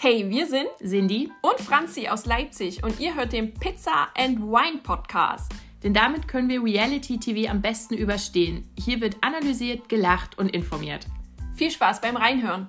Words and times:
Hey, 0.00 0.30
wir 0.30 0.46
sind 0.46 0.68
Cindy 0.78 1.28
und 1.42 1.58
Franzi 1.58 2.06
aus 2.06 2.24
Leipzig 2.24 2.84
und 2.84 3.00
ihr 3.00 3.16
hört 3.16 3.32
den 3.32 3.52
Pizza 3.52 4.06
and 4.16 4.38
Wine 4.38 4.78
Podcast. 4.80 5.50
Denn 5.82 5.92
damit 5.92 6.28
können 6.28 6.48
wir 6.48 6.62
Reality 6.62 7.18
TV 7.18 7.50
am 7.50 7.60
besten 7.60 7.94
überstehen. 7.94 8.70
Hier 8.78 9.00
wird 9.00 9.16
analysiert, 9.22 9.88
gelacht 9.88 10.38
und 10.38 10.54
informiert. 10.54 11.08
Viel 11.56 11.72
Spaß 11.72 12.00
beim 12.00 12.16
Reinhören. 12.16 12.68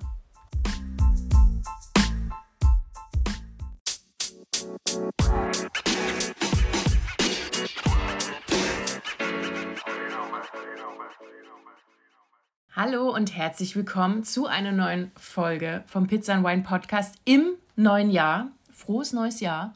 Hallo 12.82 13.14
und 13.14 13.36
herzlich 13.36 13.76
willkommen 13.76 14.24
zu 14.24 14.46
einer 14.46 14.72
neuen 14.72 15.12
Folge 15.14 15.84
vom 15.86 16.06
Pizza 16.06 16.32
and 16.32 16.46
Wine 16.46 16.62
Podcast 16.62 17.14
im 17.26 17.50
neuen 17.76 18.10
Jahr. 18.10 18.52
Frohes 18.72 19.12
neues 19.12 19.40
Jahr 19.40 19.74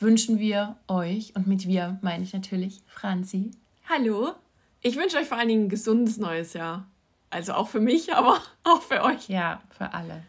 wünschen 0.00 0.40
wir 0.40 0.74
euch 0.88 1.36
und 1.36 1.46
mit 1.46 1.68
wir 1.68 2.00
meine 2.02 2.24
ich 2.24 2.32
natürlich 2.32 2.82
Franzi. 2.88 3.52
Hallo. 3.88 4.32
Ich 4.80 4.96
wünsche 4.96 5.18
euch 5.18 5.28
vor 5.28 5.38
allen 5.38 5.50
Dingen 5.50 5.66
ein 5.66 5.68
gesundes 5.68 6.16
neues 6.16 6.52
Jahr. 6.54 6.88
Also 7.30 7.52
auch 7.52 7.68
für 7.68 7.78
mich, 7.78 8.12
aber 8.16 8.40
auch 8.64 8.82
für 8.82 9.04
euch. 9.04 9.28
Ja, 9.28 9.62
für 9.78 9.94
alle. 9.94 10.24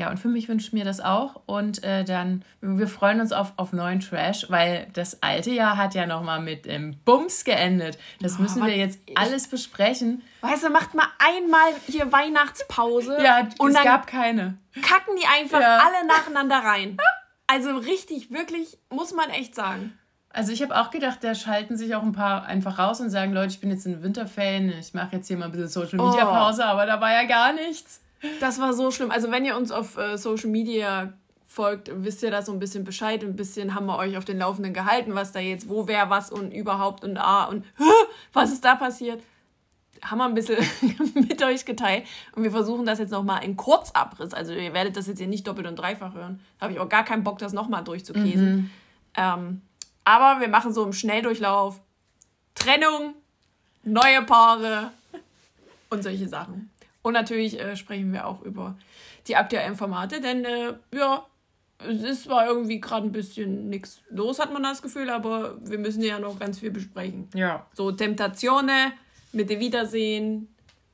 Ja, 0.00 0.08
und 0.08 0.16
für 0.16 0.28
mich 0.28 0.48
wünsche 0.48 0.66
ich 0.66 0.72
mir 0.72 0.86
das 0.86 0.98
auch. 0.98 1.42
Und 1.44 1.84
äh, 1.84 2.04
dann, 2.04 2.42
wir 2.62 2.88
freuen 2.88 3.20
uns 3.20 3.32
auf, 3.32 3.52
auf 3.58 3.74
neuen 3.74 4.00
Trash, 4.00 4.46
weil 4.48 4.88
das 4.94 5.22
alte 5.22 5.50
Jahr 5.50 5.76
hat 5.76 5.94
ja 5.94 6.06
nochmal 6.06 6.40
mit 6.40 6.66
ähm, 6.66 6.96
Bums 7.04 7.44
geendet. 7.44 7.98
Das 8.18 8.38
oh, 8.38 8.42
müssen 8.42 8.64
wir 8.64 8.74
jetzt 8.74 8.98
alles 9.14 9.46
besprechen. 9.48 10.22
Weißt 10.40 10.64
du, 10.64 10.70
macht 10.70 10.94
mal 10.94 11.04
einmal 11.18 11.74
hier 11.86 12.10
Weihnachtspause. 12.10 13.18
Ja, 13.22 13.46
und 13.58 13.76
es 13.76 13.84
gab 13.84 14.06
keine. 14.06 14.56
Kacken 14.80 15.16
die 15.20 15.26
einfach 15.26 15.60
ja. 15.60 15.80
alle 15.80 16.06
nacheinander 16.06 16.60
rein. 16.60 16.96
Also 17.46 17.76
richtig, 17.76 18.30
wirklich, 18.30 18.78
muss 18.88 19.12
man 19.12 19.28
echt 19.28 19.54
sagen. 19.54 19.92
Also 20.30 20.50
ich 20.52 20.62
habe 20.62 20.80
auch 20.80 20.90
gedacht, 20.90 21.18
da 21.20 21.34
schalten 21.34 21.76
sich 21.76 21.94
auch 21.94 22.02
ein 22.02 22.12
paar 22.12 22.46
einfach 22.46 22.78
raus 22.78 23.02
und 23.02 23.10
sagen, 23.10 23.34
Leute, 23.34 23.48
ich 23.48 23.60
bin 23.60 23.70
jetzt 23.70 23.84
in 23.84 24.02
Winterferien, 24.02 24.72
ich 24.80 24.94
mache 24.94 25.16
jetzt 25.16 25.28
hier 25.28 25.36
mal 25.36 25.46
ein 25.46 25.52
bisschen 25.52 25.68
Social 25.68 25.98
Media 25.98 26.24
Pause, 26.24 26.62
oh. 26.64 26.68
aber 26.68 26.86
da 26.86 27.02
war 27.02 27.12
ja 27.12 27.24
gar 27.24 27.52
nichts. 27.52 28.00
Das 28.40 28.60
war 28.60 28.72
so 28.74 28.90
schlimm. 28.90 29.10
Also 29.10 29.30
wenn 29.30 29.44
ihr 29.44 29.56
uns 29.56 29.70
auf 29.70 29.96
äh, 29.96 30.16
Social 30.16 30.50
Media 30.50 31.12
folgt, 31.46 31.90
wisst 31.92 32.22
ihr 32.22 32.30
da 32.30 32.42
so 32.42 32.52
ein 32.52 32.58
bisschen 32.58 32.84
Bescheid. 32.84 33.24
Ein 33.24 33.34
bisschen 33.34 33.74
haben 33.74 33.86
wir 33.86 33.96
euch 33.96 34.16
auf 34.16 34.24
den 34.24 34.38
Laufenden 34.38 34.72
gehalten, 34.72 35.14
was 35.14 35.32
da 35.32 35.40
jetzt, 35.40 35.68
wo, 35.68 35.88
wer, 35.88 36.08
was 36.08 36.30
und 36.30 36.52
überhaupt 36.52 37.02
und 37.02 37.16
ah 37.16 37.44
und 37.46 37.64
was 38.32 38.52
ist 38.52 38.64
da 38.64 38.76
passiert. 38.76 39.22
Haben 40.02 40.18
wir 40.18 40.24
ein 40.26 40.34
bisschen 40.34 40.58
mit 41.14 41.42
euch 41.42 41.64
geteilt. 41.64 42.06
Und 42.34 42.44
wir 42.44 42.50
versuchen 42.50 42.86
das 42.86 42.98
jetzt 42.98 43.10
nochmal 43.10 43.44
in 43.44 43.56
Kurzabriss. 43.56 44.32
Also 44.32 44.52
ihr 44.52 44.72
werdet 44.72 44.96
das 44.96 45.08
jetzt 45.08 45.18
hier 45.18 45.26
nicht 45.26 45.46
doppelt 45.46 45.66
und 45.66 45.76
dreifach 45.76 46.14
hören. 46.14 46.40
Da 46.58 46.64
habe 46.64 46.74
ich 46.74 46.80
auch 46.80 46.88
gar 46.88 47.04
keinen 47.04 47.24
Bock, 47.24 47.38
das 47.38 47.52
nochmal 47.52 47.84
durchzukäsen. 47.84 48.54
Mhm. 48.54 48.70
Ähm, 49.16 49.62
aber 50.04 50.40
wir 50.40 50.48
machen 50.48 50.72
so 50.72 50.84
im 50.84 50.92
Schnelldurchlauf 50.92 51.80
Trennung, 52.54 53.14
neue 53.82 54.22
Paare 54.22 54.92
und 55.88 56.02
solche 56.02 56.28
Sachen. 56.28 56.69
Und 57.02 57.14
natürlich 57.14 57.58
äh, 57.58 57.76
sprechen 57.76 58.12
wir 58.12 58.26
auch 58.26 58.42
über 58.42 58.76
die 59.26 59.36
aktuellen 59.36 59.76
Formate, 59.76 60.20
denn 60.20 60.44
äh, 60.44 60.74
ja, 60.94 61.26
es 61.78 62.02
ist 62.02 62.24
zwar 62.24 62.46
irgendwie 62.46 62.80
gerade 62.80 63.06
ein 63.06 63.12
bisschen 63.12 63.70
nichts 63.70 64.02
los, 64.10 64.38
hat 64.38 64.52
man 64.52 64.62
das 64.62 64.82
Gefühl, 64.82 65.08
aber 65.08 65.56
wir 65.64 65.78
müssen 65.78 66.02
ja 66.02 66.18
noch 66.18 66.38
ganz 66.38 66.58
viel 66.58 66.70
besprechen. 66.70 67.28
Ja. 67.34 67.66
So 67.72 67.90
Temptationen, 67.90 68.92
mit 69.32 69.50
dem 69.50 69.60
Wiedersehen, 69.60 70.48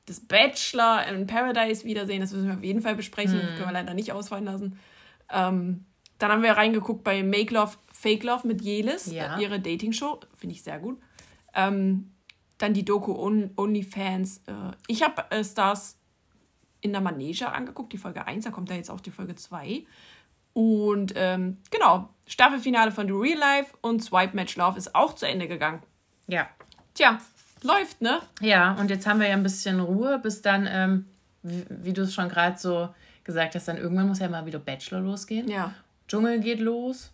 das 0.07 0.21
Bachelor 0.21 1.07
in 1.07 1.27
Paradise 1.27 1.85
Wiedersehen, 1.85 2.21
das 2.21 2.33
müssen 2.33 2.49
wir 2.49 2.55
auf 2.55 2.63
jeden 2.63 2.83
Fall 2.83 2.95
besprechen. 2.95 3.41
Hm. 3.41 3.49
können 3.57 3.69
wir 3.69 3.73
leider 3.73 3.95
nicht 3.95 4.13
ausfallen 4.13 4.45
lassen. 4.45 4.79
Ähm, 5.31 5.85
dann 6.19 6.33
haben 6.33 6.43
wir 6.43 6.53
reingeguckt 6.53 7.03
bei 7.05 7.23
Make 7.23 7.53
Love, 7.53 7.73
Fake 7.93 8.23
Love 8.23 8.47
mit 8.47 8.63
Jelis, 8.63 9.11
ja. 9.11 9.39
ihre 9.39 9.61
Dating-Show. 9.61 10.21
Finde 10.35 10.55
ich 10.55 10.63
sehr 10.63 10.79
gut. 10.79 10.99
Ähm, 11.55 12.13
dann 12.59 12.75
die 12.75 12.85
Doku 12.85 13.13
OnlyFans. 13.57 14.43
Äh, 14.47 14.53
ich 14.87 15.03
habe 15.03 15.31
äh, 15.31 15.45
Stars 15.45 15.99
in 16.81 16.93
der 16.93 17.01
Manege 17.01 17.51
angeguckt, 17.51 17.93
die 17.93 17.99
Folge 17.99 18.27
1, 18.27 18.45
da 18.45 18.51
kommt 18.51 18.71
da 18.71 18.75
jetzt 18.75 18.91
auch 18.91 19.01
die 19.01 19.11
Folge 19.11 19.35
2. 19.35 19.85
Und 20.53 21.13
ähm, 21.17 21.59
genau, 21.71 22.09
Staffelfinale 22.27 22.91
von 22.91 23.07
The 23.07 23.13
Real 23.13 23.39
Life 23.39 23.75
und 23.83 24.03
Swipe 24.03 24.35
Match 24.35 24.57
Love 24.57 24.79
ist 24.79 24.95
auch 24.95 25.15
zu 25.15 25.27
Ende 25.27 25.49
gegangen. 25.49 25.83
Ja. 26.29 26.49
Tja, 26.95 27.19
läuft, 27.63 28.01
ne? 28.01 28.21
Ja, 28.41 28.73
und 28.75 28.89
jetzt 28.89 29.07
haben 29.07 29.21
wir 29.21 29.29
ja 29.29 29.35
ein 29.35 29.43
bisschen 29.43 29.81
Ruhe, 29.81 30.19
bis 30.19 30.41
dann, 30.41 30.67
ähm, 30.71 31.07
wie, 31.43 31.65
wie 31.69 31.93
du 31.93 32.03
es 32.03 32.15
schon 32.15 32.29
gerade 32.29 32.59
so 32.59 32.89
gesagt 33.25 33.55
hast, 33.55 33.69
dann 33.69 33.77
irgendwann 33.77 34.09
muss 34.09 34.21
ja 34.21 34.29
mal 34.29 34.47
wieder 34.47 34.59
Bachelor 34.59 35.01
losgehen. 35.01 35.49
Ja. 35.49 35.75
Dschungel 36.09 36.41
geht 36.41 36.61
los 36.61 37.13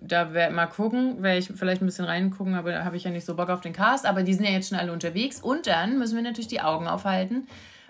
da 0.00 0.32
werde 0.32 0.54
mal 0.54 0.66
gucken, 0.66 1.22
werde 1.22 1.38
ich 1.38 1.48
vielleicht 1.54 1.82
ein 1.82 1.86
bisschen 1.86 2.06
reingucken, 2.06 2.54
aber 2.54 2.72
da 2.72 2.84
habe 2.84 2.96
ich 2.96 3.04
ja 3.04 3.10
nicht 3.10 3.26
so 3.26 3.34
Bock 3.34 3.50
auf 3.50 3.60
den 3.60 3.72
Cast. 3.72 4.06
Aber 4.06 4.22
die 4.22 4.34
sind 4.34 4.44
ja 4.44 4.50
jetzt 4.50 4.70
schon 4.70 4.78
alle 4.78 4.92
unterwegs. 4.92 5.40
Und 5.40 5.66
dann 5.66 5.98
müssen 5.98 6.16
wir 6.16 6.22
natürlich 6.22 6.48
die 6.48 6.60
Augen 6.60 6.88
aufhalten, 6.88 7.46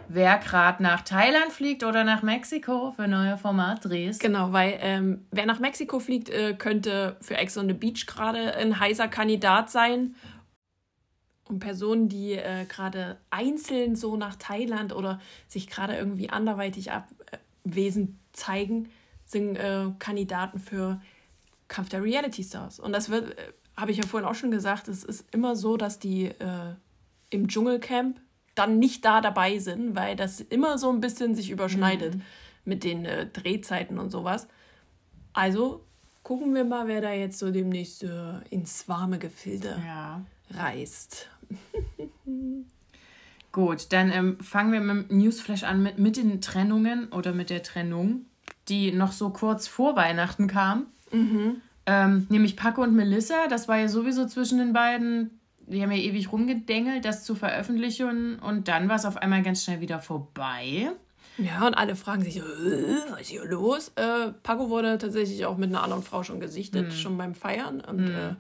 wer 0.09 0.38
gerade 0.38 0.82
nach 0.82 1.03
Thailand 1.03 1.53
fliegt 1.53 1.84
oder 1.84 2.03
nach 2.04 2.22
Mexiko 2.22 2.93
für 2.93 3.06
neue 3.06 3.37
Formatdrehs. 3.37 4.19
Genau, 4.19 4.53
weil 4.53 4.78
ähm, 4.81 5.26
wer 5.31 5.47
nach 5.47 5.60
Mexiko 5.60 6.00
fliegt, 6.00 6.31
äh, 6.31 6.54
könnte 6.54 7.16
für 7.21 7.37
Ex 7.37 7.56
on 7.56 7.69
the 7.69 7.75
Beach 7.75 8.06
gerade 8.06 8.56
ein 8.56 8.81
heißer 8.81 9.09
Kandidat 9.09 9.71
sein. 9.71 10.16
Und 11.48 11.60
Personen, 11.60 12.09
die 12.09 12.32
äh, 12.32 12.65
gerade 12.69 13.19
einzeln 13.31 13.97
so 13.97 14.16
nach 14.16 14.37
Thailand 14.37 14.94
oder 14.94 15.21
sich 15.48 15.69
gerade 15.69 15.97
irgendwie 15.97 16.31
anderweitig 16.31 16.91
abwesend 16.92 18.16
zeigen, 18.32 18.88
sind 19.25 19.56
äh, 19.56 19.87
Kandidaten 19.98 20.59
für 20.59 21.00
Kampf 21.70 21.88
der 21.88 22.03
Reality 22.03 22.44
Stars. 22.44 22.78
Und 22.78 22.92
das 22.92 23.08
wird, 23.08 23.38
äh, 23.38 23.53
habe 23.76 23.92
ich 23.92 23.97
ja 23.97 24.06
vorhin 24.06 24.28
auch 24.28 24.34
schon 24.34 24.50
gesagt, 24.50 24.88
es 24.88 25.04
ist 25.04 25.32
immer 25.32 25.56
so, 25.56 25.78
dass 25.78 25.98
die 25.98 26.26
äh, 26.26 26.75
im 27.31 27.48
Dschungelcamp 27.48 28.20
dann 28.54 28.78
nicht 28.78 29.04
da 29.06 29.22
dabei 29.22 29.58
sind, 29.58 29.97
weil 29.97 30.16
das 30.16 30.41
immer 30.41 30.76
so 30.76 30.91
ein 30.91 31.00
bisschen 31.00 31.34
sich 31.34 31.50
überschneidet 31.50 32.16
mhm. 32.16 32.22
mit 32.66 32.84
den 32.84 33.06
äh, 33.06 33.26
Drehzeiten 33.26 33.98
und 33.98 34.10
sowas. 34.10 34.48
Also 35.32 35.86
gucken 36.22 36.54
wir 36.54 36.64
mal, 36.64 36.88
wer 36.88 37.00
da 37.00 37.12
jetzt 37.12 37.38
so 37.38 37.50
demnächst 37.50 38.03
äh, 38.03 38.41
ins 38.50 38.88
warme 38.88 39.19
Gefilde 39.19 39.80
ja. 39.86 40.22
reist. 40.50 41.28
Gut, 43.53 43.92
dann 43.92 44.12
ähm, 44.12 44.38
fangen 44.41 44.72
wir 44.72 44.80
mit 44.80 45.10
dem 45.10 45.19
Newsflash 45.19 45.64
an 45.64 45.82
mit, 45.82 45.98
mit 45.98 46.16
den 46.16 46.41
Trennungen 46.41 47.09
oder 47.09 47.32
mit 47.32 47.50
der 47.50 47.62
Trennung, 47.62 48.26
die 48.69 48.92
noch 48.92 49.12
so 49.12 49.30
kurz 49.30 49.66
vor 49.66 49.97
Weihnachten 49.97 50.47
kam. 50.47 50.86
Mhm. 51.12 51.60
Ähm, 51.87 52.26
nämlich 52.28 52.56
Paco 52.56 52.82
und 52.82 52.94
Melissa, 52.94 53.48
das 53.48 53.69
war 53.69 53.78
ja 53.78 53.88
sowieso 53.88 54.26
zwischen 54.26 54.59
den 54.59 54.72
beiden, 54.72 55.41
die 55.66 55.82
haben 55.82 55.93
ja 55.93 55.98
ewig 55.98 56.32
rumgedengelt, 56.32 57.04
das 57.04 57.25
zu 57.25 57.34
veröffentlichen 57.34 58.38
und 58.38 58.69
dann 58.69 58.88
war 58.88 58.97
es 58.97 59.04
auf 59.04 59.16
einmal 59.16 59.43
ganz 59.43 59.65
schnell 59.65 59.81
wieder 59.81 60.00
vorbei. 60.00 60.91
Ja, 61.38 61.66
und 61.66 61.75
alle 61.75 61.97
fragen 61.97 62.22
sich, 62.22 62.37
äh, 62.37 62.43
was 63.10 63.22
ist 63.22 63.28
hier 63.28 63.44
los? 63.44 63.93
Äh, 63.97 64.32
Paco 64.43 64.69
wurde 64.69 64.98
tatsächlich 64.98 65.47
auch 65.47 65.56
mit 65.56 65.71
einer 65.71 65.82
anderen 65.82 66.03
Frau 66.03 66.22
schon 66.22 66.38
gesichtet, 66.38 66.88
mhm. 66.88 66.93
schon 66.93 67.16
beim 67.16 67.34
Feiern. 67.34 67.81
Und 67.81 68.09
mhm. 68.09 68.15
äh, 68.15 68.34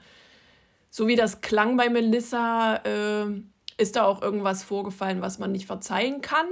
so 0.90 1.06
wie 1.06 1.16
das 1.16 1.40
klang 1.40 1.76
bei 1.76 1.88
Melissa, 1.88 2.76
äh, 2.84 3.26
ist 3.78 3.96
da 3.96 4.04
auch 4.04 4.20
irgendwas 4.20 4.62
vorgefallen, 4.62 5.22
was 5.22 5.38
man 5.38 5.52
nicht 5.52 5.66
verzeihen 5.66 6.20
kann. 6.20 6.46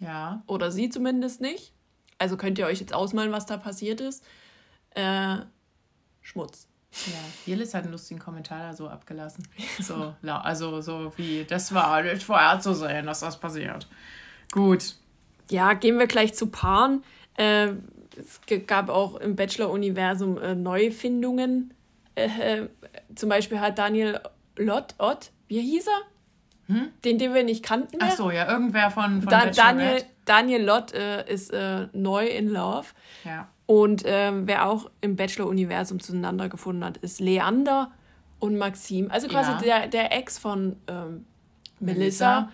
Ja. 0.00 0.42
Oder 0.46 0.70
sie 0.70 0.90
zumindest 0.90 1.40
nicht. 1.40 1.72
Also 2.18 2.36
könnt 2.36 2.58
ihr 2.58 2.66
euch 2.66 2.80
jetzt 2.80 2.92
ausmalen, 2.92 3.32
was 3.32 3.46
da 3.46 3.56
passiert 3.56 4.00
ist. 4.00 4.24
Äh, 4.90 5.38
Schmutz. 6.24 6.66
Ja, 7.06 7.18
Jelis 7.46 7.74
hat 7.74 7.82
einen 7.82 7.92
lustigen 7.92 8.20
Kommentar 8.20 8.60
da 8.60 8.72
so 8.72 8.88
abgelassen. 8.88 9.46
So, 9.80 10.14
also 10.22 10.80
so 10.80 11.12
wie, 11.16 11.44
das 11.44 11.74
war 11.74 12.02
nicht 12.02 12.22
vorher 12.22 12.60
zu 12.60 12.74
sehen, 12.74 13.06
dass 13.06 13.20
das 13.20 13.38
passiert. 13.38 13.86
Gut. 14.52 14.94
Ja, 15.50 15.74
gehen 15.74 15.98
wir 15.98 16.06
gleich 16.06 16.34
zu 16.34 16.46
Paaren. 16.46 17.02
Äh, 17.36 17.72
es 18.16 18.40
gab 18.66 18.88
auch 18.88 19.16
im 19.16 19.36
Bachelor-Universum 19.36 20.38
äh, 20.38 20.54
Neufindungen. 20.54 21.74
Äh, 22.14 22.28
äh 22.62 22.68
zum 23.14 23.28
Beispiel 23.28 23.60
hat 23.60 23.78
Daniel 23.78 24.20
Lott, 24.56 24.94
Ott, 24.98 25.30
wie 25.48 25.60
hieß 25.60 25.86
er? 25.86 26.74
Hm? 26.74 26.88
Den, 27.04 27.18
den 27.18 27.34
wir 27.34 27.42
nicht 27.42 27.64
kannten. 27.64 27.98
Mehr. 27.98 28.08
Ach 28.10 28.16
so, 28.16 28.30
ja, 28.30 28.50
irgendwer 28.50 28.90
von, 28.90 29.20
von 29.20 29.30
da, 29.30 29.46
Daniel, 29.46 30.02
Daniel 30.24 30.62
Lott 30.62 30.92
äh, 30.92 31.30
ist 31.30 31.52
äh, 31.52 31.88
neu 31.92 32.26
in 32.26 32.48
Love. 32.48 32.86
Ja. 33.24 33.48
Und 33.66 34.02
ähm, 34.04 34.46
wer 34.46 34.66
auch 34.66 34.90
im 35.00 35.16
Bachelor-Universum 35.16 36.00
zueinander 36.00 36.48
gefunden 36.48 36.84
hat, 36.84 36.98
ist 36.98 37.20
Leander 37.20 37.90
und 38.38 38.58
Maxim. 38.58 39.10
Also 39.10 39.28
quasi 39.28 39.52
ja. 39.52 39.58
der, 39.58 39.88
der 39.88 40.12
Ex 40.16 40.38
von 40.38 40.76
ähm, 40.86 41.24
Melissa. 41.80 42.40
Melissa. 42.40 42.52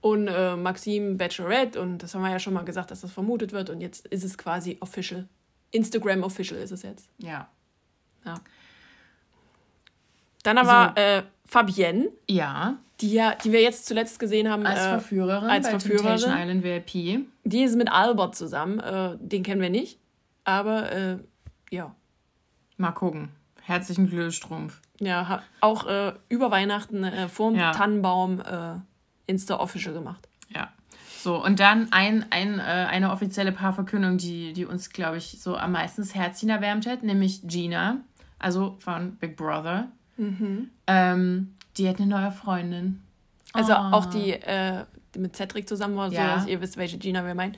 Und 0.00 0.28
äh, 0.28 0.56
Maxim 0.56 1.18
Bachelorette. 1.18 1.80
Und 1.80 1.98
das 1.98 2.14
haben 2.14 2.22
wir 2.22 2.30
ja 2.30 2.38
schon 2.38 2.54
mal 2.54 2.64
gesagt, 2.64 2.90
dass 2.90 3.00
das 3.00 3.12
vermutet 3.12 3.52
wird. 3.52 3.70
Und 3.70 3.80
jetzt 3.80 4.06
ist 4.06 4.24
es 4.24 4.38
quasi 4.38 4.78
official. 4.80 5.26
Instagram 5.72 6.22
official 6.22 6.60
ist 6.60 6.70
es 6.70 6.82
jetzt. 6.82 7.08
Ja. 7.18 7.48
Ja. 8.24 8.34
Dann 10.42 10.58
aber 10.58 10.94
so. 10.96 11.02
äh, 11.02 11.22
Fabienne. 11.44 12.08
Ja. 12.28 12.78
Die, 13.00 13.12
ja, 13.12 13.34
die 13.34 13.52
wir 13.52 13.60
jetzt 13.60 13.86
zuletzt 13.86 14.18
gesehen 14.18 14.48
haben. 14.48 14.64
Als 14.64 14.80
äh, 14.80 14.88
Verführerin. 14.90 15.50
Als 15.50 15.66
bei 15.66 15.70
Verführerin. 15.72 16.18
Temptation 16.18 16.38
Island 16.38 16.64
VIP. 16.64 17.26
Die 17.44 17.62
ist 17.62 17.76
mit 17.76 17.90
Albert 17.90 18.36
zusammen. 18.36 18.78
Äh, 18.78 19.16
den 19.18 19.42
kennen 19.42 19.60
wir 19.60 19.70
nicht. 19.70 19.98
Aber 20.46 20.90
äh, 20.92 21.18
ja. 21.70 21.94
Mal 22.78 22.92
gucken. 22.92 23.28
Herzlichen 23.62 24.08
Glühstrumpf. 24.08 24.80
Ja, 25.00 25.42
auch 25.60 25.86
äh, 25.86 26.14
über 26.28 26.50
Weihnachten 26.50 27.02
äh, 27.04 27.28
vorm 27.28 27.56
Ja. 27.56 27.72
Tannenbaum 27.72 28.40
äh, 28.40 28.76
Insta-Official 29.26 29.92
gemacht. 29.92 30.28
Ja. 30.48 30.70
So, 31.18 31.42
und 31.44 31.58
dann 31.58 31.90
ein, 31.92 32.24
ein, 32.30 32.60
äh, 32.60 32.62
eine 32.62 33.10
offizielle 33.10 33.50
Paarverkündung, 33.50 34.18
die, 34.18 34.52
die 34.52 34.64
uns, 34.64 34.90
glaube 34.90 35.16
ich, 35.16 35.40
so 35.42 35.56
am 35.56 35.72
meisten 35.72 36.00
das 36.02 36.14
Herzchen 36.14 36.48
erwärmt 36.48 36.86
hat, 36.86 37.02
nämlich 37.02 37.40
Gina, 37.42 37.96
also 38.38 38.76
von 38.78 39.16
Big 39.16 39.36
Brother. 39.36 39.88
Ähm, 40.86 41.54
die 41.76 41.88
hat 41.88 41.96
eine 41.98 42.06
neue 42.06 42.30
Freundin. 42.32 43.02
Also 43.52 43.72
Ah. 43.72 43.90
auch 43.92 44.06
die, 44.06 44.32
äh, 44.32 44.84
die 45.14 45.18
mit 45.18 45.34
Cedric 45.34 45.68
zusammen 45.68 45.96
war, 45.96 46.10
so 46.10 46.16
Ja. 46.16 46.36
dass 46.36 46.46
ihr 46.46 46.60
wisst, 46.60 46.76
welche 46.76 46.98
Gina 46.98 47.24
wir 47.26 47.34
meinen. 47.34 47.56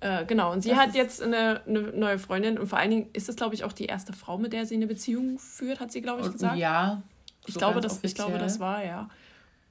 Äh, 0.00 0.24
genau, 0.26 0.52
und 0.52 0.62
sie 0.62 0.70
Das 0.70 0.78
hat 0.78 0.94
jetzt 0.94 1.22
eine, 1.22 1.60
eine 1.66 1.80
neue 1.80 2.18
Freundin 2.18 2.58
und 2.58 2.66
vor 2.68 2.78
allen 2.78 2.90
Dingen 2.90 3.06
ist 3.12 3.28
es, 3.28 3.36
glaube 3.36 3.54
ich, 3.54 3.64
auch 3.64 3.72
die 3.72 3.86
erste 3.86 4.12
Frau, 4.12 4.38
mit 4.38 4.52
der 4.52 4.64
sie 4.64 4.74
eine 4.76 4.86
Beziehung 4.86 5.38
führt, 5.38 5.80
hat 5.80 5.90
sie, 5.90 6.02
glaube 6.02 6.22
ich, 6.22 6.32
gesagt. 6.32 6.56
Ja. 6.56 7.02
ich, 7.46 7.54
so 7.54 7.58
glaube, 7.58 7.80
ganz 7.80 7.94
das, 8.00 8.04
ich 8.04 8.14
glaube, 8.14 8.38
das 8.38 8.60
war, 8.60 8.84
ja. 8.84 9.08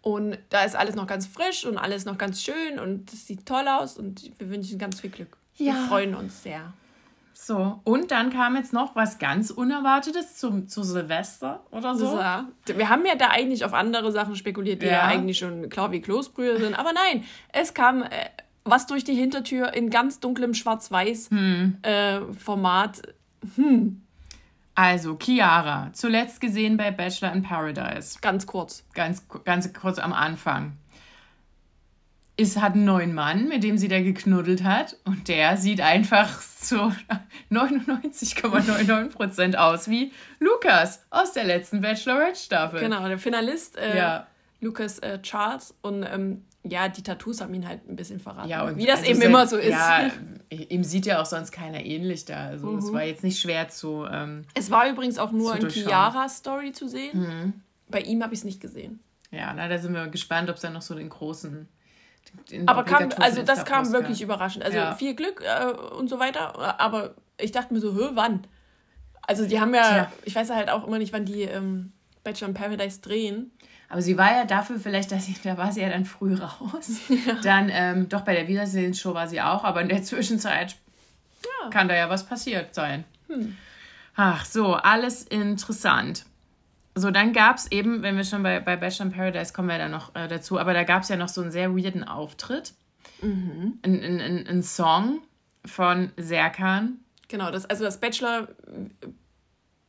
Und 0.02 0.38
da 0.50 0.64
ist 0.64 0.76
alles 0.76 0.96
noch 0.96 1.08
ganz 1.08 1.28
frisch 1.28 1.66
und 1.66 1.78
alles 1.78 2.06
noch 2.06 2.18
ganz 2.18 2.42
schön 2.42 2.80
und 2.82 3.12
es 3.12 3.26
sieht 3.28 3.46
toll 3.46 3.68
aus 3.68 3.98
und 3.98 4.32
wir 4.38 4.50
wünschen 4.50 4.78
ganz 4.80 5.02
viel 5.02 5.10
Glück. 5.10 5.38
Wir 5.58 5.68
Ja. 5.68 5.74
freuen 5.88 6.14
uns 6.16 6.44
sehr. 6.44 6.74
So, 7.34 7.80
und 7.84 8.12
dann 8.12 8.32
kam 8.34 8.56
jetzt 8.56 8.74
noch 8.74 8.96
was 8.96 9.20
ganz 9.20 9.52
Unerwartetes 9.52 10.38
zum, 10.38 10.68
zu 10.68 10.84
Silvester 10.84 11.62
oder 11.72 11.96
so. 11.96 12.08
So. 12.08 12.78
Wir 12.78 12.90
haben 12.90 13.06
ja 13.06 13.16
da 13.16 13.30
eigentlich 13.30 13.64
auf 13.64 13.74
andere 13.74 14.12
Sachen 14.12 14.36
spekuliert, 14.36 14.82
die 14.82 14.88
ja, 14.88 14.94
Ja. 14.94 15.04
eigentlich 15.04 15.38
schon 15.38 15.70
klar 15.70 15.92
wie 15.92 16.02
Kloßbrühe 16.02 16.58
sind. 16.60 16.74
Aber 16.74 16.94
nein, 16.94 17.24
es 17.54 17.74
kam 17.74 18.02
äh, 18.02 18.10
was 18.70 18.88
durch 18.88 19.04
die 19.04 19.16
Hintertür 19.16 19.74
in 19.74 19.90
ganz 19.90 20.20
dunklem 20.20 20.54
Schwarz-Weiß 20.54 21.30
Hm. 21.32 21.78
äh, 21.82 22.22
Format. 22.34 23.02
Also, 24.76 25.18
Chiara, 25.18 25.90
zuletzt 25.94 26.42
gesehen 26.42 26.78
bei 26.78 26.92
Bachelor 26.92 27.32
in 27.34 27.44
Paradise. 27.44 28.20
Ganz 28.22 28.46
kurz. 28.46 28.84
Ganz, 28.94 29.26
ganz 29.46 29.72
kurz 29.74 29.98
am 30.00 30.14
Anfang. 30.14 30.74
Es 32.40 32.58
hat 32.58 32.76
einen 32.76 32.86
neuen 32.86 33.16
Mann, 33.16 33.48
mit 33.48 33.64
dem 33.64 33.80
sie 33.80 33.88
da 33.88 34.00
geknuddelt 34.00 34.64
hat. 34.64 34.96
Und 35.06 35.28
der 35.28 35.58
sieht 35.58 35.82
einfach 35.82 36.40
zu 36.42 36.94
99,99% 37.52 39.56
aus 39.56 39.90
wie 39.90 40.12
Lukas 40.40 41.04
aus 41.10 41.34
der 41.34 41.46
letzten 41.46 41.82
Bachelorette-Staffel. 41.82 42.80
Genau, 42.80 43.08
der 43.08 43.18
Finalist 43.18 43.78
äh, 43.78 43.98
Ja. 43.98 44.28
Lucas 44.62 45.00
äh, 45.00 45.22
Charles. 45.22 45.76
Und 45.82 46.04
ähm, 46.04 46.44
ja, 46.72 46.88
die 46.90 47.04
Tattoos 47.04 47.42
haben 47.42 47.54
ihn 47.54 47.68
halt 47.68 47.88
ein 47.90 47.96
bisschen 47.96 48.20
verraten. 48.20 48.50
Ja, 48.50 48.64
und 48.66 48.78
wie 48.78 48.86
das 48.86 49.00
also 49.00 49.12
eben 49.12 49.20
se- 49.20 49.26
immer 49.26 49.48
so 49.48 49.58
ist. 49.58 49.70
Ja, 49.72 50.10
ihm 50.50 50.84
sieht 50.84 51.06
ja 51.06 51.22
auch 51.22 51.26
sonst 51.26 51.52
keiner 51.52 51.84
ähnlich 51.84 52.26
da. 52.26 52.48
Also 52.48 52.68
Mhm. 52.68 52.78
es 52.80 52.94
war 52.94 53.04
jetzt 53.04 53.24
nicht 53.24 53.40
schwer 53.40 53.70
zu. 53.70 54.06
Ähm, 54.12 54.44
Es 54.54 54.72
war 54.72 54.88
übrigens 54.90 55.18
auch 55.20 55.32
nur 55.32 55.56
in. 55.56 55.64
Mhm. 55.64 55.70
Chiaras 55.70 56.38
Story 56.38 56.72
zu 56.72 56.88
sehen. 56.88 57.64
Bei 57.90 58.02
ihm 58.02 58.22
habe 58.24 58.34
ich 58.34 58.40
es 58.42 58.46
nicht 58.46 58.60
gesehen. 58.62 59.00
ja, 59.32 59.54
na, 59.56 59.68
da 59.68 59.78
sind 59.78 59.94
wir 59.94 60.08
gespannt, 60.08 60.50
ob 60.50 60.56
es 60.56 60.62
dann 60.62 60.74
noch 60.74 60.82
so 60.82 60.96
den 60.96 61.10
großen. 61.10 61.68
Den 62.52 62.68
Aber 62.68 62.84
kam, 62.84 63.10
also 63.20 63.42
das 63.42 63.64
kam 63.66 63.80
Insta-Post 63.80 63.92
wirklich 63.94 64.22
überraschend. 64.22 64.64
Also 64.64 64.78
Ja. 64.78 64.96
viel 64.96 65.16
Glück 65.16 65.42
äh, 65.44 65.72
und 65.96 66.10
so 66.10 66.20
weiter. 66.20 66.80
Aber 66.80 67.16
ich 67.40 67.52
dachte 67.52 67.74
mir 67.74 67.80
so, 67.80 67.94
hö, 67.94 68.10
wann? 68.14 68.46
Also 69.22 69.46
die 69.46 69.60
haben 69.60 69.74
ja, 69.74 69.82
Tja. 69.88 70.12
ich 70.26 70.36
weiß 70.36 70.50
ja 70.50 70.56
halt 70.56 70.70
auch 70.70 70.86
immer 70.88 70.98
nicht, 71.00 71.14
wann 71.14 71.26
die 71.26 71.42
ähm, 71.44 71.92
Bachelor 72.24 72.50
in 72.50 72.54
Paradise 72.54 73.02
drehen. 73.02 73.52
Aber 73.90 74.02
sie 74.02 74.18
war 74.18 74.32
ja 74.32 74.46
dafür 74.46 74.80
vielleicht, 74.80 75.12
dass 75.12 75.26
sie, 75.26 75.36
da 75.44 75.58
war 75.58 75.72
sie 75.72 75.82
ja 75.82 75.90
dann 75.90 76.06
früh 76.06 76.36
raus. 76.36 77.00
Dann, 77.44 77.70
ähm, 77.72 78.10
doch 78.10 78.22
bei 78.22 78.34
der 78.34 78.48
Wiedersehensshow 78.48 79.14
war 79.14 79.28
sie 79.28 79.42
auch, 79.42 79.64
aber 79.64 79.82
in 79.82 79.88
der 79.88 80.04
Zwischenzeit 80.04 80.76
kann 81.72 81.88
da 81.88 81.96
ja 81.96 82.10
was 82.10 82.26
passiert 82.26 82.76
sein. 82.76 83.06
Ach 84.16 84.46
so, 84.46 84.74
alles 84.74 85.24
interessant. 85.24 86.26
So, 86.96 87.12
dann 87.12 87.32
gab 87.32 87.58
es 87.58 87.72
eben, 87.72 88.02
wenn 88.02 88.18
wir 88.18 88.24
schon 88.24 88.42
bei, 88.42 88.60
bei 88.60 88.76
Bachelor 88.76 89.06
in 89.06 89.12
Paradise 89.12 89.54
kommen 89.54 89.70
wir 89.70 89.78
da 89.78 89.88
noch 89.88 90.16
äh, 90.16 90.28
dazu, 90.28 90.60
aber 90.60 90.74
da 90.74 90.84
gab 90.84 91.04
es 91.04 91.10
ja 91.10 91.16
noch 91.16 91.28
so 91.28 91.42
einen 91.42 91.52
sehr 91.52 91.76
weirden 91.78 92.04
Auftritt. 92.04 92.74
Ein, 93.84 94.04
ein, 94.04 94.20
ein, 94.20 94.48
ein 94.48 94.64
Song 94.64 95.22
von 95.64 96.12
Serkan. 96.18 97.00
Genau, 97.28 97.52
das, 97.52 97.66
also 97.66 97.84
das 97.84 98.00
Bachelor 98.00 98.48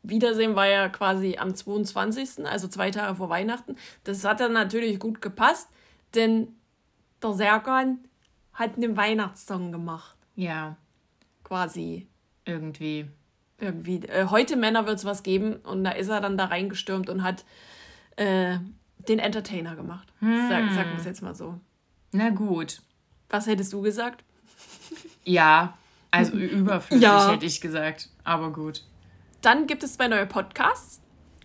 Wiedersehen 0.09 0.55
war 0.57 0.67
ja 0.67 0.89
quasi 0.89 1.37
am 1.39 1.55
22., 1.55 2.47
also 2.47 2.69
zwei 2.69 2.91
Tage 2.91 3.17
vor 3.17 3.29
Weihnachten. 3.29 3.77
Das 4.05 4.25
hat 4.25 4.41
dann 4.41 4.53
natürlich 4.53 4.99
gut 4.99 5.21
gepasst, 5.23 5.69
denn 6.15 6.49
der 7.23 7.33
Serkan 7.35 7.99
hat 8.53 8.77
einen 8.77 8.97
Weihnachtssong 8.97 9.71
gemacht, 9.73 10.17
Ja, 10.37 10.77
quasi. 11.45 12.07
irgendwie. 12.45 13.07
irgendwie, 13.61 13.97
äh, 14.07 14.27
heute 14.31 14.57
Männer 14.57 14.87
wird 14.87 14.99
es 14.99 15.05
was 15.05 15.23
geben 15.23 15.57
und 15.57 15.83
da 15.85 15.91
ist 15.91 16.09
er 16.09 16.21
dann 16.21 16.39
da 16.39 16.45
reingestürmt 16.47 17.09
und 17.11 17.23
hat 17.25 17.45
äh, 18.17 18.59
den 19.09 19.19
Entertainer 19.19 19.75
gemacht. 19.77 20.09
Sag, 20.21 20.71
sagen 20.73 20.91
wir 20.93 20.99
es 20.99 21.05
jetzt 21.05 21.23
mal 21.23 21.35
so. 21.35 21.59
Na 22.13 22.31
gut. 22.31 22.81
Was 23.31 23.47
hättest 23.47 23.73
du 23.73 23.83
gesagt? 23.83 24.25
Ja, 25.25 25.77
also 26.11 26.33
überflüssig 26.37 27.03
Ja. 27.03 27.31
hätte 27.33 27.45
ich 27.47 27.61
gesagt. 27.61 28.09
Aber 28.25 28.53
gut. 28.53 28.85
Dann 29.43 29.67
gibt 29.67 29.83
es 29.83 29.95
zwei 29.95 30.09
neue 30.09 30.27
Podcasts 30.27 31.01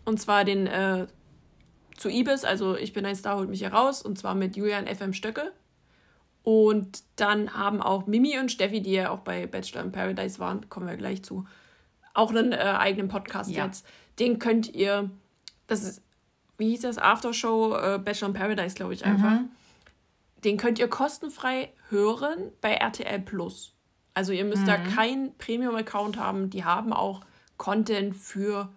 und 0.05 0.19
zwar 0.19 0.43
den 0.45 0.67
äh, 0.67 1.07
zu 1.97 2.09
Ibis, 2.09 2.43
also 2.43 2.75
ich 2.75 2.93
bin 2.93 3.05
ein 3.05 3.15
Star, 3.15 3.37
holt 3.37 3.49
mich 3.49 3.61
heraus 3.61 4.01
und 4.01 4.17
zwar 4.17 4.35
mit 4.35 4.55
Julian 4.55 4.87
FM 4.87 5.13
Stöcke. 5.13 5.51
Und 6.43 7.03
dann 7.15 7.53
haben 7.53 7.81
auch 7.81 8.05
Mimi 8.05 8.37
und 8.37 8.51
Steffi, 8.51 8.81
die 8.81 8.91
ja 8.91 9.11
auch 9.11 9.19
bei 9.19 9.47
Bachelor 9.47 9.81
in 9.83 9.91
Paradise 9.93 10.39
waren, 10.39 10.67
kommen 10.69 10.87
wir 10.87 10.97
gleich 10.97 11.23
zu, 11.23 11.45
auch 12.13 12.31
einen 12.31 12.51
äh, 12.51 12.57
eigenen 12.57 13.07
Podcast 13.07 13.49
Ja. 13.51 13.65
jetzt. 13.65 13.85
Den 14.19 14.39
könnt 14.39 14.73
ihr, 14.75 15.09
das 15.67 15.83
ist, 15.83 16.01
wie 16.57 16.69
hieß 16.71 16.81
das, 16.81 16.97
Aftershow 16.97 17.75
äh, 17.77 17.97
Bachelor 17.97 18.29
in 18.29 18.33
Paradise, 18.33 18.75
glaube 18.75 18.93
ich 18.93 19.05
einfach. 19.05 19.39
Den 20.43 20.57
könnt 20.57 20.79
ihr 20.79 20.89
kostenfrei 20.89 21.71
hören 21.89 22.51
bei 22.59 22.73
RTL 22.73 23.21
Plus. 23.21 23.73
Also 24.13 24.33
ihr 24.33 24.43
müsst 24.43 24.67
da 24.67 24.77
keinen 24.77 25.35
Premium-Account 25.37 26.17
haben. 26.17 26.49
Die 26.49 26.65
haben 26.65 26.91
auch 26.91 27.21
Content 27.63 28.13
für 28.13 28.67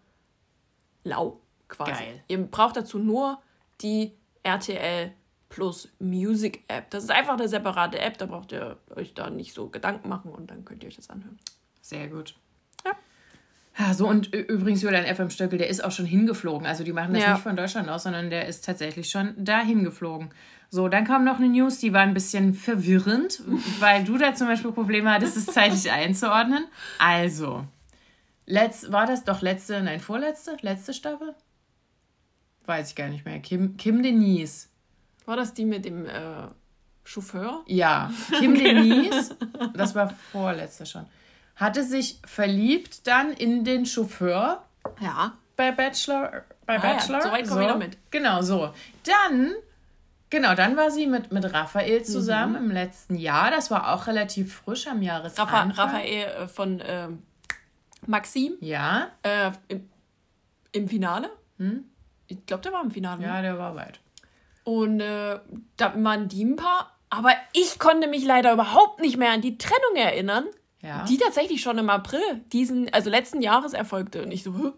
lau 1.02 1.40
quasi. 1.66 1.90
Geil. 1.90 2.22
Ihr 2.28 2.38
braucht 2.38 2.76
dazu 2.76 3.00
nur 3.00 3.42
die 3.80 4.12
RTL 4.44 5.10
Plus 5.48 5.88
Music 5.98 6.62
App. 6.68 6.88
Das 6.90 7.02
ist 7.02 7.10
einfach 7.10 7.32
eine 7.32 7.48
separate 7.48 7.98
App, 7.98 8.16
da 8.18 8.26
braucht 8.26 8.52
ihr 8.52 8.76
euch 8.94 9.12
da 9.12 9.28
nicht 9.28 9.54
so 9.54 9.68
Gedanken 9.70 10.08
machen 10.08 10.30
und 10.30 10.52
dann 10.52 10.64
könnt 10.64 10.84
ihr 10.84 10.88
euch 10.88 10.94
das 10.94 11.10
anhören. 11.10 11.36
Sehr 11.80 12.06
gut. 12.06 12.36
Ja. 12.84 12.92
Ja, 13.76 13.92
so 13.92 14.06
und 14.06 14.32
übrigens 14.32 14.82
Julian 14.82 15.04
FM 15.04 15.30
Stöckel, 15.30 15.58
der 15.58 15.68
ist 15.68 15.82
auch 15.82 15.90
schon 15.90 16.06
hingeflogen. 16.06 16.64
Also 16.64 16.84
die 16.84 16.92
machen 16.92 17.12
das 17.12 17.24
Ja. 17.24 17.32
nicht 17.32 17.42
von 17.42 17.56
Deutschland 17.56 17.88
aus, 17.88 18.04
sondern 18.04 18.30
der 18.30 18.46
ist 18.46 18.64
tatsächlich 18.64 19.10
schon 19.10 19.34
dahin 19.44 19.82
geflogen. 19.82 20.30
So, 20.70 20.88
dann 20.88 21.04
kam 21.04 21.24
noch 21.24 21.38
eine 21.38 21.48
News, 21.48 21.78
die 21.78 21.92
war 21.92 22.02
ein 22.02 22.14
bisschen 22.14 22.54
verwirrend, 22.54 23.42
weil 23.80 24.04
du 24.04 24.16
da 24.16 24.36
zum 24.36 24.46
Beispiel 24.46 24.70
Probleme 24.70 25.12
hattest, 25.12 25.36
es 25.36 25.46
zeitlich 25.46 25.90
einzuordnen. 25.90 26.66
Also, 27.00 27.64
letzt, 28.46 28.90
war 28.92 29.06
das 29.06 29.24
doch 29.24 29.42
letzte, 29.42 29.82
nein, 29.82 30.00
vorletzte, 30.00 30.56
letzte 30.62 30.94
Staffel? 30.94 31.34
Weiß 32.66 32.90
ich 32.90 32.96
gar 32.96 33.08
nicht 33.08 33.24
mehr. 33.24 33.38
Kim, 33.40 33.76
Kim 33.76 34.02
Denise. 34.02 34.68
War 35.24 35.36
das 35.36 35.54
die 35.54 35.64
mit 35.64 35.84
dem 35.84 36.06
äh, 36.06 36.48
Chauffeur? 37.04 37.62
Ja, 37.66 38.10
Kim 38.38 38.54
Denise, 38.54 39.36
das 39.74 39.94
war 39.94 40.10
vorletzte 40.32 40.86
schon, 40.86 41.06
hatte 41.56 41.82
sich 41.84 42.20
verliebt 42.24 43.06
dann 43.06 43.32
in 43.32 43.64
den 43.64 43.86
Chauffeur 43.86 44.64
Ja. 45.00 45.32
bei 45.56 45.70
Bachelor. 45.72 46.44
Bei 46.66 46.78
Ah 46.80 46.84
ja, 46.86 46.92
Bachelor. 46.94 47.22
so 47.22 47.30
weit 47.30 47.46
kommen 47.48 47.60
wir 47.60 47.68
noch 47.68 47.78
mit. 47.78 47.96
Genau, 48.10 48.42
so. 48.42 48.72
Dann, 49.04 49.52
genau, 50.30 50.54
dann 50.56 50.76
war 50.76 50.90
sie 50.90 51.06
mit, 51.06 51.30
mit 51.32 51.52
Raphael 51.52 52.00
Mhm. 52.00 52.04
zusammen 52.04 52.56
im 52.56 52.70
letzten 52.72 53.14
Jahr. 53.14 53.52
Das 53.52 53.70
war 53.70 53.94
auch 53.94 54.08
relativ 54.08 54.54
frisch 54.56 54.88
am 54.88 55.00
Jahresanfang. 55.02 55.70
Raphael 55.70 56.24
äh, 56.26 56.48
von 56.48 56.82
ähm, 56.84 57.22
Maxim 58.08 58.54
Ja, 58.60 59.08
äh, 59.22 59.50
im, 59.68 59.88
im 60.72 60.88
Finale. 60.88 61.30
Ich 62.28 62.44
glaube, 62.46 62.62
der 62.62 62.72
war 62.72 62.82
im 62.82 62.90
Finale. 62.90 63.20
ne? 63.20 63.26
ja, 63.26 63.42
der 63.42 63.58
war 63.58 63.74
weit. 63.76 64.00
Und 64.64 65.00
äh, 65.00 65.38
da 65.76 65.92
waren 66.02 66.28
die 66.28 66.44
ein 66.44 66.56
paar. 66.56 66.92
Aber 67.08 67.30
ich 67.52 67.78
konnte 67.78 68.08
mich 68.08 68.24
leider 68.24 68.52
überhaupt 68.52 69.00
nicht 69.00 69.16
mehr 69.16 69.30
an 69.30 69.40
die 69.40 69.58
Trennung 69.58 69.94
erinnern, 69.96 70.44
Ja. 70.82 71.04
die 71.04 71.16
tatsächlich 71.18 71.60
schon 71.62 71.78
im 71.78 71.88
April 71.88 72.20
diesen, 72.52 72.92
also 72.92 73.08
letzten 73.10 73.40
Jahres 73.42 73.72
erfolgte. 73.74 74.22
Und 74.24 74.32
ich 74.32 74.42
so, 74.42 74.52
hä? 74.54 74.72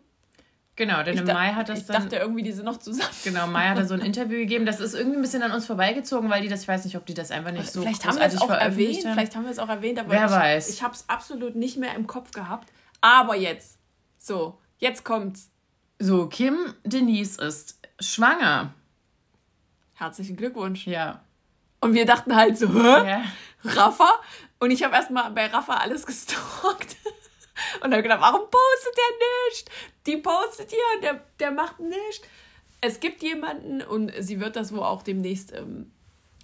Genau, 0.76 1.02
denn 1.02 1.14
Ich 1.14 1.20
im 1.23 1.26
Mai 1.26 1.54
hat 1.54 1.68
das 1.70 1.80
ich 1.80 1.87
dann. 1.87 2.02
dachte 2.02 2.16
irgendwie, 2.16 2.42
die 2.44 2.52
sind 2.52 2.64
noch 2.64 2.76
zusammen. 2.76 3.11
Genau, 3.25 3.49
Mai 3.49 3.66
hat 3.66 3.78
da 3.78 3.85
so 3.85 3.94
ein 3.94 4.00
Interview 4.04 4.38
gegeben. 4.38 4.64
Das 4.64 4.78
ist 4.78 4.94
irgendwie 4.94 5.16
ein 5.18 5.23
bisschen 5.23 5.42
an 5.42 5.50
uns 5.50 5.66
vorbeigezogen, 5.66 6.30
weil 6.30 6.42
die 6.42 6.49
das, 6.49 6.62
ich 6.62 6.68
weiß 6.68 6.85
nicht, 6.85 6.97
ob 6.97 7.04
die 7.06 7.14
das 7.14 7.32
einfach 7.32 7.50
nicht 7.50 7.73
so 7.73 7.80
vielleicht 7.80 8.06
haben 8.06 8.16
wir 8.16 8.23
es 8.26 8.35
großartig 8.35 8.40
auch 8.42 8.47
veröffentlicht 8.47 8.88
erwähnt. 8.90 9.06
haben. 9.06 9.14
Vielleicht 9.14 9.37
haben 9.37 9.44
wir 9.44 9.50
es 9.50 9.58
auch 9.58 9.68
erwähnt, 9.68 9.99
aber 9.99 10.11
Wer 10.11 10.26
ich, 10.26 10.30
weiß. 10.30 10.68
ich 10.68 10.82
habe 10.85 10.94
es 10.94 11.08
absolut 11.08 11.56
nicht 11.56 11.78
mehr 11.78 11.94
im 11.97 12.06
Kopf 12.06 12.30
gehabt. 12.30 12.68
Aber 13.00 13.36
jetzt, 13.36 13.78
so, 14.18 14.58
jetzt 14.78 15.04
kommt's. 15.04 15.50
So, 15.98 16.28
Kim 16.28 16.74
Denise 16.84 17.38
ist 17.38 17.78
schwanger. 18.00 18.72
Herzlichen 19.94 20.36
Glückwunsch. 20.36 20.86
Ja. 20.86 21.22
Und 21.80 21.94
wir 21.94 22.06
dachten 22.06 22.34
halt 22.34 22.56
so, 22.56 22.72
hä? 22.72 23.08
ja. 23.08 23.24
Rafa? 23.64 24.10
Und 24.60 24.70
ich 24.70 24.82
habe 24.82 24.94
erstmal 24.94 25.30
bei 25.32 25.46
Rafa 25.46 25.74
alles 25.74 26.06
gestalkt. 26.06 26.96
Und 27.82 27.90
dann 27.90 28.02
gedacht, 28.02 28.20
warum 28.20 28.42
postet 28.42 28.96
der 28.96 29.48
nicht? 29.48 29.70
Die 30.06 30.16
postet 30.16 30.70
hier 30.70 30.78
und 30.94 31.02
der, 31.02 31.24
der 31.40 31.50
macht 31.50 31.80
nicht. 31.80 32.26
Es 32.80 33.00
gibt 33.00 33.22
jemanden 33.22 33.82
und 33.82 34.12
sie 34.20 34.38
wird 34.38 34.54
das 34.54 34.72
wohl 34.72 34.84
auch 34.84 35.02
demnächst 35.02 35.52
ähm, 35.52 35.90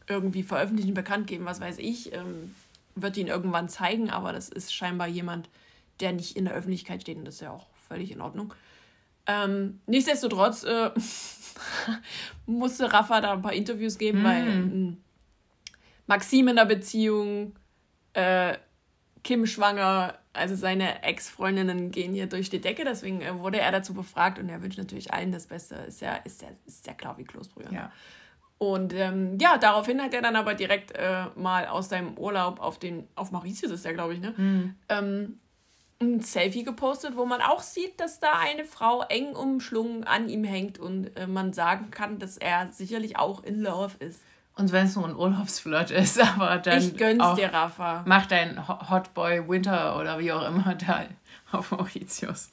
irgendwie 0.08 0.42
veröffentlichen, 0.42 0.94
bekannt 0.94 1.28
geben, 1.28 1.44
was 1.44 1.60
weiß 1.60 1.78
ich. 1.78 2.12
Ähm, 2.12 2.54
wird 2.96 3.16
ihn 3.16 3.28
irgendwann 3.28 3.68
zeigen, 3.68 4.10
aber 4.10 4.32
das 4.32 4.48
ist 4.48 4.74
scheinbar 4.74 5.06
jemand, 5.06 5.48
der 6.00 6.12
nicht 6.12 6.36
in 6.36 6.44
der 6.44 6.54
Öffentlichkeit 6.54 7.02
steht 7.02 7.16
und 7.18 7.24
das 7.24 7.36
ist 7.36 7.40
ja 7.40 7.50
auch 7.50 7.68
völlig 7.88 8.10
in 8.10 8.20
Ordnung. 8.20 8.54
Ähm, 9.26 9.80
nichtsdestotrotz 9.86 10.64
äh, 10.64 10.90
musste 12.46 12.92
Rafa 12.92 13.20
da 13.20 13.32
ein 13.32 13.42
paar 13.42 13.52
Interviews 13.54 13.96
geben, 13.98 14.22
Mm. 14.22 14.24
weil 14.24 14.48
ähm, 14.48 14.96
Maxim 16.06 16.48
in 16.48 16.56
der 16.56 16.66
Beziehung, 16.66 17.54
äh, 18.12 18.56
Kim 19.22 19.46
schwanger, 19.46 20.18
also 20.34 20.54
seine 20.54 21.02
Ex-Freundinnen 21.02 21.90
gehen 21.90 22.12
hier 22.12 22.26
durch 22.26 22.50
die 22.50 22.60
Decke, 22.60 22.84
deswegen 22.84 23.22
äh, 23.22 23.38
wurde 23.38 23.60
er 23.60 23.72
dazu 23.72 23.94
befragt 23.94 24.38
und 24.38 24.50
er 24.50 24.62
wünscht 24.62 24.78
natürlich 24.78 25.14
allen 25.14 25.32
das 25.32 25.46
Beste. 25.46 25.76
Ist 25.76 26.02
ja, 26.02 26.16
ist 26.16 26.42
ja, 26.42 26.48
ist 26.66 26.86
ja 26.86 26.92
klar 26.92 27.16
wie 27.16 27.24
Kloßbrühe. 27.24 27.72
Ja. 27.72 27.90
Und 28.58 28.92
ähm, 28.94 29.38
ja, 29.40 29.56
daraufhin 29.58 30.02
hat 30.02 30.12
er 30.14 30.22
dann 30.22 30.36
aber 30.36 30.54
direkt 30.54 30.92
äh, 30.92 31.24
mal 31.34 31.66
aus 31.66 31.88
seinem 31.88 32.16
Urlaub 32.18 32.60
auf 32.60 32.78
den, 32.78 33.08
auf 33.14 33.30
Mauritius 33.30 33.72
ist 33.72 33.84
der, 33.84 33.94
glaube 33.94 34.14
ich, 34.14 34.20
ne? 34.20 34.34
Ähm, 34.88 35.40
ein 36.00 36.20
Selfie 36.20 36.64
gepostet, 36.64 37.16
wo 37.16 37.24
man 37.24 37.40
auch 37.40 37.62
sieht, 37.62 37.98
dass 38.00 38.20
da 38.20 38.32
eine 38.32 38.64
Frau 38.64 39.02
eng 39.08 39.34
umschlungen 39.34 40.04
an 40.04 40.28
ihm 40.28 40.44
hängt 40.44 40.78
und 40.78 41.16
äh, 41.16 41.26
man 41.26 41.52
sagen 41.52 41.90
kann, 41.90 42.18
dass 42.18 42.36
er 42.36 42.68
sicherlich 42.72 43.16
auch 43.16 43.42
in 43.44 43.60
Love 43.60 43.94
ist. 44.00 44.20
Und 44.56 44.70
wenn 44.72 44.86
es 44.86 44.94
nur 44.96 45.06
ein 45.06 45.16
Urlaubsflirt 45.16 45.90
ist, 45.90 46.20
aber 46.36 46.58
dann. 46.58 46.78
ich 46.82 46.96
gönn's 46.96 47.34
dir, 47.36 47.52
Rafa. 47.52 48.02
Mach 48.06 48.26
dein 48.26 48.68
Ho- 48.68 48.90
Hotboy 48.90 49.48
Winter 49.48 49.98
oder 49.98 50.18
wie 50.18 50.32
auch 50.32 50.46
immer 50.46 50.74
da 50.86 51.04
auf 51.52 51.70
Mauritius. 51.70 52.50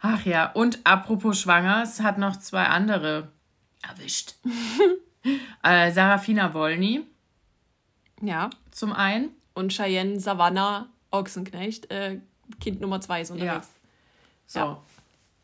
Ach 0.00 0.24
ja, 0.24 0.50
und 0.52 0.80
apropos 0.84 1.40
schwanger, 1.40 1.82
es 1.82 2.00
hat 2.00 2.18
noch 2.18 2.36
zwei 2.36 2.64
andere 2.64 3.28
erwischt. 3.82 4.34
äh, 5.62 5.90
Sarafina 5.92 6.54
Wolny 6.54 7.04
Ja. 8.22 8.50
zum 8.70 8.92
einen. 8.92 9.30
Und 9.54 9.72
Cheyenne 9.72 10.20
Savannah 10.20 10.88
Ochsenknecht, 11.10 11.90
äh, 11.90 12.20
Kind 12.60 12.80
Nummer 12.80 13.00
zwei 13.00 13.20
ist 13.22 13.30
unterwegs. 13.30 13.68
So. 14.46 14.58
Ja. 14.60 14.82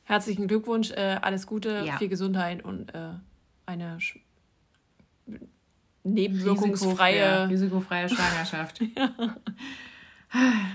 Herzlichen 0.05 0.47
Glückwunsch, 0.49 0.91
äh, 0.91 1.19
alles 1.23 1.47
Gute, 1.47 1.83
Ja. 1.87 1.97
viel 1.97 2.09
Gesundheit 2.09 2.65
und 2.65 2.95
äh, 2.95 3.11
eine 3.67 3.97
sch- 3.99 4.19
nebenwirkungsfreie. 6.03 7.49
risikofreie 7.49 8.09
Schwangerschaft. 8.09 8.81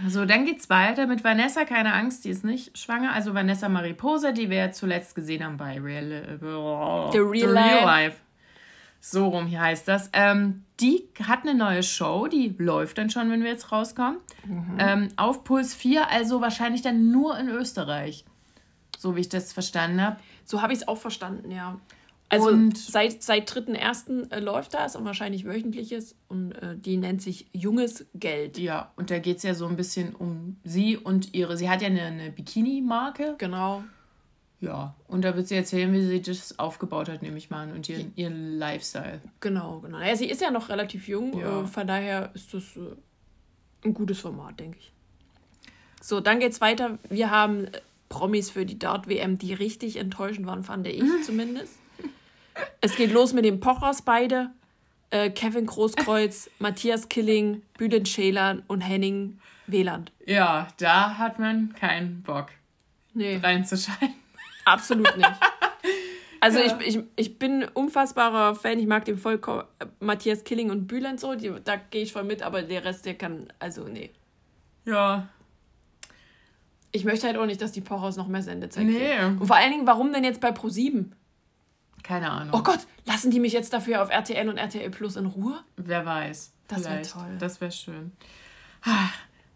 So, 0.08 0.24
dann 0.24 0.46
geht's 0.46 0.70
weiter 0.70 1.06
mit 1.06 1.26
Vanessa, 1.26 1.66
keine 1.66 1.92
Angst, 1.94 2.24
die 2.24 2.30
ist 2.30 2.46
nicht 2.46 2.78
schwanger. 2.78 3.12
Also 3.12 3.34
Vanessa 3.34 3.68
Mariposa, 3.68 4.32
die 4.32 4.50
wir 4.50 4.72
zuletzt 4.72 5.16
gesehen 5.16 5.44
haben 5.44 5.58
bei 5.58 5.78
Real, 5.78 6.10
äh, 6.14 6.38
The 7.12 7.18
Real 7.18 7.52
Life. 7.52 8.16
So 9.02 9.28
rum 9.30 9.48
hier 9.48 9.62
heißt 9.62 9.88
das. 9.88 10.10
Ähm, 10.14 10.64
die 10.80 11.08
hat 11.24 11.44
eine 11.44 11.56
neue 11.56 11.84
Show, 11.84 12.28
die 12.28 12.54
läuft 12.58 12.98
dann 12.98 13.10
schon, 13.10 13.30
wenn 13.32 13.44
wir 13.44 13.50
jetzt 13.50 13.72
rauskommen. 13.72 14.18
Mhm. 14.46 14.78
Ähm, 14.78 15.08
auf 15.16 15.44
Puls 15.44 15.74
4, 15.74 16.10
also 16.10 16.42
wahrscheinlich 16.42 16.82
dann 16.82 17.12
nur 17.12 17.38
in 17.40 17.48
Österreich. 17.50 18.26
So 18.98 19.16
wie 19.16 19.22
ich 19.22 19.30
das 19.30 19.54
verstanden 19.54 20.02
habe. 20.02 20.18
So 20.44 20.62
habe 20.62 20.74
ich 20.74 20.80
es 20.80 20.88
auch 20.88 20.98
verstanden, 20.98 21.52
ja. 21.52 21.80
Also 22.32 22.50
Und- 22.50 22.78
seit, 22.78 23.24
seit 23.24 23.50
3.1. 23.50 24.30
Äh, 24.32 24.40
läuft 24.40 24.74
das 24.76 24.96
und 24.96 25.04
wahrscheinlich 25.06 25.46
wöchentliches 25.46 26.16
und 26.28 26.52
äh, 26.52 26.78
die 26.78 26.98
nennt 26.98 27.22
sich 27.22 27.48
Junges 27.54 28.06
Geld. 28.14 28.58
Ja, 28.60 28.92
und 28.98 29.10
da 29.10 29.18
geht 29.20 29.38
es 29.38 29.44
ja 29.44 29.56
so 29.56 29.66
ein 29.66 29.76
bisschen 29.76 30.14
um 30.16 30.58
sie 30.64 30.96
und 30.98 31.34
ihre. 31.34 31.58
Sie 31.58 31.70
hat 31.70 31.82
ja 31.82 31.88
eine, 31.88 32.04
eine 32.04 32.30
Bikini-Marke. 32.30 33.36
Genau. 33.40 33.84
Ja, 34.62 34.94
und 35.08 35.22
da 35.24 35.36
wird 35.38 35.48
sie 35.48 35.56
erzählen, 35.56 35.92
wie 35.94 36.02
sie 36.06 36.22
das 36.22 36.60
aufgebaut 36.60 37.08
hat, 37.08 37.22
nehme 37.22 37.38
ich 37.38 37.50
mal 37.50 37.64
an, 37.64 37.72
und 37.72 37.88
ihren, 37.88 38.12
ihren 38.18 38.58
Lifestyle. 38.58 39.22
Genau, 39.40 39.80
genau. 39.80 40.00
Ja, 40.00 40.16
sie 40.18 40.30
ist 40.30 40.42
ja 40.42 40.52
noch 40.52 40.68
relativ 40.68 41.08
jung, 41.08 41.40
Ja. 41.40 41.62
äh, 41.62 41.66
von 41.68 41.88
daher 41.88 42.32
ist 42.34 42.54
das 42.54 42.76
äh, 42.76 42.82
ein 43.86 43.94
gutes 43.94 44.20
Format, 44.20 44.60
denke 44.60 44.78
ich. 44.80 44.92
So, 46.02 46.20
dann 46.20 46.40
geht's 46.40 46.60
weiter. 46.60 46.98
Wir 47.10 47.32
haben 47.32 47.66
äh, 47.68 47.82
Promis 48.10 48.50
für 48.50 48.66
die 48.66 48.78
Dart-WM, 48.78 49.38
die 49.38 49.54
richtig 49.54 49.96
enttäuschend 49.96 50.46
waren, 50.46 50.64
fand 50.64 50.88
ich 50.88 51.04
zumindest. 51.26 51.76
Es 52.82 52.96
geht 52.98 53.12
los 53.14 53.32
mit 53.34 53.46
den 53.46 53.62
Pochers 53.62 54.02
beide. 54.02 54.50
Äh, 55.12 55.30
Kevin 55.30 55.68
Großkreuz, 55.68 56.50
Matthias 56.60 57.08
Killing, 57.08 57.62
Bülent 57.78 58.10
Schälern 58.10 58.64
und 58.68 58.82
Henning 58.82 59.40
Wieland. 59.68 60.12
Ja, 60.26 60.68
da 60.78 61.18
hat 61.18 61.40
man 61.40 61.74
keinen 61.74 62.22
Bock 62.24 62.48
Nee, 63.14 63.38
reinzuschalten. 63.38 64.14
Absolut 64.70 65.16
nicht. 65.18 65.30
Also 66.42 66.60
ich, 66.60 66.72
ich, 66.88 67.00
ich 67.18 67.38
bin 67.38 67.66
unfassbarer 67.66 68.56
Fan, 68.56 68.80
ich 68.80 68.88
mag 68.88 69.04
den 69.04 69.18
vollkommen 69.18 69.64
Matthias 70.00 70.46
Killing 70.46 70.70
und 70.72 70.88
Bülent 70.88 71.20
so, 71.20 71.36
die, 71.36 71.54
da 71.66 71.76
gehe 71.76 72.02
ich 72.04 72.14
voll 72.14 72.24
mit, 72.24 72.44
aber 72.44 72.62
der 72.62 72.86
Rest, 72.86 73.06
der 73.06 73.16
kann, 73.16 73.52
also 73.60 73.84
nee. 73.84 74.10
Ja, 74.86 75.28
Ich 76.94 77.04
möchte 77.04 77.28
halt 77.28 77.36
auch 77.36 77.46
nicht, 77.46 77.62
dass 77.62 77.74
die 77.74 77.82
Pochers 77.82 78.16
noch 78.16 78.28
mehr 78.28 78.42
Sendezeit 78.42 78.86
Nee. 78.86 78.98
kriegen. 79.18 79.38
Und 79.40 79.48
vor 79.48 79.58
allen 79.58 79.72
Dingen, 79.72 79.86
warum 79.86 80.14
denn 80.14 80.24
jetzt 80.24 80.40
bei 80.40 80.52
Pro7? 80.52 81.08
keine 82.04 82.32
Ahnung. 82.32 82.58
Oh 82.58 82.64
Gott, 82.64 82.80
lassen 83.04 83.32
die 83.32 83.42
mich 83.42 83.52
jetzt 83.52 83.74
dafür 83.74 84.02
auf 84.02 84.10
RTL 84.10 84.48
und 84.48 84.58
RTL 84.58 84.90
Plus 84.92 85.18
in 85.18 85.26
Ruhe? 85.26 85.60
Wer 85.76 86.06
weiß. 86.06 86.54
Das 86.70 86.86
wär 86.86 86.92
Vielleicht. 86.92 87.12
toll. 87.12 87.36
Das 87.38 87.60
wäre 87.60 87.72
schön. 87.74 88.14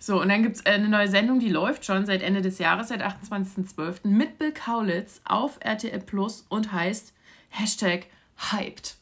So, 0.05 0.19
und 0.19 0.27
dann 0.27 0.43
gibt 0.43 0.57
es 0.57 0.65
eine 0.65 0.89
neue 0.89 1.07
Sendung, 1.07 1.39
die 1.39 1.47
läuft 1.47 1.85
schon 1.85 2.05
seit 2.05 2.21
Ende 2.21 2.41
des 2.41 2.59
Jahres, 2.59 2.89
seit 2.89 3.01
28.12. 3.01 4.05
mit 4.05 4.37
Bill 4.37 4.51
Kaulitz 4.51 5.21
auf 5.23 5.57
RTL 5.61 6.01
Plus 6.01 6.45
und 6.49 6.73
heißt 6.73 7.13
Hashtag 7.47 8.07
Hyped. 8.51 8.97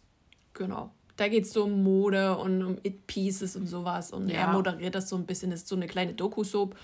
Genau. 0.54 0.92
Da 1.18 1.28
geht 1.28 1.46
es 1.46 1.54
so 1.54 1.64
um 1.64 1.82
Mode 1.82 2.38
und 2.38 2.64
um 2.64 2.78
It-Pieces 2.84 3.56
und 3.56 3.66
sowas. 3.66 4.12
Und 4.12 4.30
Ja. 4.30 4.42
er 4.42 4.48
moderiert 4.50 4.94
das 4.94 5.10
so 5.10 5.16
ein 5.16 5.26
bisschen. 5.26 5.50
Das 5.50 5.62
ist 5.62 5.70
so 5.70 5.76
eine 5.76 5.88
kleine 5.88 6.14
Doku-Soap. 6.14 6.76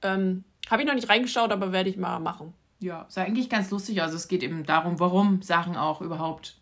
Ähm, 0.00 0.44
Habe 0.70 0.80
ich 0.80 0.88
noch 0.88 0.94
nicht 0.94 1.10
reingeschaut, 1.10 1.52
aber 1.52 1.70
werde 1.70 1.90
ich 1.90 1.98
mal 1.98 2.18
machen. 2.18 2.54
Ja, 2.80 3.02
ist 3.02 3.18
eigentlich 3.18 3.50
ganz 3.50 3.70
lustig. 3.70 4.00
Also 4.00 4.16
es 4.16 4.26
geht 4.28 4.42
eben 4.42 4.64
darum, 4.64 5.00
warum 5.00 5.42
Sachen 5.42 5.76
auch 5.76 6.00
überhaupt 6.00 6.56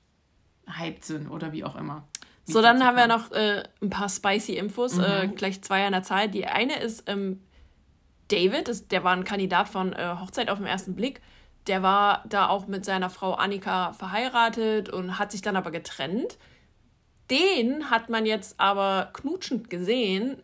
hyped 0.66 1.04
sind 1.04 1.28
oder 1.28 1.52
wie 1.52 1.62
auch 1.62 1.76
immer. 1.76 2.09
So, 2.46 2.60
dann 2.60 2.84
haben 2.84 2.96
wir 2.96 3.06
noch 3.06 3.32
äh, 3.32 3.62
ein 3.82 3.90
paar 3.90 4.08
spicy 4.08 4.56
Infos, 4.56 4.98
äh, 4.98 5.28
gleich 5.34 5.62
zwei 5.62 5.86
an 5.86 5.92
der 5.92 6.02
Zahl. 6.02 6.28
Die 6.28 6.46
eine 6.46 6.78
ist 6.78 7.04
ähm, 7.08 7.40
David, 8.28 8.68
das, 8.68 8.86
der 8.88 9.02
war 9.02 9.12
ein 9.12 9.24
Kandidat 9.24 9.68
von 9.68 9.92
äh, 9.94 10.16
Hochzeit 10.20 10.50
auf 10.50 10.58
den 10.58 10.66
ersten 10.66 10.94
Blick. 10.94 11.20
Der 11.66 11.82
war 11.82 12.22
da 12.28 12.48
auch 12.48 12.66
mit 12.66 12.84
seiner 12.84 13.08
Frau 13.08 13.32
Annika 13.32 13.94
verheiratet 13.94 14.90
und 14.90 15.18
hat 15.18 15.32
sich 15.32 15.40
dann 15.40 15.56
aber 15.56 15.70
getrennt. 15.70 16.36
Den 17.30 17.88
hat 17.88 18.10
man 18.10 18.26
jetzt 18.26 18.60
aber 18.60 19.08
knutschend 19.14 19.70
gesehen, 19.70 20.42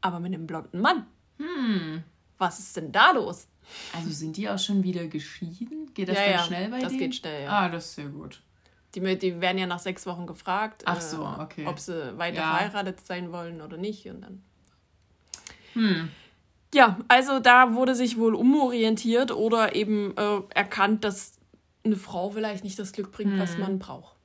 aber 0.00 0.20
mit 0.20 0.32
einem 0.32 0.46
blonden 0.46 0.80
Mann. 0.80 1.06
Hm. 1.38 2.04
Was 2.38 2.60
ist 2.60 2.76
denn 2.76 2.92
da 2.92 3.10
los? 3.10 3.48
Also 3.92 4.10
sind 4.10 4.36
die 4.36 4.48
auch 4.48 4.58
schon 4.58 4.84
wieder 4.84 5.06
geschieden? 5.08 5.92
Geht 5.94 6.08
das 6.08 6.16
Ja, 6.16 6.22
dann 6.24 6.32
ja, 6.32 6.42
schnell 6.44 6.68
bei 6.70 6.80
das 6.80 6.88
denen? 6.90 6.98
geht 7.00 7.14
schnell, 7.16 7.44
ja. 7.44 7.50
Ah, 7.50 7.68
das 7.68 7.86
ist 7.86 7.94
sehr 7.96 8.08
gut. 8.08 8.40
Die, 8.94 9.18
die 9.18 9.40
werden 9.40 9.58
ja 9.58 9.66
nach 9.66 9.78
sechs 9.78 10.04
Wochen 10.06 10.26
gefragt, 10.26 10.82
Ach 10.84 11.00
so, 11.00 11.24
okay. 11.40 11.66
ob 11.66 11.78
sie 11.78 12.16
weiter 12.18 12.36
Ja. 12.38 12.56
verheiratet 12.56 13.00
sein 13.06 13.32
wollen 13.32 13.60
oder 13.62 13.76
nicht. 13.78 14.06
Und 14.06 14.20
dann. 14.22 14.42
Hm. 15.74 16.10
Ja, 16.74 16.98
also 17.08 17.38
da 17.38 17.74
wurde 17.74 17.94
sich 17.94 18.18
wohl 18.18 18.34
umorientiert 18.34 19.30
oder 19.30 19.74
eben 19.74 20.16
äh, 20.16 20.40
erkannt, 20.54 21.04
dass 21.04 21.38
eine 21.84 21.96
Frau 21.96 22.30
vielleicht 22.30 22.64
nicht 22.64 22.78
das 22.78 22.92
Glück 22.92 23.12
bringt, 23.12 23.38
was 23.38 23.58
man 23.58 23.78
braucht. 23.78 24.16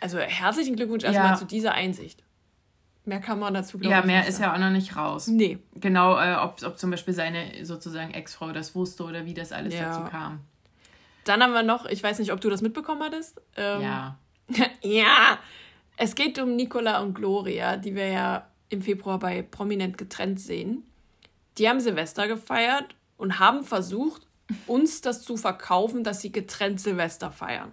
Also 0.00 0.18
herzlichen 0.18 0.76
Glückwunsch 0.76 1.04
erstmal 1.04 1.26
Hm. 1.26 1.32
Ja. 1.34 1.38
zu 1.38 1.44
dieser 1.46 1.72
Einsicht. 1.72 2.22
Mehr 3.04 3.20
kann 3.20 3.38
man 3.38 3.54
dazu, 3.54 3.78
glaube 3.78 3.94
Ja, 3.94 4.02
mehr 4.04 4.26
ist 4.26 4.36
sagen. 4.36 4.44
ja 4.44 4.54
auch 4.54 4.58
noch 4.58 4.70
nicht 4.76 4.94
raus. 4.96 5.28
Nee. 5.28 5.58
Genau, 5.76 6.18
äh, 6.18 6.36
ob, 6.36 6.62
ob 6.64 6.78
zum 6.78 6.90
Beispiel 6.90 7.14
seine 7.14 7.64
sozusagen 7.64 8.12
Ex-Frau 8.12 8.52
das 8.52 8.74
wusste 8.74 9.04
oder 9.04 9.24
wie 9.24 9.34
das 9.34 9.50
alles 9.50 9.74
Ja. 9.74 9.88
dazu 9.88 10.10
kam. 10.10 10.40
Dann 11.28 11.42
haben 11.42 11.52
wir 11.52 11.62
noch, 11.62 11.84
ich 11.86 12.02
weiß 12.02 12.18
nicht, 12.18 12.32
ob 12.32 12.40
du 12.40 12.48
das 12.50 12.62
mitbekommen 12.62 13.02
hattest. 13.02 13.40
Ähm, 13.56 13.82
Ja. 13.82 14.18
ja, 14.82 15.38
es 15.96 16.14
geht 16.14 16.38
um 16.38 16.56
Nicola 16.56 17.00
und 17.00 17.14
Gloria, 17.14 17.76
die 17.76 17.94
wir 17.94 18.08
ja 18.08 18.46
im 18.70 18.80
Februar 18.82 19.18
bei 19.18 19.42
Prominent 19.42 19.98
getrennt 19.98 20.40
sehen. 20.40 20.84
Die 21.58 21.68
haben 21.68 21.80
Silvester 21.80 22.28
gefeiert 22.28 22.94
und 23.16 23.38
haben 23.38 23.64
versucht, 23.64 24.26
uns 24.66 25.02
das 25.02 25.22
zu 25.22 25.36
verkaufen, 25.36 26.04
dass 26.04 26.22
sie 26.22 26.32
getrennt 26.32 26.80
Silvester 26.80 27.30
feiern. 27.30 27.72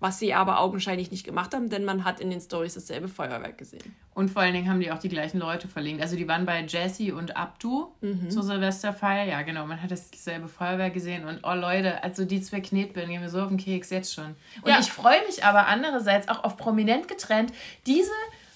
Was 0.00 0.18
sie 0.18 0.32
aber 0.32 0.60
augenscheinlich 0.60 1.10
nicht 1.10 1.24
gemacht 1.24 1.54
haben, 1.54 1.68
denn 1.68 1.84
man 1.84 2.04
hat 2.06 2.20
in 2.20 2.30
den 2.30 2.40
Stories 2.40 2.72
dasselbe 2.74 3.06
Feuerwerk 3.08 3.58
gesehen. 3.58 3.94
Und 4.14 4.30
vor 4.30 4.40
allen 4.42 4.54
Dingen 4.54 4.68
haben 4.68 4.80
die 4.80 4.90
auch 4.90 4.98
die 4.98 5.10
gleichen 5.10 5.38
Leute 5.38 5.68
verlinkt. 5.68 6.02
Also 6.02 6.16
die 6.16 6.26
waren 6.26 6.46
bei 6.46 6.60
Jessie 6.64 7.12
und 7.12 7.36
Abdu 7.36 7.88
Mhm. 8.00 8.30
zur 8.30 8.42
Silvesterfeier. 8.42 9.26
Ja, 9.26 9.42
genau, 9.42 9.66
man 9.66 9.80
hat 9.82 9.90
dasselbe 9.90 10.48
Feuerwerk 10.48 10.94
gesehen. 10.94 11.26
Und 11.26 11.40
oh 11.42 11.52
Leute, 11.54 12.02
also 12.02 12.24
die 12.24 12.40
zwei 12.40 12.60
Knetbirnen 12.60 13.10
gehen 13.12 13.20
mir 13.20 13.28
so 13.28 13.42
auf 13.42 13.48
den 13.48 13.58
Keks 13.58 13.90
jetzt 13.90 14.14
schon. 14.14 14.36
Und 14.62 14.70
Ja. 14.70 14.80
ich 14.80 14.90
freue 14.90 15.20
mich 15.26 15.44
aber 15.44 15.66
andererseits 15.66 16.28
auch 16.28 16.44
auf 16.44 16.56
prominent 16.56 17.06
getrennt, 17.06 17.52
diese 17.86 18.10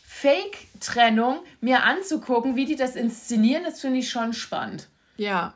Fake-Trennung 0.06 1.38
mir 1.60 1.82
anzugucken, 1.84 2.56
wie 2.56 2.64
die 2.64 2.76
das 2.76 2.96
inszenieren, 2.96 3.64
das 3.64 3.80
finde 3.80 3.98
ich 3.98 4.10
schon 4.10 4.32
spannend. 4.32 4.88
Ja. 5.16 5.54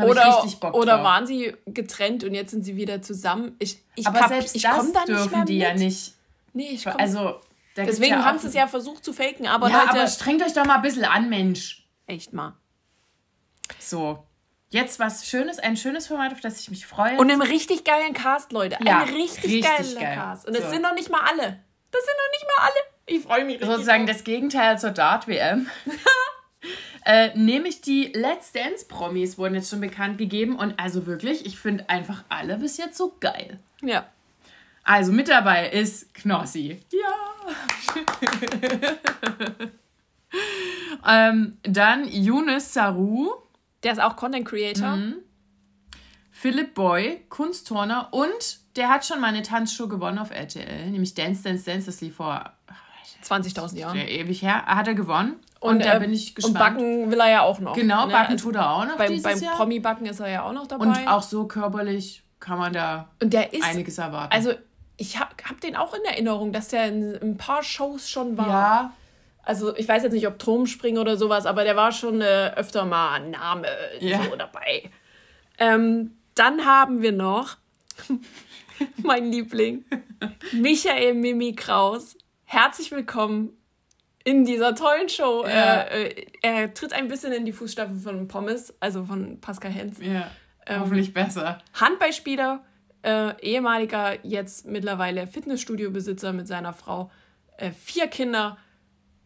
Hab 0.00 0.08
Oder, 0.08 0.74
oder 0.74 1.04
waren 1.04 1.26
sie 1.26 1.54
getrennt 1.66 2.24
und 2.24 2.34
jetzt 2.34 2.50
sind 2.50 2.64
sie 2.64 2.76
wieder 2.76 3.02
zusammen? 3.02 3.56
Ich, 3.58 3.82
ich, 3.94 4.06
Aber 4.06 4.18
kap- 4.20 4.28
selbst 4.28 4.54
ich 4.56 4.62
das 4.62 4.92
da 4.92 5.00
nicht 5.00 5.08
dürfen 5.08 5.44
die 5.46 5.58
mit. 5.58 5.62
ja 5.62 5.74
nicht. 5.74 6.14
Nee, 6.52 6.68
ich 6.72 6.84
komm, 6.84 6.94
Also, 6.98 7.40
deswegen 7.76 8.14
ja 8.14 8.24
haben 8.24 8.38
sie 8.38 8.48
es 8.48 8.54
ja 8.54 8.66
versucht 8.66 9.04
zu 9.04 9.12
faken, 9.12 9.46
aber 9.46 9.68
Ja, 9.70 9.78
Leute, 9.84 9.90
aber 10.00 10.06
strengt 10.08 10.42
euch 10.42 10.52
doch 10.52 10.64
mal 10.66 10.76
ein 10.76 10.82
bisschen 10.82 11.04
an, 11.04 11.28
Mensch. 11.28 11.86
echt 12.06 12.32
mal. 12.32 12.54
So. 13.78 14.24
Jetzt 14.72 15.00
was 15.00 15.26
Schönes, 15.26 15.58
ein 15.58 15.76
schönes 15.76 16.06
Format, 16.06 16.32
auf 16.32 16.40
das 16.40 16.60
ich 16.60 16.70
mich 16.70 16.86
freue. 16.86 17.16
Und 17.18 17.30
einem 17.30 17.42
richtig 17.42 17.82
geilen 17.84 18.12
Cast, 18.14 18.52
Leute. 18.52 18.76
Ja, 18.84 19.00
ein 19.02 19.08
richtig, 19.14 19.44
richtig 19.44 19.64
geiler 19.64 20.00
geil. 20.00 20.14
Cast. 20.14 20.46
Und 20.46 20.54
es 20.56 20.64
So. 20.64 20.70
sind 20.70 20.82
noch 20.82 20.94
nicht 20.94 21.10
mal 21.10 21.20
alle. 21.22 21.60
Das 21.90 22.04
sind 22.04 22.14
noch 22.16 22.32
nicht 22.32 22.46
mal 22.56 22.64
alle. 22.66 22.74
Ich 23.06 23.22
freue 23.24 23.44
mich 23.44 23.54
richtig. 23.56 23.68
sozusagen 23.68 24.06
drauf. 24.06 24.14
das 24.16 24.24
Gegenteil 24.24 24.78
zur 24.78 24.90
Dart-WM. 24.90 25.68
äh, 27.10 27.36
nämlich 27.36 27.80
die 27.80 28.12
Let's 28.14 28.52
Dance-Promis 28.52 29.36
wurden 29.36 29.56
jetzt 29.56 29.68
schon 29.68 29.80
bekannt 29.80 30.16
gegeben. 30.16 30.54
Und 30.54 30.78
also 30.78 31.06
wirklich, 31.06 31.44
ich 31.44 31.58
finde 31.58 31.90
einfach 31.90 32.22
alle 32.28 32.56
bis 32.56 32.76
jetzt 32.76 32.96
so 32.96 33.16
geil. 33.18 33.58
Ja. 33.82 34.06
Also 34.84 35.10
mit 35.10 35.28
dabei 35.28 35.70
ist 35.70 36.14
Knossi. 36.14 36.80
Ja. 36.92 37.10
ähm, 41.28 41.58
dann 41.64 42.06
Yunus 42.06 42.72
Saru, 42.72 43.32
Der 43.82 43.92
ist 43.92 44.00
auch 44.00 44.14
Content 44.14 44.46
Creator. 44.46 44.94
Mhm. 44.96 45.16
Philipp 46.30 46.74
Boy, 46.74 47.24
Kunstturner 47.28 48.08
und 48.12 48.60
der 48.76 48.88
hat 48.88 49.04
schon 49.04 49.20
mal 49.20 49.26
eine 49.26 49.42
Tanzshow 49.42 49.88
gewonnen 49.88 50.18
auf 50.18 50.30
RTL, 50.30 50.90
nämlich 50.90 51.14
Dance, 51.14 51.42
Dance, 51.42 51.64
Dance. 51.64 51.86
Das 51.86 52.00
lief 52.00 52.14
vor 52.14 52.52
20.000 53.24 53.76
Jahren. 53.76 53.96
ja, 53.96 54.04
ewig 54.04 54.42
her. 54.42 54.64
Hat 54.66 54.86
er 54.86 54.94
gewonnen. 54.94 55.40
Und, 55.60 55.84
da 55.84 55.96
äh, 55.96 56.00
bin 56.00 56.12
ich 56.12 56.34
gespannt. 56.34 56.54
Und 56.54 56.58
Backen 56.58 57.10
will 57.10 57.20
er 57.20 57.30
ja 57.30 57.42
auch 57.42 57.60
noch. 57.60 57.74
Genau, 57.74 58.06
ne? 58.06 58.12
Backen 58.12 58.32
Also 58.32 58.44
tut 58.46 58.56
er 58.56 58.70
auch 58.70 58.84
noch 58.86 58.96
beim 58.96 59.22
beim. 59.22 59.40
Promi-Backen 59.56 60.06
ist 60.06 60.20
er 60.20 60.28
ja 60.30 60.42
auch 60.44 60.52
noch 60.52 60.66
dabei. 60.66 60.86
Und 60.86 61.06
auch 61.06 61.22
so 61.22 61.46
körperlich 61.46 62.22
kann 62.40 62.58
man 62.58 62.72
da 62.72 63.08
Und 63.22 63.34
ist, 63.34 63.62
einiges 63.62 63.98
erwarten. 63.98 64.32
also 64.32 64.54
ich 64.96 65.18
habe 65.18 65.30
hab 65.48 65.60
den 65.60 65.76
auch 65.76 65.92
in 65.94 66.02
Erinnerung, 66.04 66.52
dass 66.52 66.68
der 66.68 66.86
in 66.88 67.14
ein 67.22 67.36
paar 67.36 67.62
Shows 67.62 68.08
schon 68.08 68.36
war. 68.38 68.48
ja, 68.48 68.92
Also 69.42 69.76
ich 69.76 69.86
weiß 69.86 70.02
jetzt 70.02 70.12
nicht, 70.14 70.26
ob 70.26 70.38
Turmspringen 70.38 70.98
oder 70.98 71.16
sowas, 71.18 71.44
aber 71.46 71.64
der 71.64 71.76
war 71.76 71.92
schon 71.92 72.20
äh, 72.22 72.52
öfter 72.56 72.84
mal 72.86 73.12
ein 73.14 73.30
Name 73.30 73.68
Ja. 74.00 74.22
so 74.22 74.36
dabei. 74.36 74.90
Ähm, 75.58 76.16
dann 76.34 76.64
haben 76.64 77.02
wir 77.02 77.12
noch 77.12 77.56
mein 79.02 79.30
Liebling, 79.30 79.84
Michael 80.52 81.14
Mimi 81.14 81.54
Kraus. 81.54 82.16
Herzlich 82.44 82.90
willkommen 82.90 83.50
in 84.24 84.44
dieser 84.44 84.74
tollen 84.74 85.08
Show. 85.08 85.44
Ja. 85.46 85.82
Äh, 85.82 86.08
äh, 86.08 86.26
er 86.42 86.74
tritt 86.74 86.92
ein 86.92 87.08
bisschen 87.08 87.32
in 87.32 87.44
die 87.44 87.52
Fußstapfen 87.52 88.00
von 88.00 88.28
Pommes, 88.28 88.74
also 88.80 89.04
von 89.04 89.40
Pascal 89.40 89.70
Hens. 89.72 89.98
ja. 90.00 90.30
Ähm, 90.66 90.80
hoffentlich 90.80 91.14
besser. 91.14 91.58
Handballspieler, 91.72 92.62
äh, 93.02 93.32
ehemaliger, 93.40 94.18
jetzt 94.24 94.66
mittlerweile 94.66 95.26
Fitnessstudio-Besitzer 95.26 96.34
mit 96.34 96.46
seiner 96.46 96.74
Frau, 96.74 97.10
äh, 97.56 97.70
vier 97.70 98.08
Kinder 98.08 98.58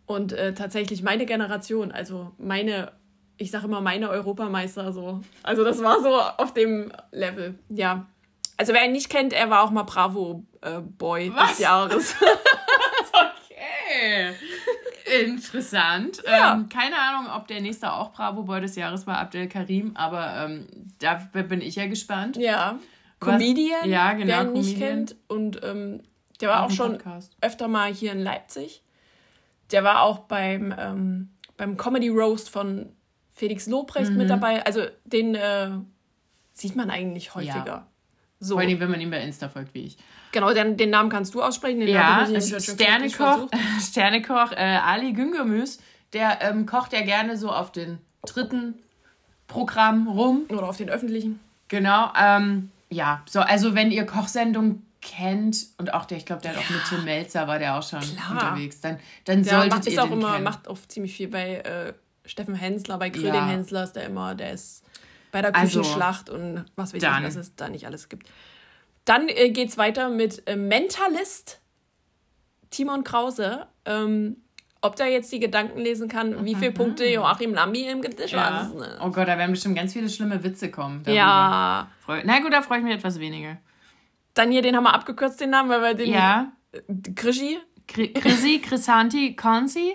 und 0.06 0.32
äh, 0.32 0.54
tatsächlich 0.54 1.02
meine 1.02 1.26
Generation, 1.26 1.90
also 1.90 2.30
meine, 2.38 2.92
ich 3.36 3.50
sage 3.50 3.66
immer 3.66 3.80
meine 3.80 4.10
Europameister 4.10 4.92
so. 4.92 5.22
Also 5.42 5.64
das 5.64 5.82
war 5.82 6.00
so 6.00 6.20
auf 6.20 6.54
dem 6.54 6.92
Level, 7.10 7.58
ja. 7.68 8.06
Also 8.56 8.72
wer 8.72 8.84
ihn 8.84 8.92
nicht 8.92 9.10
kennt, 9.10 9.32
er 9.32 9.50
war 9.50 9.64
auch 9.64 9.70
mal 9.70 9.82
Bravo-Boy 9.82 11.32
Was? 11.34 11.50
des 11.50 11.58
Jahres. 11.58 12.14
Okay. 13.96 14.34
Interessant. 15.23 16.23
Ja. 16.26 16.54
Ähm, 16.54 16.68
keine 16.68 16.97
Ahnung, 16.99 17.30
ob 17.35 17.47
der 17.49 17.61
nächste 17.61 17.92
auch 17.92 18.12
Bravo 18.12 18.42
Boy 18.42 18.61
des 18.61 18.76
Jahres 18.76 19.06
war, 19.06 19.18
Abdel 19.18 19.49
Karim, 19.49 19.92
aber 19.94 20.44
ähm, 20.44 20.66
da 20.99 21.14
bin 21.33 21.61
ich 21.61 21.77
ja 21.77 21.87
gespannt. 21.87 22.37
ja. 22.37 22.79
Was- 23.20 23.31
Comedian, 23.35 23.88
Ja, 23.88 24.12
genau, 24.12 24.27
wer 24.29 24.42
ihn 24.42 24.53
nicht 24.53 24.79
kennt. 24.79 25.16
Und 25.29 25.61
ähm, 25.64 26.03
der 26.40 26.48
war 26.50 26.64
auch, 26.64 26.68
ein 26.68 26.74
schon 26.74 26.92
Podcast. 26.98 27.35
öfter 27.40 27.68
mal 27.68 27.90
hier 27.92 28.12
in 28.12 28.20
Leipzig. 28.20 28.83
Der 29.70 29.83
war 29.83 30.03
auch 30.03 30.18
beim, 30.20 30.74
ähm, 30.77 31.31
beim 31.57 31.77
Comedy 31.79 32.09
Roast 32.11 32.50
von 32.50 32.92
Felix 33.33 33.66
Lobrecht 33.66 34.11
Mhm. 34.11 34.16
mit 34.18 34.29
dabei. 34.31 34.66
Also 34.66 34.83
den 35.05 35.35
äh, 35.37 35.70
sieht 36.53 36.77
man 36.77 36.90
eigentlich 36.90 37.35
häufiger. 37.35 37.87
So, 38.40 38.55
Vor 38.57 38.62
allem, 38.62 38.79
wenn 38.81 38.90
man 38.90 39.01
ihm 39.01 39.11
bei 39.11 39.20
Insta 39.23 39.49
folgt, 39.49 39.73
wie 39.75 39.87
ich. 39.87 39.97
genau, 40.33 40.53
den, 40.53 40.77
den 40.77 40.90
Namen 40.90 41.09
kannst 41.09 41.35
du 41.35 41.42
aussprechen. 41.42 41.81
Den 41.81 41.88
Ja, 41.88 42.27
wirklich 42.29 42.62
Sternekoch. 42.64 43.49
Sternekoch 43.81 44.53
äh, 44.53 44.57
Ali 44.85 45.12
Güngermüs, 45.12 45.79
der 46.12 46.38
ähm, 46.42 46.66
kocht 46.66 46.92
ja 46.92 47.01
gerne 47.03 47.37
so 47.37 47.51
auf 47.51 47.73
den 47.73 47.99
dritten 48.27 48.75
Programm 49.47 50.09
rum. 50.09 50.42
Oder 50.49 50.68
auf 50.68 50.77
den 50.77 50.90
öffentlichen. 50.90 51.40
Genau. 51.68 52.11
Ähm, 52.20 52.70
ja, 52.90 53.23
so, 53.27 53.40
also 53.40 53.75
wenn 53.75 53.90
ihr 53.90 54.05
Kochsendung 54.07 54.83
kennt 55.01 55.66
und 55.79 55.92
auch 55.92 56.05
der, 56.07 56.16
ich 56.18 56.25
glaube, 56.27 56.42
der 56.42 56.53
hat 56.53 56.59
auch 56.59 56.70
mit 56.70 56.81
Tim 56.88 57.05
Melzer 57.05 57.47
war 57.47 57.59
der 57.59 57.77
auch 57.79 57.83
schon 57.83 58.01
Klar. 58.01 58.31
unterwegs, 58.33 58.81
dann, 58.81 58.99
dann 59.27 59.42
Der 59.42 59.55
solltet 59.55 59.73
macht, 59.73 59.87
ihr 59.87 59.92
ist 59.92 59.99
auch 59.99 60.11
immer, 60.11 60.33
kennen. 60.33 60.44
macht 60.44 60.66
auch 60.68 60.79
ziemlich 60.88 61.14
viel 61.16 61.29
bei 61.29 61.57
äh, 61.57 61.92
Steffen 62.25 62.55
Hensler, 62.55 62.99
bei 62.99 63.11
Grill 63.11 63.27
Ja. 63.27 63.33
den 63.33 63.47
Hensler 63.47 63.85
ist 63.85 63.92
der 63.94 64.05
immer, 64.07 64.35
der 64.35 64.53
ist 64.53 64.83
bei 65.35 65.42
der 65.42 65.55
Also, 65.55 65.81
Küchenschlacht 65.81 66.31
und 66.31 66.64
was 66.77 66.94
weiß 66.94 67.03
ich, 67.03 67.09
was 67.25 67.37
es 67.37 67.57
da 67.57 67.68
nicht 67.68 67.87
alles 67.87 68.09
gibt. 68.09 68.29
Dann 69.05 69.29
äh, 69.29 69.51
geht's 69.51 69.77
weiter 69.77 70.09
mit 70.09 70.47
äh, 70.47 70.55
Mentalist 70.57 71.61
Timon 72.70 73.05
Krause. 73.05 73.66
Ähm, 73.85 74.37
ob 74.81 74.97
der 74.97 75.09
jetzt 75.09 75.33
die 75.33 75.40
Gedanken 75.40 75.81
lesen 75.81 76.09
kann, 76.09 76.44
wie 76.44 76.55
viele 76.55 76.70
Punkte 76.70 77.07
Joachim 77.07 77.53
Lambi 77.55 77.88
im 77.88 78.01
Gedicht 78.03 78.33
Mhm. 78.33 78.38
ja. 78.38 78.61
ist, 78.62 78.99
Oh 79.01 79.11
Gott, 79.11 79.27
da 79.29 79.37
werden 79.38 79.51
bestimmt 79.53 79.77
ganz 79.77 79.92
viele 79.94 80.09
schlimme 80.09 80.42
Witze 80.44 80.70
kommen. 80.70 81.03
darüber. 81.03 81.16
Ja, 81.18 81.88
Freu- 82.05 82.23
Na 82.25 82.38
gut, 82.40 82.53
da 82.53 82.62
freue 82.62 82.79
ich 82.79 82.85
mich 82.85 82.94
etwas 82.94 83.18
weniger. 83.18 83.57
dann 84.35 84.51
hier, 84.53 84.62
den 84.62 84.77
haben 84.77 84.85
wir 84.85 84.92
abgekürzt, 84.94 85.40
den 85.40 85.51
Namen, 85.51 85.70
weil 85.70 85.81
wir 85.83 85.94
den 85.94 86.11
Ja, 86.12 86.53
Krischi, 87.14 87.59
Kri- 87.88 88.12
Chrissy, 88.12 88.61
Chrisanti, 88.61 89.35
Konzi, 89.37 89.94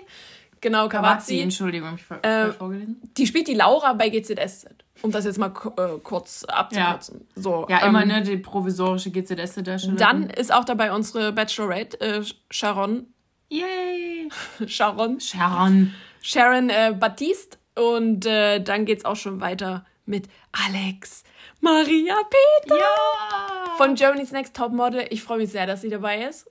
genau, 0.60 0.88
Kawazzi, 0.88 0.90
Kawazzi, 1.36 1.40
Entschuldigung, 1.40 1.90
hab 1.90 1.96
ich 1.98 2.04
ver 2.04 2.24
Äh, 2.24 2.52
vorgelesen. 2.52 3.00
die 3.16 3.26
spielt 3.26 3.46
die 3.48 3.54
Laura 3.54 3.92
bei 3.92 4.08
GZSZ. 4.08 4.66
Um 5.02 5.10
das 5.12 5.24
jetzt 5.24 5.38
mal 5.38 5.52
äh, 5.78 5.98
kurz 6.02 6.44
abzukürzen. 6.44 7.26
So, 7.34 7.66
Ja, 7.68 7.86
immer 7.86 8.02
ähm, 8.02 8.08
ne, 8.08 8.22
die 8.22 8.36
provisorische 8.36 9.10
GZS-Darstellerin. 9.10 9.96
Dann 9.96 10.30
ist 10.30 10.52
auch 10.52 10.64
dabei 10.64 10.92
unsere 10.92 11.32
Bachelorette, 11.32 12.00
äh, 12.00 12.22
Sharon, 12.50 13.06
Yay! 13.48 14.28
Sharon, 14.66 15.18
Sharon. 15.20 15.94
Sharon 16.22 16.70
äh, 16.70 16.94
Baptiste. 16.98 17.58
Und 17.76 18.26
äh, 18.26 18.60
dann 18.60 18.84
geht's 18.84 19.04
auch 19.04 19.16
schon 19.16 19.40
weiter 19.40 19.84
mit 20.04 20.28
Alex 20.52 21.24
Maria 21.60 22.16
Peter 22.64 22.76
Ja! 22.78 23.76
von 23.76 23.94
Germany's 23.94 24.32
Next 24.32 24.54
Top 24.54 24.72
Model. 24.72 25.06
Ich 25.10 25.22
freue 25.22 25.38
mich 25.38 25.50
sehr, 25.50 25.66
dass 25.66 25.80
sie 25.80 25.88
dabei 25.88 26.24
ist. 26.24 26.46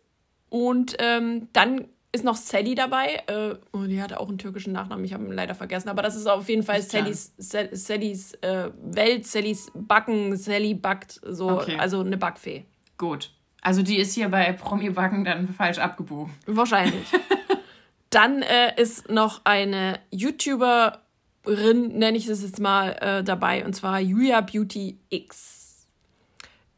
Und 0.49 0.95
ähm, 0.99 1.49
dann 1.53 1.87
ist 2.11 2.23
noch 2.23 2.35
Sally 2.35 2.73
dabei. 2.75 3.21
Äh, 3.27 3.55
oh, 3.71 3.83
die 3.83 4.01
hatte 4.01 4.19
auch 4.19 4.29
einen 4.29 4.37
türkischen 4.37 4.73
Nachnamen, 4.73 5.05
ich 5.05 5.13
habe 5.13 5.23
ihn 5.25 5.31
leider 5.31 5.53
vergessen. 5.55 5.89
Aber 5.89 6.01
das 6.01 6.15
ist 6.15 6.27
auf 6.27 6.49
jeden 6.49 6.63
Fall. 6.63 6.81
Sallys, 6.81 7.33
Sal- 7.37 7.75
Sallys 7.75 8.33
äh, 8.41 8.69
Welt, 8.81 9.27
Sallys 9.27 9.71
Backen, 9.75 10.35
Sally 10.37 10.73
backt 10.73 11.19
so, 11.23 11.49
Okay. 11.49 11.77
also 11.77 12.01
eine 12.01 12.17
Backfee. 12.17 12.65
Gut. 12.97 13.31
Also 13.61 13.83
die 13.83 13.97
ist 13.97 14.13
hier 14.15 14.29
bei 14.29 14.51
Promi 14.53 14.89
Backen 14.89 15.25
dann 15.25 15.49
falsch 15.49 15.77
abgebogen. 15.79 16.33
Wahrscheinlich. 16.45 17.05
Dann 18.11 18.41
äh, 18.41 18.81
ist 18.81 19.09
noch 19.11 19.41
eine 19.43 19.99
YouTuberin, 20.11 21.97
nenne 21.99 22.17
ich 22.17 22.27
es 22.27 22.41
jetzt 22.41 22.59
mal, 22.59 22.93
äh, 23.01 23.23
dabei, 23.23 23.63
und 23.65 23.75
zwar 23.75 23.99
Julia 23.99 24.41
Beauty 24.41 24.97
X. 25.09 25.85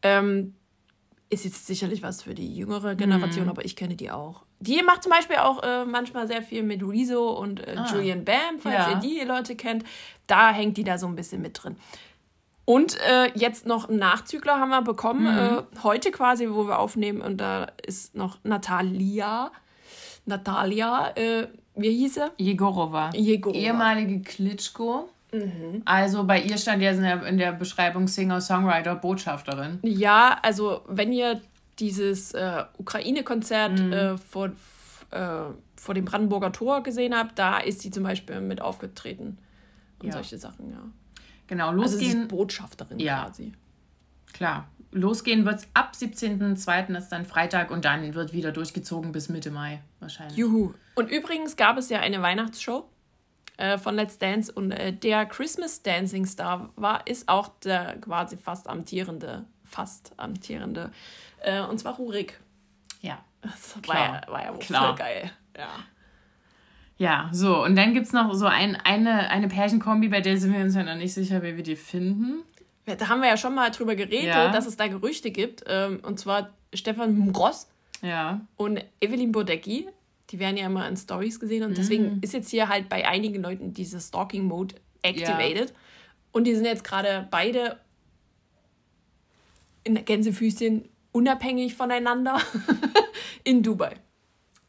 Ähm, 0.01 0.55
ist 1.29 1.45
jetzt 1.45 1.67
sicherlich 1.67 2.03
was 2.03 2.23
für 2.23 2.33
die 2.33 2.53
jüngere 2.55 2.95
Generation, 2.95 3.47
aber 3.47 3.63
ich 3.63 3.77
kenne 3.77 3.95
die 3.95 4.11
auch. 4.11 4.43
Die 4.61 4.81
macht 4.83 5.03
zum 5.03 5.11
Beispiel 5.11 5.37
auch 5.37 5.61
äh, 5.63 5.85
manchmal 5.85 6.27
sehr 6.27 6.41
viel 6.41 6.61
mit 6.63 6.81
Rezo 6.83 7.31
und 7.31 7.59
äh, 7.67 7.75
Julian 7.91 8.23
Bam, 8.23 8.59
falls 8.59 8.75
Ja. 8.75 8.89
ihr 8.91 8.95
die 8.97 9.19
Leute 9.27 9.55
kennt. 9.55 9.83
Da 10.27 10.51
hängt 10.51 10.77
die 10.77 10.83
da 10.83 10.97
so 10.97 11.07
ein 11.07 11.15
bisschen 11.15 11.41
mit 11.41 11.61
drin. 11.61 11.75
Und 12.63 12.95
äh, 13.01 13.31
jetzt 13.33 13.65
noch 13.65 13.89
einen 13.89 13.97
Nachzügler 13.97 14.59
haben 14.59 14.69
wir 14.69 14.83
bekommen, 14.83 15.25
äh, 15.25 15.63
heute 15.83 16.11
quasi, 16.11 16.47
wo 16.51 16.67
wir 16.67 16.77
aufnehmen. 16.79 17.21
Und 17.21 17.37
da 17.41 17.67
ist 17.85 18.15
noch 18.15 18.37
Natalia. 18.43 19.51
Natalia, 20.25 21.09
äh, 21.15 21.47
wie 21.75 21.89
hieß 21.97 22.13
sie? 22.15 22.31
Jegorova. 22.37 23.09
Jegorova. 23.13 23.57
Ehemalige 23.59 24.21
Klitschko. 24.21 25.09
Mhm. 25.33 25.81
Also 25.85 26.25
bei 26.25 26.41
ihr 26.41 26.57
stand 26.57 26.81
ja 26.83 26.91
in 26.91 27.01
der, 27.01 27.25
in 27.25 27.37
der 27.37 27.53
Beschreibung 27.53 28.07
Singer-Songwriter, 28.07 28.95
Botschafterin. 28.95 29.79
Ja, 29.81 30.37
also 30.41 30.81
wenn 30.87 31.11
ihr 31.13 31.41
dieses 31.81 32.33
äh, 32.33 32.63
Ukraine-Konzert 32.77 33.79
Mhm. 33.79 33.91
äh, 33.93 34.17
vor, 34.17 34.51
äh, 35.11 35.43
vor 35.75 35.93
dem 35.95 36.05
Brandenburger 36.05 36.51
Tor 36.51 36.83
gesehen 36.83 37.15
habt, 37.15 37.37
da 37.39 37.57
ist 37.57 37.81
sie 37.81 37.91
zum 37.91 38.03
Beispiel 38.03 38.39
mit 38.39 38.61
aufgetreten. 38.61 39.37
Und 39.99 40.07
Ja. 40.07 40.13
solche 40.13 40.37
Sachen, 40.37 40.71
ja. 40.71 40.83
Genau, 41.47 41.69
Also 41.71 41.97
sie 41.97 42.05
losgehen. 42.05 42.21
ist 42.23 42.27
Botschafterin 42.29 42.99
Ja. 42.99 43.25
quasi. 43.25 43.51
klar. 44.33 44.67
Losgehen 44.93 45.45
wird's 45.45 45.67
ab 45.73 45.93
17.02. 45.95 46.95
ist 46.97 47.09
dann 47.09 47.25
Freitag 47.25 47.71
und 47.71 47.85
dann 47.85 48.13
wird 48.13 48.33
wieder 48.33 48.51
durchgezogen 48.51 49.11
bis 49.13 49.29
Mitte 49.29 49.49
Mai 49.49 49.81
wahrscheinlich. 50.01 50.37
Juhu. 50.37 50.73
Und 50.95 51.09
übrigens 51.09 51.55
gab 51.55 51.77
es 51.77 51.87
ja 51.89 51.99
eine 52.01 52.21
Weihnachtsshow 52.21 52.83
äh, 53.57 53.77
von 53.77 53.95
Let's 53.95 54.17
Dance 54.17 54.51
und 54.51 54.71
äh, 54.71 54.91
der 54.91 55.25
Christmas 55.25 55.81
Dancing 55.81 56.25
Star 56.25 56.71
war, 56.75 57.07
ist 57.07 57.29
auch 57.29 57.49
der 57.63 57.97
quasi 58.01 58.35
fast 58.35 58.67
amtierende, 58.67 59.45
fast 59.63 60.11
amtierende, 60.17 60.91
äh, 61.41 61.61
und 61.61 61.79
zwar 61.79 61.95
Rurik. 61.95 62.39
Ja. 63.01 63.23
Das 63.41 63.75
war 63.75 63.81
Klar. 63.81 64.21
ja, 64.27 64.31
war 64.31 64.43
ja 64.45 64.51
Klar. 64.57 64.87
voll 64.89 64.95
geil. 64.97 65.31
Ja. 65.57 65.67
Ja, 66.97 67.29
so. 67.33 67.63
Und 67.63 67.75
dann 67.75 67.93
gibt 67.95 68.05
es 68.05 68.13
noch 68.13 68.31
so 68.35 68.45
ein, 68.45 68.75
eine, 68.75 69.29
eine 69.29 69.47
Pärchenkombi, 69.47 70.07
bei 70.09 70.21
der 70.21 70.37
sind 70.37 70.53
wir 70.53 70.59
uns 70.59 70.75
ja 70.75 70.83
noch 70.83 70.95
nicht 70.95 71.13
sicher, 71.13 71.41
wie 71.41 71.55
wir 71.57 71.63
die 71.63 71.75
finden. 71.75 72.43
Ja, 72.85 72.95
Da 72.95 73.07
haben 73.09 73.21
wir 73.21 73.29
ja 73.29 73.37
schon 73.37 73.55
mal 73.55 73.71
drüber 73.71 73.95
geredet, 73.95 74.27
Ja. 74.35 74.51
dass 74.51 74.67
es 74.67 74.77
da 74.77 74.87
Gerüchte 74.87 75.31
gibt. 75.31 75.63
Ähm, 75.67 75.99
und 76.03 76.19
zwar 76.19 76.51
Stefan 76.73 77.17
Mross 77.17 77.67
Ja. 78.03 78.41
und 78.57 78.83
Evelyn 78.99 79.31
Bodecki. 79.31 79.87
Die 80.29 80.39
werden 80.39 80.57
ja 80.57 80.67
immer 80.67 80.87
in 80.87 80.95
Stories 80.95 81.39
gesehen. 81.39 81.63
Und 81.63 81.71
Mhm. 81.71 81.75
deswegen 81.75 82.19
ist 82.21 82.33
jetzt 82.33 82.49
hier 82.51 82.69
halt 82.69 82.87
bei 82.87 83.07
einigen 83.07 83.41
Leuten 83.41 83.73
diese 83.73 83.99
Stalking-Mode 83.99 84.75
activated. 85.01 85.73
Und 86.31 86.45
die 86.45 86.53
sind 86.55 86.65
jetzt 86.65 86.83
gerade 86.83 87.27
beide 87.31 87.77
in 89.83 90.05
Gänsefüßchen 90.05 90.87
unabhängig 91.11 91.75
voneinander 91.75 92.39
in 93.43 93.63
Dubai. 93.63 93.95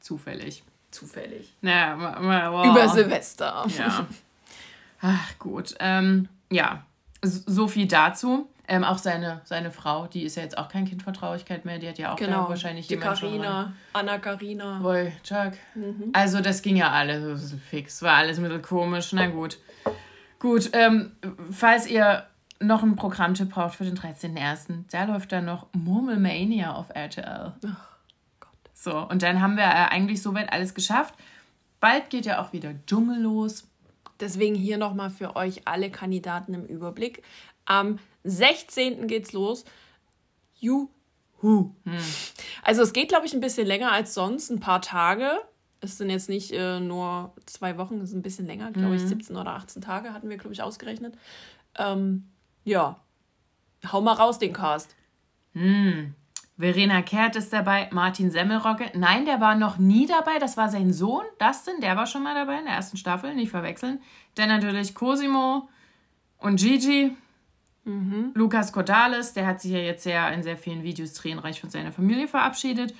Zufällig. 0.00 0.62
Zufällig. 0.90 1.54
Naja, 1.60 1.96
wow. 2.52 2.66
Über 2.66 2.88
Silvester. 2.88 3.66
Ja. 3.78 4.06
Ach, 5.00 5.38
gut. 5.38 5.74
Ähm, 5.80 6.28
ja, 6.50 6.84
so 7.22 7.66
viel 7.68 7.86
dazu. 7.86 8.48
Ähm, 8.68 8.84
auch 8.84 8.98
seine, 8.98 9.40
seine 9.44 9.70
Frau, 9.72 10.06
die 10.06 10.22
ist 10.22 10.36
ja 10.36 10.42
jetzt 10.44 10.56
auch 10.56 10.68
kein 10.68 10.84
Kind 10.86 11.02
vor 11.02 11.12
Traurigkeit 11.12 11.64
mehr. 11.64 11.78
Die 11.78 11.88
hat 11.88 11.98
ja 11.98 12.12
auch 12.12 12.16
Genau. 12.16 12.48
wahrscheinlich 12.48 12.86
die 12.86 12.96
Carina, 12.96 13.72
Anna 13.92 14.18
Carina. 14.18 14.78
Boy, 14.80 15.12
Chuck. 15.24 15.52
Mhm. 15.74 16.10
Also 16.12 16.40
das 16.40 16.62
ging 16.62 16.76
ja 16.76 16.90
alles 16.90 17.54
fix. 17.68 18.02
War 18.02 18.14
alles 18.14 18.38
ein 18.38 18.44
bisschen 18.44 18.62
komisch. 18.62 19.12
Na 19.12 19.26
gut. 19.26 19.58
Gut, 20.38 20.70
ähm, 20.74 21.12
falls 21.50 21.86
ihr 21.88 22.26
noch 22.62 22.82
einen 22.82 22.96
Programmtipp 22.96 23.50
braucht 23.50 23.76
für 23.76 23.84
den 23.84 23.96
13.01., 23.96 24.84
da 24.90 25.04
läuft 25.04 25.32
dann 25.32 25.44
noch 25.44 25.66
Murmelmania 25.72 26.74
auf 26.74 26.90
RTL. 26.94 27.54
So, 28.74 28.96
und 28.96 29.22
dann 29.22 29.40
haben 29.40 29.56
wir 29.56 29.64
äh, 29.64 29.88
eigentlich 29.90 30.22
soweit 30.22 30.52
alles 30.52 30.74
geschafft. 30.74 31.14
Bald 31.78 32.10
geht 32.10 32.26
ja 32.26 32.42
auch 32.42 32.52
wieder 32.52 32.74
Dschungel 32.86 33.20
los. 33.20 33.68
Deswegen 34.20 34.54
hier 34.54 34.78
nochmal 34.78 35.10
für 35.10 35.36
euch 35.36 35.66
alle 35.66 35.90
Kandidaten 35.90 36.54
im 36.54 36.64
Überblick. 36.64 37.22
Am 37.64 37.98
16. 38.24 39.06
geht's 39.06 39.32
los. 39.32 39.64
Juhu. 40.58 40.88
Also 42.62 42.82
es 42.82 42.92
geht, 42.92 43.08
glaube 43.08 43.26
ich, 43.26 43.34
ein 43.34 43.40
bisschen 43.40 43.66
länger 43.66 43.90
als 43.90 44.14
sonst, 44.14 44.50
ein 44.50 44.60
paar 44.60 44.80
Tage. 44.80 45.30
Es 45.80 45.98
sind 45.98 46.10
jetzt 46.10 46.28
nicht 46.28 46.52
äh, 46.52 46.78
nur 46.78 47.32
zwei 47.46 47.76
Wochen, 47.78 47.96
es 47.96 48.10
ist 48.10 48.14
ein 48.14 48.22
bisschen 48.22 48.46
länger, 48.46 48.70
glaube 48.70 48.94
ich, 48.94 49.02
17 49.02 49.36
oder 49.36 49.50
18 49.54 49.82
Tage 49.82 50.12
hatten 50.12 50.28
wir, 50.28 50.36
glaube 50.36 50.54
ich, 50.54 50.62
ausgerechnet. 50.62 51.16
Ähm, 51.76 52.28
ja, 52.64 53.00
hau 53.90 54.00
mal 54.00 54.14
raus 54.14 54.38
den 54.38 54.52
Cast. 54.52 54.94
Verena 56.58 57.02
Kehrt 57.02 57.36
ist 57.36 57.52
dabei, 57.52 57.88
Martin 57.92 58.30
Semmelrogge. 58.30 58.90
Nein, 58.94 59.24
der 59.24 59.40
war 59.40 59.54
noch 59.54 59.78
nie 59.78 60.06
dabei. 60.06 60.38
Das 60.38 60.56
war 60.56 60.68
sein 60.68 60.92
Sohn, 60.92 61.24
Dustin. 61.38 61.80
Der 61.80 61.96
war 61.96 62.06
schon 62.06 62.22
mal 62.22 62.34
dabei 62.34 62.58
in 62.58 62.64
der 62.64 62.74
ersten 62.74 62.96
Staffel, 62.96 63.34
nicht 63.34 63.50
verwechseln. 63.50 64.00
Dann 64.34 64.48
natürlich 64.48 64.94
Cosimo 64.94 65.68
und 66.38 66.60
Gigi. 66.60 67.16
Lukas 68.34 68.72
Cordalis, 68.72 69.32
der 69.32 69.44
hat 69.44 69.60
sich 69.60 69.72
ja 69.72 69.78
jetzt 69.78 70.04
sehr 70.04 70.30
in 70.32 70.44
sehr 70.44 70.56
vielen 70.56 70.84
Videos 70.84 71.14
tränenreich 71.14 71.60
von 71.60 71.68
seiner 71.68 71.90
Familie 71.90 72.28
verabschiedet. 72.28 72.94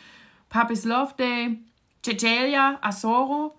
Papis 0.48 0.84
Love 0.84 1.14
Day, 1.16 1.60
Cecilia 2.04 2.78
Asoro, 2.80 3.56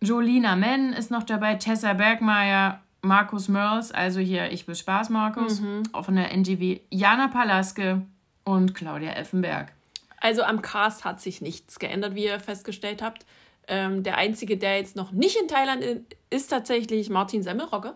Jolina 0.00 0.56
Men 0.56 0.94
ist 0.94 1.10
noch 1.10 1.22
dabei, 1.22 1.56
Tessa 1.56 1.92
Bergmeier, 1.92 2.80
Markus 3.06 3.48
Merls, 3.48 3.90
also 3.92 4.20
hier 4.20 4.52
Ich 4.52 4.66
will 4.68 4.76
Spaß, 4.76 5.10
Markus, 5.10 5.60
auch 5.92 6.04
von 6.04 6.14
der 6.16 6.30
NGW, 6.32 6.80
Jana 6.90 7.28
Palaske 7.28 8.02
und 8.44 8.74
Claudia 8.74 9.12
Effenberg. 9.12 9.72
Also 10.20 10.42
am 10.44 10.62
Cast 10.62 11.04
hat 11.04 11.20
sich 11.20 11.40
nichts 11.40 11.80
geändert, 11.80 12.14
wie 12.14 12.24
ihr 12.26 12.38
festgestellt 12.38 13.02
habt. 13.02 13.26
Ähm, 13.66 14.02
der 14.04 14.18
einzige, 14.18 14.56
der 14.56 14.76
jetzt 14.78 14.94
noch 14.94 15.10
nicht 15.10 15.36
in 15.36 15.48
Thailand 15.48 15.82
ist, 15.82 16.00
ist 16.30 16.46
tatsächlich 16.48 17.10
Martin 17.10 17.42
Semmelrogge. 17.42 17.94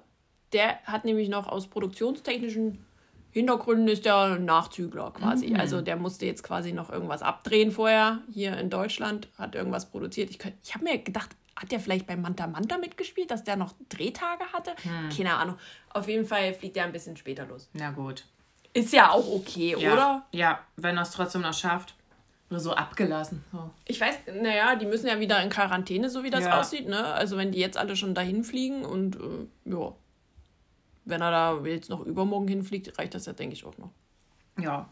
Der 0.53 0.79
hat 0.85 1.05
nämlich 1.05 1.29
noch 1.29 1.47
aus 1.47 1.69
produktionstechnischen 1.69 2.85
Hintergründen 3.31 3.87
ist 3.88 4.05
der 4.07 4.16
ein 4.16 4.45
Nachzügler 4.47 5.11
quasi. 5.12 5.55
Also 5.55 5.83
der 5.83 5.97
musste 5.97 6.25
jetzt 6.27 6.42
quasi 6.42 6.73
noch 6.73 6.88
irgendwas 6.90 7.23
abdrehen 7.23 7.71
vorher 7.71 8.21
hier 8.33 8.57
in 8.57 8.71
Deutschland, 8.71 9.29
hat 9.38 9.55
irgendwas 9.55 9.90
produziert. 9.90 10.31
Ich, 10.31 10.38
könnt- 10.38 10.55
ich 10.64 10.75
habe 10.75 10.85
mir 10.85 10.99
gedacht, 10.99 11.31
hat 11.57 11.73
der 11.73 11.81
vielleicht 11.81 12.07
bei 12.07 12.16
Manta 12.16 12.47
Manta 12.47 12.77
mitgespielt, 12.79 13.31
dass 13.31 13.45
der 13.45 13.57
noch 13.57 13.75
Drehtage 13.88 14.45
hatte? 14.53 14.75
Keine 15.16 15.35
Ahnung. 15.37 15.57
Auf 15.90 16.07
jeden 16.09 16.27
Fall 16.27 16.53
fliegt 16.55 16.77
er 16.77 16.85
ein 16.85 16.92
bisschen 16.92 17.16
später 17.16 17.47
los. 17.47 17.69
Na 17.73 17.90
gut. 17.90 18.25
Ist 18.75 18.92
ja 18.92 19.11
auch 19.11 19.27
okay, 19.33 19.75
Ja, 19.79 19.92
oder? 19.92 20.27
Ja, 20.33 20.61
wenn 20.77 20.97
er 20.97 21.03
es 21.03 21.11
trotzdem 21.11 21.40
noch 21.42 21.55
schafft. 21.55 21.95
Oder 22.51 22.61
so 22.61 22.73
abgelassen. 22.75 23.42
So. 23.51 23.71
Ich 23.87 24.01
weiß, 24.01 24.19
naja, 24.40 24.77
die 24.77 24.87
müssen 24.87 25.09
ja 25.09 25.19
wieder 25.19 25.42
in 25.42 25.49
Quarantäne, 25.51 26.09
so 26.11 26.23
wie 26.23 26.31
das 26.31 26.45
Ja. 26.45 26.61
aussieht, 26.61 26.87
ne? 26.87 27.05
Also 27.05 27.37
wenn 27.37 27.51
die 27.51 27.59
jetzt 27.59 27.77
alle 27.77 27.97
schon 27.97 28.14
dahin 28.14 28.45
fliegen 28.45 28.85
und 28.85 29.16
äh, 29.16 29.71
ja, 29.71 29.92
wenn 31.07 31.23
er 31.23 31.31
da 31.31 31.64
jetzt 31.64 31.88
noch 31.90 32.05
übermorgen 32.05 32.47
hinfliegt, 32.47 32.97
reicht 32.99 33.14
das 33.14 33.27
ja, 33.27 33.33
denke 33.33 33.55
ich, 33.55 33.64
auch 33.64 33.77
noch. 33.79 33.90
Ja. 34.61 34.88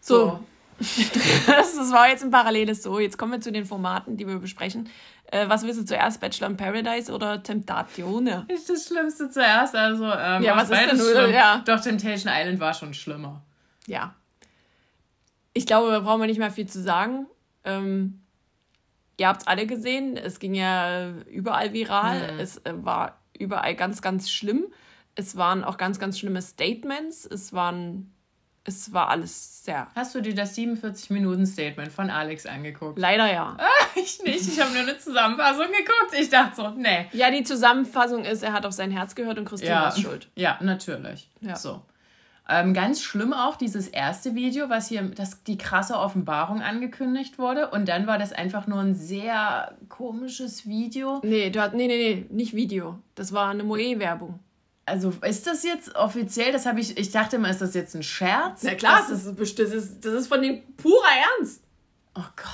So. 0.00 0.40
Das, 0.78 1.76
das 1.76 1.92
war 1.92 2.08
jetzt 2.08 2.22
ein 2.24 2.30
paralleles 2.30 2.82
So. 2.82 2.98
Jetzt 2.98 3.16
kommen 3.18 3.32
wir 3.32 3.40
zu 3.40 3.52
den 3.52 3.64
Formaten, 3.64 4.16
die 4.16 4.26
wir 4.26 4.38
besprechen. 4.38 4.88
Äh, 5.26 5.48
was 5.48 5.62
willst 5.64 5.80
du 5.80 5.84
zuerst, 5.84 6.20
Bachelor 6.20 6.48
in 6.48 6.56
Paradise 6.56 7.12
oder 7.12 7.42
Temptatione? 7.42 8.44
Ist 8.48 8.68
das 8.68 8.86
Schlimmste 8.86 9.30
zuerst, 9.30 9.74
also 9.74 10.04
ähm, 10.04 10.42
Ja, 10.42 10.56
was 10.56 10.70
ist 10.70 10.80
denn, 10.80 10.98
schlimm. 10.98 11.32
ja. 11.32 11.62
Doch, 11.64 11.80
Temptation 11.80 12.32
Island 12.34 12.60
war 12.60 12.74
schon 12.74 12.92
schlimmer. 12.94 13.42
Ja. 13.86 14.14
Ich 15.52 15.66
glaube, 15.66 15.90
da 15.90 16.00
brauchen 16.00 16.20
wir 16.20 16.26
nicht 16.26 16.38
mehr 16.38 16.50
viel 16.50 16.66
zu 16.68 16.82
sagen. 16.82 17.26
Ähm, 17.64 18.20
ihr 19.16 19.28
habt 19.28 19.42
es 19.42 19.46
alle 19.46 19.66
gesehen. 19.66 20.16
Es 20.16 20.38
ging 20.38 20.54
ja 20.54 21.10
überall 21.30 21.72
viral. 21.72 22.34
Es 22.38 22.58
äh, 22.58 22.72
war 22.76 23.18
überall 23.38 23.74
ganz, 23.74 24.02
ganz 24.02 24.30
schlimm. 24.30 24.66
Es 25.14 25.36
waren 25.36 25.62
auch 25.64 25.76
ganz, 25.76 25.98
ganz 25.98 26.18
schlimme 26.18 26.42
Statements. 26.42 27.24
Es 27.24 27.52
waren, 27.52 28.12
es 28.64 28.92
war 28.92 29.08
alles 29.10 29.64
sehr. 29.64 29.86
Hast 29.94 30.14
du 30.14 30.20
dir 30.22 30.34
das 30.34 30.56
47-Minuten-Statement 30.56 31.92
von 31.92 32.10
Alex 32.10 32.46
angeguckt? 32.46 32.98
Leider 32.98 33.30
ja. 33.32 33.56
Ich 33.96 34.22
nicht, 34.24 34.48
ich 34.48 34.60
habe 34.60 34.72
nur 34.72 34.82
eine 34.82 34.98
Zusammenfassung 34.98 35.66
geguckt. 35.66 36.18
Ich 36.18 36.28
dachte 36.28 36.56
so, 36.56 36.68
nee. 36.70 37.06
Ja, 37.12 37.30
die 37.30 37.44
Zusammenfassung 37.44 38.24
ist, 38.24 38.42
er 38.42 38.52
hat 38.52 38.66
auf 38.66 38.72
sein 38.72 38.90
Herz 38.90 39.14
gehört 39.14 39.38
und 39.38 39.44
Christine 39.44 39.70
Ja, 39.72 39.88
ist 39.88 40.00
schuld. 40.00 40.28
ja 40.34 40.58
natürlich. 40.60 41.30
Ja. 41.40 41.54
So. 41.56 41.80
Ähm, 42.48 42.74
ganz 42.74 43.00
schlimm 43.00 43.32
auch 43.32 43.56
dieses 43.56 43.88
erste 43.88 44.34
Video, 44.34 44.68
was 44.68 44.88
hier, 44.88 45.02
dass 45.02 45.44
die 45.44 45.56
krasse 45.56 45.94
Offenbarung 45.96 46.60
angekündigt 46.60 47.38
wurde. 47.38 47.70
Und 47.70 47.88
dann 47.88 48.06
war 48.06 48.18
das 48.18 48.32
einfach 48.32 48.66
nur 48.66 48.80
ein 48.80 48.94
sehr 48.94 49.74
komisches 49.88 50.66
Video. 50.66 51.20
Nee, 51.22 51.50
du 51.50 51.62
hast, 51.62 51.72
nee, 51.74 51.86
nee, 51.86 51.96
nee, 52.14 52.26
nicht 52.30 52.54
Video. 52.54 52.98
Das 53.14 53.32
war 53.32 53.48
eine 53.50 53.62
Moe-Werbung. 53.62 54.40
Also 54.86 55.10
ist 55.22 55.46
das 55.46 55.62
jetzt 55.62 55.94
offiziell? 55.96 56.52
Das 56.52 56.66
habe 56.66 56.80
ich. 56.80 56.96
Ich 56.98 57.10
dachte 57.10 57.36
immer, 57.36 57.48
ist 57.50 57.60
das 57.60 57.74
jetzt 57.74 57.94
ein 57.94 58.02
Scherz? 58.02 58.62
Na 58.62 58.74
klar, 58.74 58.98
Das, 59.08 59.24
das 59.24 59.26
ist, 59.38 59.58
das 59.58 59.70
ist, 59.70 60.04
das 60.04 60.12
ist 60.12 60.26
von 60.28 60.42
dem 60.42 60.62
purer 60.76 61.08
Ernst. 61.38 61.62
oh 62.14 62.20
Gott. 62.36 62.48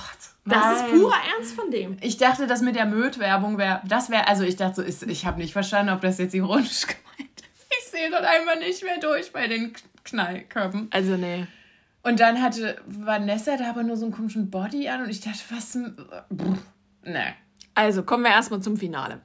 Das 0.45 0.77
ist 0.77 0.81
Nein. 0.87 0.91
purer 0.99 1.17
Ernst 1.35 1.53
von 1.53 1.69
dem. 1.69 1.97
Ich 2.01 2.17
dachte, 2.17 2.47
das 2.47 2.61
mit 2.61 2.75
der 2.75 2.85
Möd-Werbung 2.85 3.57
wäre. 3.57 3.81
Das 3.85 4.09
wäre. 4.09 4.27
Also 4.27 4.43
ich 4.43 4.55
dachte 4.55 4.75
so, 4.77 4.81
ist, 4.81 5.03
ich 5.03 5.25
habe 5.25 5.39
nicht 5.39 5.53
verstanden, 5.53 5.93
ob 5.93 6.01
das 6.01 6.17
jetzt 6.17 6.33
ironisch 6.33 6.81
gemeint 6.87 7.41
ist. 7.41 7.65
Ich 7.79 7.91
sehe 7.91 8.09
dort 8.09 8.23
einfach 8.23 8.57
nicht 8.59 8.83
mehr 8.83 8.99
durch 8.99 9.31
bei 9.33 9.47
den 9.47 9.73
Knallköpfen. 10.03 10.87
Also, 10.91 11.15
nee. 11.17 11.45
Und 12.03 12.19
dann 12.19 12.41
hatte 12.41 12.81
Vanessa 12.87 13.57
da 13.57 13.69
aber 13.69 13.83
nur 13.83 13.95
so 13.97 14.05
einen 14.05 14.13
komischen 14.15 14.49
Body 14.49 14.89
an 14.89 15.03
und 15.03 15.09
ich 15.09 15.21
dachte, 15.21 15.39
was. 15.51 15.73
Pff, 15.73 16.59
Nee. 17.03 17.33
Also 17.75 18.03
kommen 18.03 18.23
wir 18.23 18.31
erstmal 18.31 18.61
zum 18.61 18.77
Finale. 18.77 19.21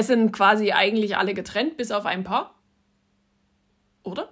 Es 0.00 0.06
sind 0.06 0.32
quasi 0.32 0.72
eigentlich 0.72 1.18
alle 1.18 1.34
getrennt, 1.34 1.76
bis 1.76 1.90
auf 1.90 2.06
ein 2.06 2.24
Paar. 2.24 2.54
Oder? 4.02 4.30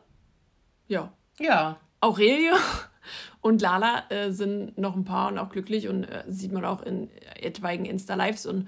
Ja. 0.87 1.13
Ja. 1.39 1.77
Aurelie 2.01 2.55
und 3.43 3.61
Lala 3.61 4.05
äh, 4.09 4.31
sind 4.31 4.79
noch 4.79 4.97
ein 4.97 5.05
Paar 5.05 5.29
und 5.29 5.37
auch 5.39 5.51
glücklich 5.51 5.89
und 5.89 6.05
äh, 6.05 6.25
sieht 6.27 6.53
man 6.53 6.65
auch 6.65 6.81
in 6.83 7.11
etwaigen 7.35 7.85
Insta-Lives. 7.85 8.47
Und, 8.47 8.67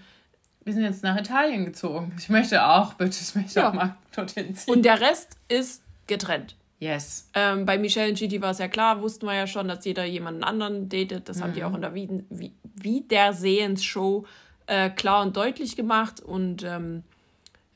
Wir 0.62 0.74
sind 0.74 0.82
jetzt 0.82 1.02
nach 1.02 1.18
Italien 1.18 1.64
gezogen. 1.64 2.12
Ich 2.18 2.28
möchte 2.28 2.62
auch, 2.66 2.92
bitte, 2.92 3.16
ich 3.22 3.34
möchte 3.34 3.60
Ja. 3.60 3.70
auch 3.70 3.72
mal 3.72 3.96
dorthin 4.14 4.54
ziehen. 4.54 4.74
und 4.74 4.82
der 4.82 5.00
Rest 5.00 5.38
ist 5.48 5.82
getrennt. 6.06 6.54
yes. 6.80 7.30
Ähm, 7.32 7.64
bei 7.64 7.78
Michelle 7.78 8.10
und 8.10 8.18
Gigi 8.18 8.42
war 8.42 8.50
es 8.50 8.58
ja 8.58 8.68
klar, 8.68 9.00
wussten 9.00 9.24
wir 9.24 9.32
ja 9.34 9.46
schon, 9.46 9.68
dass 9.68 9.86
jeder 9.86 10.04
jemanden 10.04 10.44
anderen 10.44 10.90
datet. 10.90 11.30
Das 11.30 11.40
haben 11.40 11.54
die 11.54 11.64
auch 11.64 11.72
in 11.74 11.80
der 11.80 11.94
Wiedersehensshow 11.94 14.26
äh, 14.70 14.88
klar 14.88 15.22
und 15.22 15.36
deutlich 15.36 15.74
gemacht. 15.76 16.20
Und 16.20 16.62
ähm, 16.62 17.02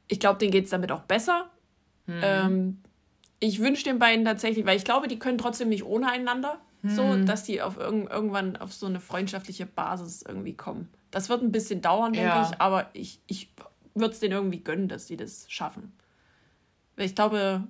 ich 0.06 0.20
glaube, 0.20 0.38
denen 0.38 0.52
geht 0.52 0.64
es 0.64 0.70
damit 0.70 0.92
auch 0.92 1.02
besser. 1.02 1.50
Ähm, 2.06 2.82
ich 3.40 3.60
wünsche 3.60 3.84
den 3.84 3.98
beiden 3.98 4.24
tatsächlich, 4.24 4.64
weil 4.64 4.76
ich 4.76 4.84
glaube, 4.84 5.08
die 5.08 5.18
können 5.18 5.38
trotzdem 5.38 5.68
nicht 5.70 5.84
ohne 5.84 6.08
einander. 6.10 6.60
So, 6.86 7.16
dass 7.16 7.44
die 7.44 7.62
auf 7.62 7.78
irgend, 7.78 8.10
irgendwann 8.10 8.58
auf 8.58 8.74
so 8.74 8.84
eine 8.84 9.00
freundschaftliche 9.00 9.64
Basis 9.64 10.20
irgendwie 10.20 10.52
kommen. 10.54 10.90
Das 11.10 11.30
wird 11.30 11.42
ein 11.42 11.50
bisschen 11.50 11.80
dauern, 11.80 12.12
denke 12.12 12.28
Ja. 12.28 12.42
ich, 12.42 12.60
aber 12.60 12.90
ich, 12.92 13.20
ich 13.26 13.50
würde 13.94 14.12
es 14.12 14.20
denen 14.20 14.34
irgendwie 14.34 14.62
gönnen, 14.62 14.88
dass 14.88 15.06
die 15.06 15.16
das 15.16 15.50
schaffen. 15.50 15.94
Weil 16.96 17.06
ich 17.06 17.14
glaube, 17.14 17.64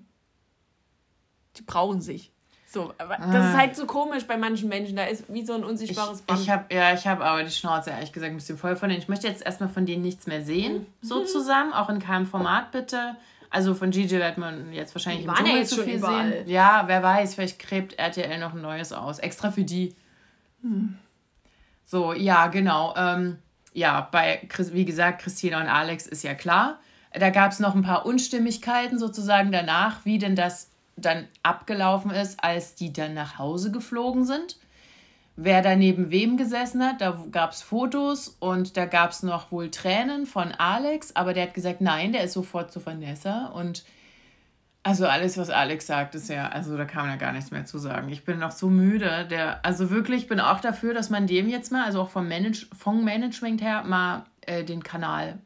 die 1.57 1.63
brauchen 1.63 2.01
sich. 2.01 2.33
So, 2.75 2.93
aber 2.99 3.17
das 3.17 3.27
Ah. 3.35 3.49
ist 3.51 3.57
halt 3.57 3.77
so 3.77 3.87
komisch 3.87 4.27
bei 4.27 4.37
manchen 4.37 4.69
Menschen. 4.69 4.97
Da 4.97 5.05
ist 5.05 5.25
wie 5.33 5.47
so 5.47 5.55
ein 5.55 5.63
unsichtbares 5.65 6.23
Band. 6.23 6.41
Ich 6.41 6.51
habe 6.51 6.75
ja, 6.75 6.93
ich 6.93 7.07
habe 7.07 7.25
aber 7.25 7.45
die 7.45 7.51
Schnauze 7.51 7.91
ehrlich 7.91 8.13
gesagt 8.13 8.33
ein 8.33 8.37
bisschen 8.37 8.59
voll 8.59 8.75
von 8.77 8.89
denen. 8.89 9.01
Ich 9.01 9.09
möchte 9.09 9.29
jetzt 9.29 9.43
erstmal 9.47 9.69
von 9.69 9.87
denen 9.87 10.03
nichts 10.03 10.27
mehr 10.27 10.43
sehen, 10.43 10.81
Mhm. 10.81 10.87
so 11.01 11.25
zusammen, 11.25 11.73
auch 11.73 11.89
in 11.89 12.01
keinem 12.01 12.27
Format 12.27 12.73
bitte. 12.73 13.17
Also 13.49 13.75
von 13.75 13.93
Gigi 13.93 14.11
wird 14.19 14.37
man 14.37 14.73
jetzt 14.73 14.93
wahrscheinlich 14.97 15.23
Die 15.23 15.29
im 15.29 15.35
ja 15.35 15.37
Dschungel 15.43 15.57
jetzt 15.61 15.71
zu 15.71 15.83
viel 15.83 15.95
überall. 15.99 16.31
sehen. 16.33 16.49
Ja, 16.51 16.83
wer 16.89 17.03
weiß, 17.05 17.37
vielleicht 17.37 17.61
gräbt 17.61 17.93
RTL 17.97 18.39
noch 18.41 18.53
ein 18.53 18.61
neues 18.61 18.93
aus, 18.93 19.21
extra 19.21 19.53
für 19.53 19.63
die. 19.63 19.95
Hm. 20.63 20.99
So, 21.85 22.13
ja, 22.13 22.49
genau. 22.49 22.95
Ähm, 22.97 23.39
ja, 23.73 24.09
bei, 24.11 24.41
Chris- 24.49 24.73
wie 24.73 24.85
gesagt, 24.85 25.23
Christina 25.23 25.61
und 25.61 25.69
Alex 25.69 26.07
ist 26.07 26.25
ja 26.25 26.35
klar. 26.35 26.81
Da 27.13 27.31
gab 27.31 27.53
es 27.53 27.61
noch 27.61 27.77
ein 27.77 27.83
paar 27.83 28.07
Unstimmigkeiten 28.07 28.99
sozusagen 28.99 29.53
danach, 29.53 30.05
wie 30.05 30.19
denn 30.19 30.35
das 30.35 30.69
dann 30.97 31.29
abgelaufen 31.43 32.11
ist, 32.11 32.43
als 32.43 32.75
die 32.75 32.93
dann 32.93 33.15
nach 33.15 33.39
Hause 33.39 33.71
geflogen 33.71 34.25
sind. 34.25 34.59
Wer 35.37 35.63
da 35.63 35.75
neben 35.75 36.11
wem 36.11 36.37
gesessen 36.37 36.83
hat, 36.85 37.01
da 37.01 37.25
gab 37.33 37.51
es 37.51 37.63
Fotos 37.63 38.37
und 38.39 38.77
da 38.77 38.87
gab 38.87 39.11
es 39.11 39.25
noch 39.25 39.51
wohl 39.51 39.71
Tränen 39.71 40.27
von 40.27 40.53
Alex, 40.53 41.17
aber 41.17 41.35
der 41.35 41.45
hat 41.45 41.55
gesagt, 41.55 41.81
nein, 41.81 42.13
der 42.13 42.23
ist 42.23 42.35
sofort 42.35 42.71
zu 42.71 42.85
Vanessa 42.85 43.47
und 43.47 43.85
also 44.87 45.07
alles, 45.07 45.39
was 45.39 45.49
Alex 45.49 45.87
sagt, 45.87 46.15
ist 46.15 46.29
ja, 46.29 46.49
also 46.51 46.77
da 46.77 46.85
kann 46.85 47.03
man 47.03 47.13
ja 47.13 47.17
gar 47.17 47.33
nichts 47.33 47.51
mehr 47.51 47.65
zu 47.65 47.79
sagen. 47.79 48.11
Ich 48.11 48.25
bin 48.27 48.39
noch 48.39 48.51
so 48.51 48.69
müde. 48.69 49.27
Der, 49.31 49.65
also 49.65 49.89
wirklich, 49.89 50.25
ich 50.25 50.29
bin 50.29 50.41
auch 50.41 50.61
dafür, 50.61 50.93
dass 50.93 51.09
man 51.09 51.27
dem 51.27 51.49
jetzt 51.49 51.73
mal, 51.73 51.87
also 51.87 52.03
auch 52.03 52.11
vom, 52.11 52.29
Manage, 52.29 52.67
vom 52.77 53.03
Management 53.03 53.63
her, 53.63 53.83
mal 53.85 54.27
äh, 54.43 54.63
den 54.63 54.83
Kanal 54.83 55.39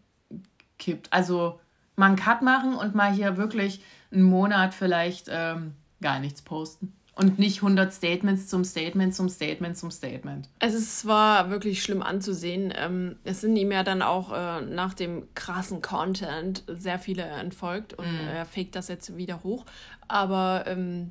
kippt. 0.80 1.12
Also 1.12 1.61
mal 1.94 2.06
einen 2.06 2.16
Cut 2.16 2.42
machen 2.42 2.74
und 2.74 2.96
mal 2.96 3.12
hier 3.12 3.37
wirklich 3.37 3.80
einen 4.12 4.23
Monat 4.23 4.75
vielleicht 4.75 5.27
ähm, 5.31 5.75
gar 6.01 6.18
nichts 6.21 6.42
posten. 6.42 6.92
Und 7.14 7.40
nicht 7.40 7.57
100 7.57 7.92
Statements 7.92 8.47
zum 8.47 8.62
Statement, 8.62 9.12
zum 9.12 9.29
Statement, 9.29 9.77
zum 9.77 9.90
Statement. 9.90 10.49
Es 10.61 10.73
ist 10.73 11.01
zwar 11.01 11.51
wirklich 11.51 11.83
schlimm 11.83 12.01
anzusehen. 12.01 12.73
Ähm, 12.77 13.16
es 13.25 13.40
sind 13.40 13.57
ihm 13.57 13.73
ja 13.73 13.83
dann 13.83 14.03
auch 14.03 14.33
äh, 14.33 14.61
nach 14.61 14.94
dem 14.94 15.27
krassen 15.35 15.83
Content 15.83 16.62
sehr 16.68 17.01
viele 17.01 17.25
entfolgt 17.25 17.94
und 17.94 18.07
er 18.33 18.47
faked 18.47 18.77
das 18.77 18.87
jetzt 18.87 19.16
wieder 19.16 19.42
hoch. 19.42 19.66
Aber 20.07 20.62
ähm, 20.68 21.11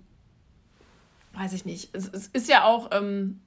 weiß 1.34 1.52
ich 1.52 1.66
nicht. 1.66 1.90
Es, 1.94 2.08
es 2.08 2.28
ist 2.28 2.48
ja 2.48 2.64
auch 2.64 2.90
ähm, 2.94 3.42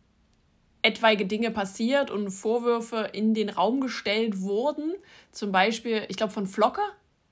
etwaige 0.83 1.27
Dinge 1.27 1.51
passiert 1.51 2.11
und 2.11 2.31
Vorwürfe 2.31 3.09
in 3.13 3.33
den 3.33 3.49
Raum 3.49 3.81
gestellt 3.81 4.41
wurden. 4.41 4.95
Zum 5.33 5.53
Beispiel, 5.53 6.05
ich 6.09 6.17
glaube 6.17 6.33
von 6.33 6.47
Flocke. 6.47 6.83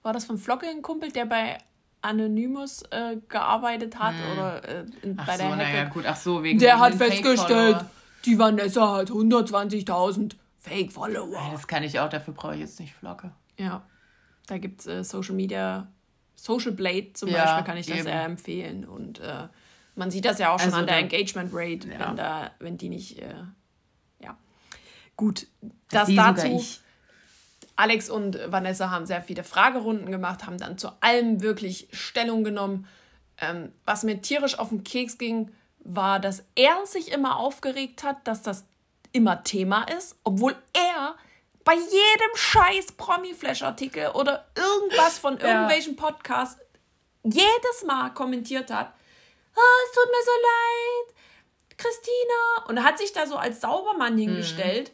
War 0.02 0.12
das 0.12 0.24
von 0.24 0.38
Flocke 0.38 0.66
ein 0.66 0.80
Kumpel, 0.80 1.12
der 1.12 1.26
bei 1.26 1.58
Anonymous 2.02 2.82
äh, 2.90 3.16
gearbeitet 3.28 3.98
hat 3.98 4.14
oder 4.32 4.62
äh, 4.68 4.84
bei 5.14 5.36
so, 5.36 5.42
der 5.54 5.56
Hacke? 5.56 5.90
gut, 5.92 6.04
ach 6.06 6.16
so, 6.16 6.42
wegen 6.42 6.58
Der 6.58 6.74
wegen 6.74 6.80
hat 6.80 6.94
festgestellt, 6.94 7.84
die 8.24 8.38
Vanessa 8.38 8.96
hat 8.96 9.10
120.000 9.10 10.34
Fake-Follower. 10.58 11.50
Das 11.52 11.66
kann 11.66 11.82
ich 11.82 11.98
auch, 12.00 12.08
dafür 12.08 12.34
brauche 12.34 12.54
ich 12.54 12.60
jetzt 12.60 12.78
nicht 12.80 12.94
Flocke. 12.94 13.32
Ja, 13.58 13.82
da 14.46 14.58
gibt 14.58 14.80
es 14.80 14.86
äh, 14.86 15.02
Social 15.04 15.34
Media, 15.34 15.88
Social 16.34 16.72
Blade 16.72 17.12
zum 17.14 17.28
Ja, 17.30 17.44
Beispiel, 17.44 17.64
kann 17.64 17.76
ich 17.78 17.86
das 17.86 17.96
eben. 17.96 18.04
sehr 18.04 18.24
empfehlen. 18.24 18.84
Und 18.84 19.20
äh, 19.20 19.48
man 19.96 20.10
sieht 20.10 20.24
das 20.24 20.38
ja 20.38 20.50
auch 20.54 20.58
schon 20.58 20.66
Also 20.68 20.78
an 20.78 20.86
der 20.86 20.98
Engagement 20.98 21.50
Rate, 21.52 21.88
Ja. 21.88 22.08
wenn, 22.08 22.16
da, 22.16 22.50
wenn 22.60 22.76
die 22.78 22.88
nicht, 22.88 23.18
äh, 23.18 23.34
ja. 24.20 24.36
Gut, 25.16 25.46
Das 25.90 26.06
das 26.06 26.14
dazu. 26.14 26.64
Alex 27.78 28.10
und 28.10 28.40
Vanessa 28.50 28.90
haben 28.90 29.06
sehr 29.06 29.22
viele 29.22 29.44
Fragerunden 29.44 30.10
gemacht, 30.10 30.44
haben 30.44 30.58
dann 30.58 30.78
zu 30.78 30.90
allem 31.00 31.42
wirklich 31.42 31.86
Stellung 31.92 32.42
genommen. 32.42 32.88
Ähm, 33.40 33.72
was 33.84 34.02
mir 34.02 34.20
tierisch 34.20 34.58
auf 34.58 34.70
den 34.70 34.82
Keks 34.82 35.16
ging, 35.16 35.52
war, 35.78 36.18
dass 36.18 36.44
er 36.56 36.84
sich 36.86 37.12
immer 37.12 37.38
aufgeregt 37.38 38.02
hat, 38.02 38.26
dass 38.26 38.42
das 38.42 38.64
immer 39.12 39.44
Thema 39.44 39.84
ist, 39.84 40.16
obwohl 40.24 40.56
er 40.72 41.14
bei 41.62 41.74
jedem 41.74 42.34
scheiß 42.34 42.92
Promi-Flash-Artikel 42.96 44.08
oder 44.08 44.48
irgendwas 44.56 45.18
von 45.18 45.38
irgendwelchen 45.38 45.94
Podcasts 45.94 46.60
jedes 47.22 47.84
Mal 47.86 48.10
kommentiert 48.10 48.72
hat, 48.72 48.92
oh, 49.54 49.60
es 49.86 49.94
tut 49.94 50.10
mir 50.10 50.24
so 50.24 50.32
leid, 50.42 51.14
Christina. 51.76 52.66
Und 52.66 52.82
hat 52.82 52.98
sich 52.98 53.12
da 53.12 53.24
so 53.26 53.36
als 53.36 53.60
Saubermann 53.60 54.18
hingestellt. 54.18 54.90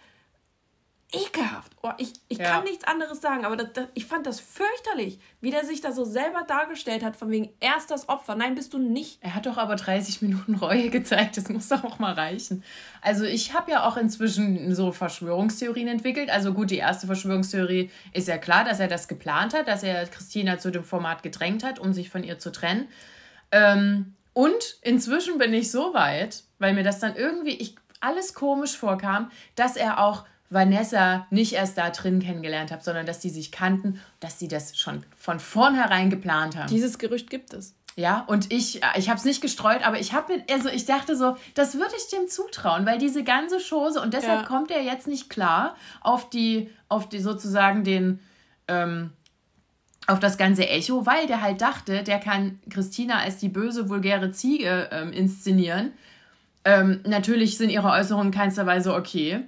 Ekelhaft. 1.14 1.72
Oh, 1.82 1.90
ich 1.98 2.12
ich 2.28 2.38
Ja. 2.38 2.50
kann 2.50 2.64
nichts 2.64 2.84
anderes 2.84 3.20
sagen, 3.20 3.44
aber 3.44 3.56
das, 3.56 3.72
das, 3.72 3.86
ich 3.94 4.06
fand 4.06 4.26
das 4.26 4.40
fürchterlich, 4.40 5.18
wie 5.40 5.50
der 5.50 5.64
sich 5.64 5.80
da 5.80 5.92
so 5.92 6.04
selber 6.04 6.42
dargestellt 6.46 7.04
hat, 7.04 7.16
von 7.16 7.30
wegen, 7.30 7.50
er 7.60 7.76
ist 7.76 7.90
das 7.90 8.08
Opfer. 8.08 8.34
Nein, 8.34 8.54
bist 8.54 8.72
du 8.72 8.78
nicht. 8.78 9.18
Er 9.22 9.34
hat 9.34 9.46
doch 9.46 9.56
aber 9.56 9.76
30 9.76 10.22
Minuten 10.22 10.54
Reue 10.56 10.90
gezeigt, 10.90 11.36
das 11.36 11.48
muss 11.48 11.68
doch 11.68 11.84
auch 11.84 11.98
mal 11.98 12.14
reichen. 12.14 12.64
Also 13.00 13.24
ich 13.24 13.54
habe 13.54 13.70
ja 13.70 13.86
auch 13.86 13.96
inzwischen 13.96 14.74
so 14.74 14.92
Verschwörungstheorien 14.92 15.88
entwickelt. 15.88 16.30
Also 16.30 16.52
gut, 16.54 16.70
die 16.70 16.78
erste 16.78 17.06
Verschwörungstheorie 17.06 17.90
ist 18.12 18.28
ja 18.28 18.38
klar, 18.38 18.64
dass 18.64 18.80
er 18.80 18.88
das 18.88 19.08
geplant 19.08 19.54
hat, 19.54 19.68
dass 19.68 19.82
er 19.82 20.06
Christina 20.06 20.58
zu 20.58 20.70
dem 20.70 20.84
Format 20.84 21.22
gedrängt 21.22 21.62
hat, 21.64 21.78
um 21.78 21.92
sich 21.92 22.10
von 22.10 22.24
ihr 22.24 22.38
zu 22.38 22.50
trennen. 22.50 22.88
Ähm, 23.52 24.14
und 24.32 24.78
inzwischen 24.82 25.38
bin 25.38 25.54
ich 25.54 25.70
so 25.70 25.94
weit, 25.94 26.42
weil 26.58 26.74
mir 26.74 26.82
das 26.82 26.98
dann 26.98 27.14
irgendwie 27.14 27.52
ich, 27.54 27.76
alles 28.00 28.34
komisch 28.34 28.76
vorkam, 28.76 29.30
dass 29.54 29.76
er 29.76 29.98
auch 30.02 30.24
Vanessa 30.54 31.26
nicht 31.30 31.52
erst 31.52 31.76
da 31.76 31.90
drin 31.90 32.20
kennengelernt 32.20 32.70
hat, 32.70 32.82
sondern 32.84 33.04
dass 33.04 33.20
die 33.20 33.30
sich 33.30 33.52
kannten, 33.52 34.00
dass 34.20 34.38
sie 34.38 34.48
das 34.48 34.78
schon 34.78 35.04
von 35.16 35.40
vornherein 35.40 36.08
geplant 36.08 36.56
haben. 36.56 36.68
Dieses 36.68 36.98
Gerücht 36.98 37.28
gibt 37.28 37.52
es. 37.52 37.74
Ja, 37.96 38.24
und 38.26 38.52
ich, 38.52 38.80
ich 38.96 39.08
habe 39.08 39.18
es 39.18 39.24
nicht 39.24 39.40
gestreut, 39.40 39.86
aber 39.86 40.00
ich 40.00 40.12
habe 40.12 40.34
mir, 40.36 40.44
also 40.50 40.68
ich 40.68 40.84
dachte 40.84 41.16
so, 41.16 41.36
das 41.54 41.74
würde 41.74 41.94
ich 41.96 42.08
dem 42.08 42.28
zutrauen, 42.28 42.86
weil 42.86 42.98
diese 42.98 43.22
ganze 43.22 43.58
Chose, 43.60 44.00
und 44.00 44.14
deshalb 44.14 44.42
Ja. 44.42 44.46
kommt 44.46 44.70
er 44.72 44.82
jetzt 44.82 45.06
nicht 45.06 45.30
klar 45.30 45.76
auf 46.00 46.28
die, 46.28 46.70
auf 46.88 47.08
die 47.08 47.20
sozusagen 47.20 47.84
den, 47.84 48.18
ähm, 48.66 49.12
auf 50.08 50.18
das 50.18 50.36
ganze 50.38 50.68
Echo, 50.68 51.06
weil 51.06 51.26
der 51.28 51.40
halt 51.40 51.60
dachte, 51.60 52.02
der 52.02 52.18
kann 52.18 52.58
Christina 52.68 53.18
als 53.20 53.36
die 53.38 53.48
böse, 53.48 53.88
vulgäre 53.88 54.32
Ziege 54.32 54.88
ähm, 54.90 55.12
inszenieren. 55.12 55.92
Ähm, 56.64 57.00
natürlich 57.06 57.56
sind 57.58 57.70
ihre 57.70 57.90
Äußerungen 57.90 58.32
keinster 58.32 58.66
Weise 58.66 58.94
okay. 58.94 59.44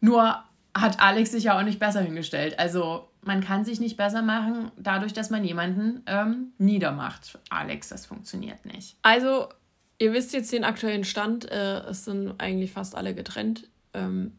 Nur 0.00 0.42
hat 0.74 1.00
Alex 1.00 1.32
sich 1.32 1.44
ja 1.44 1.58
auch 1.58 1.62
nicht 1.62 1.78
besser 1.78 2.00
hingestellt. 2.00 2.58
Also 2.58 3.08
man 3.22 3.42
kann 3.42 3.64
sich 3.64 3.80
nicht 3.80 3.96
besser 3.96 4.22
machen, 4.22 4.70
dadurch, 4.76 5.12
dass 5.12 5.30
man 5.30 5.44
jemanden 5.44 6.02
ähm, 6.06 6.52
niedermacht. 6.58 7.38
Alex, 7.50 7.88
das 7.88 8.06
funktioniert 8.06 8.64
nicht. 8.64 8.96
Also, 9.02 9.48
ihr 9.98 10.12
wisst 10.12 10.32
jetzt 10.32 10.52
den 10.52 10.64
aktuellen 10.64 11.04
Stand. 11.04 11.50
Äh, 11.50 11.80
es 11.80 12.04
sind 12.04 12.40
eigentlich 12.40 12.72
fast 12.72 12.94
alle 12.94 13.14
getrennt. 13.14 13.68
Ähm, 13.92 14.32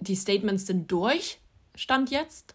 die 0.00 0.16
Statements 0.16 0.66
sind 0.66 0.90
durch, 0.90 1.40
Stand 1.74 2.10
jetzt. 2.10 2.54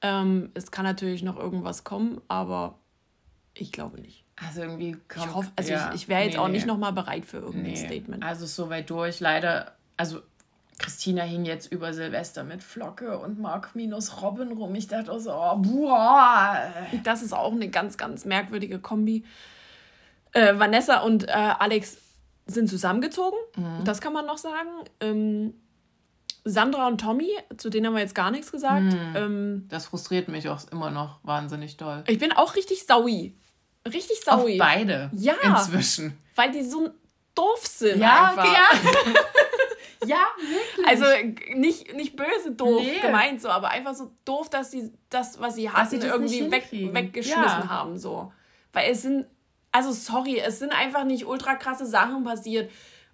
Ähm, 0.00 0.50
es 0.54 0.70
kann 0.70 0.84
natürlich 0.84 1.22
noch 1.22 1.38
irgendwas 1.38 1.84
kommen, 1.84 2.20
aber 2.28 2.78
ich 3.54 3.72
glaube 3.72 4.00
nicht. 4.00 4.24
Also 4.36 4.62
irgendwie 4.62 4.96
kommt, 5.08 5.26
Ich 5.26 5.34
hoffe, 5.34 5.52
also 5.54 5.72
ja, 5.72 5.90
ich, 5.90 6.02
ich 6.02 6.08
wäre 6.08 6.24
jetzt 6.24 6.38
auch 6.38 6.48
nee, 6.48 6.54
nicht 6.54 6.66
nochmal 6.66 6.92
bereit 6.92 7.24
für 7.24 7.38
irgendein 7.38 7.72
nee. 7.72 7.76
Statement. 7.76 8.24
Also 8.24 8.46
ist 8.46 8.56
so 8.56 8.68
weit 8.68 8.90
durch. 8.90 9.20
Leider, 9.20 9.76
also 9.96 10.20
Christina 10.78 11.22
hing 11.22 11.44
jetzt 11.44 11.70
über 11.72 11.92
Silvester 11.94 12.42
mit 12.44 12.62
Flocke 12.62 13.18
und 13.18 13.38
Mark 13.40 13.74
minus 13.74 14.20
Robin 14.22 14.52
rum. 14.52 14.74
Ich 14.74 14.88
dachte 14.88 15.12
auch 15.12 15.18
so, 15.20 15.32
oh, 15.32 15.56
boah. 15.56 16.58
Das 17.04 17.22
ist 17.22 17.32
auch 17.32 17.52
eine 17.52 17.68
ganz, 17.68 17.96
ganz 17.96 18.24
merkwürdige 18.24 18.78
Kombi. 18.80 19.24
Äh, 20.32 20.58
Vanessa 20.58 21.00
und 21.00 21.28
äh, 21.28 21.32
Alex 21.32 21.98
sind 22.46 22.68
zusammengezogen, 22.68 23.38
Mhm. 23.56 23.84
das 23.84 24.00
kann 24.00 24.12
man 24.12 24.26
noch 24.26 24.38
sagen. 24.38 24.68
Ähm, 25.00 25.54
Sandra 26.46 26.88
und 26.88 27.00
Tommy, 27.00 27.30
zu 27.56 27.70
denen 27.70 27.86
haben 27.86 27.94
wir 27.94 28.02
jetzt 28.02 28.14
gar 28.14 28.30
nichts 28.30 28.52
gesagt. 28.52 28.82
Mhm. 28.82 29.14
Ähm, 29.16 29.66
Das 29.70 29.86
frustriert 29.86 30.28
mich 30.28 30.48
auch 30.50 30.60
immer 30.70 30.90
noch 30.90 31.20
wahnsinnig 31.22 31.78
doll. 31.78 32.04
ich 32.06 32.18
bin 32.18 32.32
auch 32.32 32.54
richtig 32.56 32.84
saui. 32.84 33.34
Richtig 33.86 34.18
Auf 34.26 34.40
saui. 34.40 34.58
beide. 34.58 35.10
Ja. 35.14 35.34
Inzwischen. 35.42 36.18
Weil 36.34 36.50
die 36.50 36.62
so 36.62 36.90
doof 37.34 37.66
sind. 37.66 37.98
Ja, 38.00 38.30
einfach. 38.36 38.44
ja. 38.52 38.68
ja, 40.08 40.26
wirklich. 40.38 40.86
Also 40.86 41.04
nicht, 41.54 41.94
nicht 41.94 42.16
böse 42.16 42.52
doof 42.52 42.82
Nee. 42.82 43.00
gemeint 43.00 43.40
so, 43.42 43.48
aber 43.48 43.68
einfach 43.70 43.94
so 43.94 44.10
doof, 44.24 44.48
dass 44.50 44.70
sie 44.70 44.92
das, 45.10 45.40
was 45.40 45.54
sie 45.56 45.70
hatten, 45.70 46.00
sie 46.00 46.06
irgendwie 46.06 46.50
weg, 46.50 46.68
weggeschmissen 46.70 47.42
Ja. 47.42 47.68
haben. 47.68 47.98
So. 47.98 48.32
Weil 48.72 48.90
es 48.90 49.02
sind, 49.02 49.26
also 49.72 49.92
sorry, 49.92 50.38
es 50.38 50.58
sind 50.58 50.72
einfach 50.72 51.04
nicht 51.04 51.26
ultra 51.26 51.54
krasse 51.54 51.86
Sachen 51.86 52.24
passiert. 52.24 52.70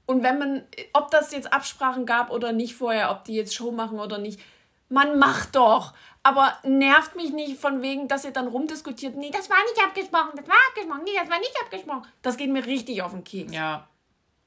Und 0.07 0.22
wenn 0.22 0.38
man, 0.38 0.64
ob 0.92 1.11
das 1.11 1.33
jetzt 1.33 1.53
Absprachen 1.53 2.05
gab 2.07 2.31
oder 2.31 2.53
nicht 2.53 2.74
vorher, 2.74 3.11
ob 3.11 3.24
die 3.24 3.35
jetzt 3.35 3.55
Show 3.55 3.70
machen 3.70 4.00
oder 4.00 4.18
nicht, 4.18 4.40
man 4.88 5.18
macht 5.18 5.55
doch. 5.57 5.92
Aber 6.22 6.53
nervt 6.64 7.16
mich 7.16 7.33
nicht 7.33 7.59
von 7.59 7.81
wegen, 7.81 8.07
dass 8.09 8.24
ihr 8.26 8.31
dann 8.33 8.48
rumdiskutiert. 8.48 9.16
Nee, 9.16 9.31
das 9.31 9.48
war 9.48 9.57
nicht 9.72 9.83
abgesprochen, 9.83 10.33
das 10.37 10.46
war 10.46 10.57
abgesprochen, 10.68 11.03
nee, 11.05 11.12
das 11.18 11.31
war 11.31 11.38
nicht 11.38 11.55
abgesprochen. 11.62 12.03
Das 12.22 12.37
geht 12.37 12.50
mir 12.50 12.66
richtig 12.66 13.00
auf 13.03 13.12
den 13.12 13.24
Keks. 13.24 13.55
Ja. 13.55 13.87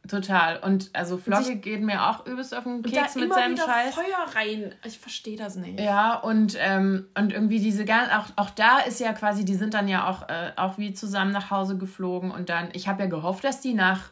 Total. 0.07 0.59
Und 0.59 0.89
also 0.91 1.17
Flogge 1.17 1.55
geht 1.55 1.81
mir 1.81 2.09
auch 2.09 2.25
übelst 2.25 2.53
auf 2.53 2.65
den 2.65 2.83
Keks 2.83 3.15
mit 3.15 3.33
seinem 3.33 3.55
Scheiß. 3.55 3.95
Feuer 3.95 4.25
rein. 4.35 4.75
Ich 4.83 4.99
verstehe 4.99 5.37
das 5.37 5.55
nicht. 5.55 5.79
Ja, 5.79 6.15
und, 6.15 6.57
ähm, 6.59 7.07
und 7.17 7.31
irgendwie 7.31 7.59
diese 7.59 7.85
ganz, 7.85 8.09
auch, 8.11 8.25
auch 8.35 8.49
da 8.49 8.79
ist 8.79 8.99
ja 8.99 9.13
quasi, 9.13 9.45
die 9.45 9.55
sind 9.55 9.73
dann 9.73 9.87
ja 9.87 10.09
auch, 10.09 10.27
äh, 10.27 10.51
auch 10.57 10.77
wie 10.77 10.93
zusammen 10.93 11.31
nach 11.31 11.51
Hause 11.51 11.77
geflogen 11.77 12.31
und 12.31 12.49
dann, 12.49 12.67
ich 12.73 12.89
habe 12.89 13.03
ja 13.03 13.09
gehofft, 13.09 13.45
dass 13.45 13.61
die 13.61 13.73
nach, 13.73 14.11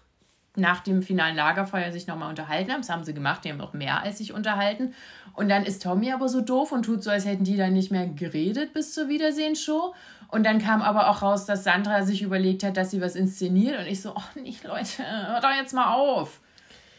nach 0.56 0.80
dem 0.80 1.04
finalen 1.04 1.36
Lagerfeuer 1.36 1.92
sich 1.92 2.08
nochmal 2.08 2.30
unterhalten 2.30 2.72
haben. 2.72 2.82
Das 2.82 2.90
haben 2.90 3.04
sie 3.04 3.14
gemacht, 3.14 3.44
die 3.44 3.52
haben 3.52 3.60
auch 3.60 3.74
mehr 3.74 4.02
als 4.02 4.20
sich 4.20 4.34
unterhalten. 4.34 4.94
Und 5.34 5.50
dann 5.50 5.64
ist 5.64 5.84
Tommy 5.84 6.14
aber 6.14 6.30
so 6.30 6.40
doof 6.40 6.72
und 6.72 6.84
tut 6.84 7.04
so, 7.04 7.10
als 7.10 7.26
hätten 7.26 7.44
die 7.44 7.58
dann 7.58 7.74
nicht 7.74 7.92
mehr 7.92 8.08
geredet 8.08 8.74
bis 8.74 8.94
zur 8.94 9.10
Wiedersehensshow. 9.10 9.94
Und 10.32 10.46
dann 10.46 10.60
kam 10.60 10.82
aber 10.82 11.10
auch 11.10 11.22
raus, 11.22 11.46
dass 11.46 11.66
Sandra 11.66 12.04
sich 12.04 12.22
überlegt 12.22 12.64
hat, 12.64 12.78
dass 12.78 12.92
sie 12.92 13.02
was 13.02 13.16
inszeniert. 13.16 13.78
Und 13.78 13.86
ich 13.86 14.02
so, 14.02 14.14
oh 14.16 14.40
nicht, 14.40 14.64
Leute, 14.64 15.04
hört 15.28 15.44
doch 15.44 15.54
jetzt 15.56 15.74
mal 15.74 15.94
auf. 15.94 16.40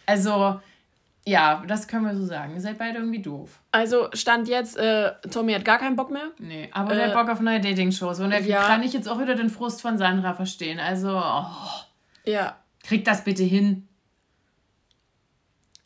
Also, 0.05 0.61
ja, 1.25 1.63
das 1.67 1.89
können 1.89 2.05
wir 2.05 2.15
so 2.15 2.27
sagen. 2.27 2.55
Ihr 2.55 2.61
seid 2.61 2.77
beide 2.77 2.99
irgendwie 2.99 3.23
doof. 3.23 3.63
Also, 3.71 4.11
Stand 4.13 4.49
jetzt, 4.49 4.77
äh, 4.77 5.13
Tommy 5.31 5.55
hat 5.55 5.65
gar 5.65 5.79
keinen 5.79 5.97
Bock 5.97 6.11
mehr. 6.11 6.31
Nee, 6.39 6.69
aber 6.73 6.93
äh, 6.93 6.97
der 6.97 7.07
hat 7.07 7.15
Bock 7.15 7.31
auf 7.31 7.41
neue 7.41 7.61
Dating-Shows. 7.61 8.21
Und 8.21 8.31
da 8.31 8.39
ja. 8.39 8.67
kann 8.67 8.83
ich 8.83 8.93
jetzt 8.93 9.09
auch 9.09 9.19
wieder 9.19 9.35
den 9.35 9.49
Frust 9.49 9.81
von 9.81 9.97
Sandra 9.97 10.35
verstehen. 10.35 10.79
Also, 10.79 11.17
oh, 11.17 11.47
ja. 12.27 12.59
Kriegt 12.83 13.07
das 13.07 13.25
bitte 13.25 13.45
hin. 13.45 13.89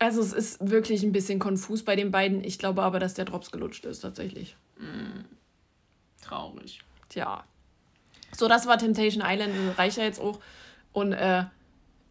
Also, 0.00 0.20
es 0.20 0.32
ist 0.32 0.68
wirklich 0.68 1.04
ein 1.04 1.12
bisschen 1.12 1.38
konfus 1.38 1.84
bei 1.84 1.94
den 1.94 2.10
beiden. 2.10 2.42
Ich 2.42 2.58
glaube 2.58 2.82
aber, 2.82 2.98
dass 2.98 3.14
der 3.14 3.24
Drops 3.24 3.52
gelutscht 3.52 3.84
ist, 3.84 4.00
tatsächlich. 4.00 4.56
Mm, 4.78 5.26
traurig. 6.22 6.80
Tja. 7.16 7.44
So, 8.32 8.46
das 8.46 8.66
war 8.66 8.76
Temptation 8.76 9.24
Island, 9.26 9.54
das 9.68 9.78
reicht 9.78 9.96
ja 9.96 10.04
jetzt 10.04 10.20
auch. 10.20 10.38
Und 10.92 11.12
äh, 11.14 11.44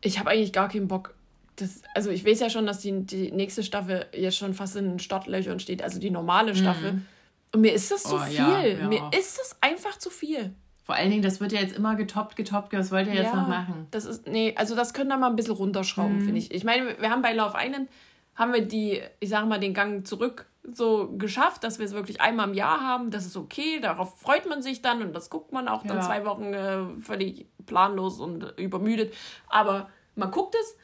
ich 0.01 0.17
habe 0.17 0.31
eigentlich 0.31 0.51
gar 0.51 0.67
keinen 0.67 0.87
Bock. 0.87 1.13
Das, 1.57 1.83
also 1.93 2.09
ich 2.09 2.25
weiß 2.25 2.39
ja 2.39 2.49
schon, 2.49 2.65
dass 2.65 2.79
die, 2.79 3.05
die 3.05 3.31
nächste 3.31 3.61
Staffel 3.61 4.07
jetzt 4.13 4.35
schon 4.35 4.55
fast 4.55 4.75
in 4.75 4.85
den 4.85 4.99
Startlöchern 4.99 5.59
steht, 5.59 5.83
also 5.83 5.99
die 5.99 6.09
normale 6.09 6.53
mhm. 6.53 6.57
Staffel. 6.57 6.93
Mhm. 6.93 7.05
Und 7.53 7.61
mir 7.61 7.73
ist 7.73 7.91
das 7.91 8.01
zu 8.01 8.15
oh, 8.15 8.19
viel. 8.19 8.35
Ja, 8.35 8.65
ja. 8.65 8.87
Mir 8.87 9.11
ist 9.17 9.37
das 9.37 9.55
einfach 9.61 9.99
zu 9.99 10.09
viel. 10.09 10.55
Vor 10.83 10.95
allen 10.95 11.11
Dingen, 11.11 11.21
das 11.21 11.39
wird 11.39 11.51
ja 11.51 11.61
jetzt 11.61 11.77
immer 11.77 11.95
getoppt, 11.95 12.35
getoppt, 12.35 12.73
was 12.73 12.91
wollt 12.91 13.07
ihr 13.07 13.13
jetzt 13.13 13.33
ja, 13.33 13.35
noch 13.35 13.47
machen? 13.47 13.87
Das 13.91 14.05
ist, 14.05 14.27
nee, 14.27 14.55
also 14.57 14.75
das 14.75 14.95
können 14.95 15.09
wir 15.09 15.17
mal 15.17 15.29
ein 15.29 15.35
bisschen 15.35 15.53
runterschrauben, 15.53 16.17
mhm. 16.17 16.25
finde 16.25 16.39
ich. 16.39 16.51
Ich 16.51 16.63
meine, 16.63 16.99
wir 16.99 17.11
haben 17.11 17.21
bei 17.21 17.33
Love 17.33 17.55
Island, 17.59 17.89
haben 18.35 18.53
wir 18.53 18.65
die, 18.65 19.01
ich 19.19 19.29
sage 19.29 19.45
mal, 19.45 19.59
den 19.59 19.75
Gang 19.75 20.05
zurück 20.05 20.47
so 20.73 21.13
geschafft, 21.17 21.63
dass 21.63 21.79
wir 21.79 21.85
es 21.85 21.93
wirklich 21.93 22.21
einmal 22.21 22.49
im 22.49 22.53
Jahr 22.53 22.81
haben. 22.81 23.11
Das 23.11 23.25
ist 23.25 23.37
okay, 23.37 23.79
darauf 23.79 24.19
freut 24.19 24.47
man 24.47 24.61
sich 24.61 24.81
dann 24.81 25.01
und 25.01 25.13
das 25.13 25.29
guckt 25.29 25.51
man 25.51 25.67
auch 25.67 25.83
dann 25.83 25.97
ja. 25.97 26.03
zwei 26.03 26.25
Wochen 26.25 26.53
äh, 26.53 27.01
völlig 27.01 27.47
planlos 27.65 28.19
und 28.19 28.53
übermüdet. 28.57 29.13
Aber 29.47 29.89
man 30.15 30.31
guckt 30.31 30.55
es 30.59 30.77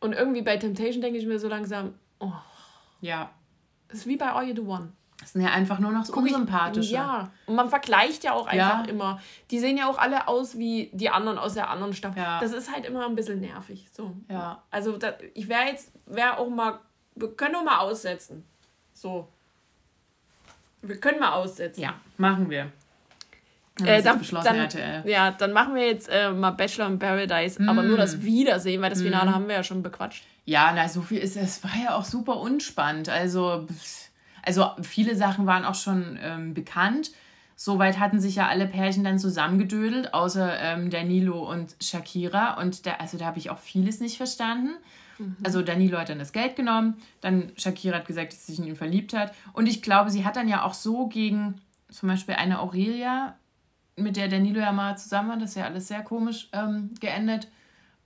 und 0.00 0.12
irgendwie 0.12 0.42
bei 0.42 0.56
Temptation 0.56 1.00
denke 1.00 1.18
ich 1.18 1.26
mir 1.26 1.38
so 1.38 1.48
langsam, 1.48 1.94
oh. 2.20 2.32
Ja. 3.00 3.30
Das 3.88 4.00
ist 4.00 4.06
wie 4.06 4.16
bei 4.16 4.30
All 4.30 4.48
You 4.48 4.54
Do 4.54 4.62
One. 4.62 4.92
Das 5.20 5.32
sind 5.32 5.42
ja 5.42 5.52
einfach 5.52 5.78
nur 5.78 5.92
noch 5.92 6.04
so 6.04 6.12
unsympathische. 6.14 6.92
Ja, 6.92 7.30
und 7.46 7.54
man 7.54 7.70
vergleicht 7.70 8.24
ja 8.24 8.32
auch 8.32 8.46
einfach 8.46 8.84
ja. 8.84 8.90
immer. 8.90 9.20
Die 9.50 9.58
sehen 9.58 9.78
ja 9.78 9.88
auch 9.88 9.96
alle 9.96 10.28
aus 10.28 10.58
wie 10.58 10.90
die 10.92 11.08
anderen 11.08 11.38
aus 11.38 11.54
der 11.54 11.70
anderen 11.70 11.94
Staffel. 11.94 12.22
Ja. 12.22 12.40
Das 12.40 12.52
ist 12.52 12.70
halt 12.70 12.84
immer 12.84 13.06
ein 13.06 13.14
bisschen 13.14 13.40
nervig. 13.40 13.88
So. 13.92 14.14
Ja. 14.28 14.62
Also 14.70 14.98
da, 14.98 15.14
ich 15.34 15.48
wäre 15.48 15.64
jetzt, 15.66 15.92
wäre 16.06 16.38
auch 16.38 16.48
mal, 16.50 16.80
wir 17.14 17.34
können 17.34 17.54
auch 17.54 17.64
mal 17.64 17.78
aussetzen. 17.78 18.44
So. 18.94 19.28
Wir 20.80 20.98
können 20.98 21.20
mal 21.20 21.32
aussetzen. 21.32 21.80
Ja, 21.80 21.94
machen 22.16 22.48
wir. 22.48 22.72
Äh, 23.82 24.02
dann, 24.02 24.20
dann, 24.22 24.56
RTL. 24.56 25.02
Ja, 25.08 25.32
dann 25.32 25.52
machen 25.52 25.74
wir 25.74 25.84
jetzt 25.84 26.08
äh, 26.08 26.30
mal 26.30 26.52
Bachelor 26.52 26.86
in 26.86 26.98
Paradise, 27.00 27.60
mm. 27.60 27.68
aber 27.68 27.82
nur 27.82 27.96
das 27.96 28.22
Wiedersehen, 28.22 28.80
weil 28.80 28.90
das 28.90 29.02
Finale 29.02 29.30
mm. 29.30 29.34
haben 29.34 29.48
wir 29.48 29.56
ja 29.56 29.62
schon 29.64 29.82
bequatscht. 29.82 30.24
Ja, 30.44 30.72
na, 30.74 30.88
so 30.88 31.02
viel 31.02 31.18
ist 31.18 31.36
es. 31.36 31.64
war 31.64 31.72
ja 31.82 31.96
auch 31.96 32.04
super 32.04 32.38
unspannend. 32.38 33.08
Also, 33.08 33.66
also 34.42 34.70
viele 34.82 35.16
Sachen 35.16 35.46
waren 35.46 35.64
auch 35.64 35.74
schon 35.74 36.18
ähm, 36.22 36.54
bekannt. 36.54 37.10
Soweit 37.56 37.98
hatten 37.98 38.20
sich 38.20 38.36
ja 38.36 38.46
alle 38.46 38.66
Pärchen 38.66 39.02
dann 39.02 39.18
zusammengedödelt, 39.18 40.14
außer 40.14 40.60
ähm, 40.60 40.90
Danilo 40.90 41.50
und 41.50 41.74
Shakira. 41.80 42.60
Und 42.60 42.86
da, 42.86 42.94
also 42.94 43.18
da 43.18 43.26
habe 43.26 43.38
ich 43.38 43.50
auch 43.50 43.58
vieles 43.58 43.98
nicht 43.98 44.16
verstanden. 44.16 44.70
Mhm. 45.18 45.36
Also 45.42 45.62
Danilo 45.62 45.98
hat 45.98 46.08
dann 46.08 46.18
das 46.18 46.32
Geld 46.32 46.56
genommen, 46.56 46.96
dann 47.20 47.52
Shakira 47.56 47.98
hat 47.98 48.06
gesagt, 48.06 48.32
dass 48.32 48.46
sie 48.46 48.52
sich 48.52 48.60
in 48.60 48.68
ihn 48.68 48.76
verliebt 48.76 49.12
hat. 49.12 49.34
Und 49.52 49.66
ich 49.66 49.82
glaube, 49.82 50.10
sie 50.10 50.24
hat 50.24 50.36
dann 50.36 50.48
ja 50.48 50.64
auch 50.64 50.74
so 50.74 51.06
gegen 51.08 51.60
zum 51.90 52.08
Beispiel 52.08 52.34
eine 52.34 52.60
Aurelia, 52.60 53.36
mit 53.96 54.16
der 54.16 54.28
Danilo 54.28 54.60
ja 54.60 54.72
mal 54.72 54.96
zusammen 54.98 55.28
war, 55.30 55.36
das 55.36 55.50
ist 55.50 55.56
ja 55.56 55.66
alles 55.66 55.88
sehr 55.88 56.02
komisch 56.02 56.48
ähm, 56.52 56.90
geendet, 57.00 57.48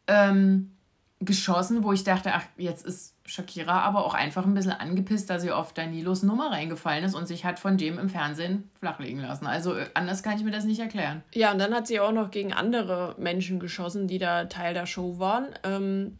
ähm, 0.06 0.72
geschossen, 1.20 1.82
wo 1.82 1.92
ich 1.92 2.04
dachte, 2.04 2.32
ach, 2.34 2.44
jetzt 2.56 2.86
ist 2.86 3.14
Shakira 3.24 3.80
aber 3.80 4.04
auch 4.04 4.14
einfach 4.14 4.46
ein 4.46 4.54
bisschen 4.54 4.72
angepisst, 4.72 5.28
da 5.28 5.40
sie 5.40 5.50
auf 5.50 5.72
Danilos 5.72 6.22
Nummer 6.22 6.52
reingefallen 6.52 7.04
ist 7.04 7.14
und 7.14 7.26
sich 7.26 7.44
hat 7.44 7.58
von 7.58 7.76
dem 7.76 7.98
im 7.98 8.08
Fernsehen 8.08 8.70
flachlegen 8.78 9.20
lassen. 9.20 9.46
Also 9.46 9.74
äh, 9.74 9.86
anders 9.94 10.22
kann 10.22 10.36
ich 10.36 10.44
mir 10.44 10.52
das 10.52 10.64
nicht 10.64 10.80
erklären. 10.80 11.22
Ja, 11.34 11.52
und 11.52 11.58
dann 11.58 11.74
hat 11.74 11.86
sie 11.86 11.98
auch 12.00 12.12
noch 12.12 12.30
gegen 12.30 12.52
andere 12.52 13.16
Menschen 13.18 13.58
geschossen, 13.58 14.06
die 14.06 14.18
da 14.18 14.44
Teil 14.44 14.74
der 14.74 14.86
Show 14.86 15.18
waren. 15.18 15.46
Ähm, 15.64 16.18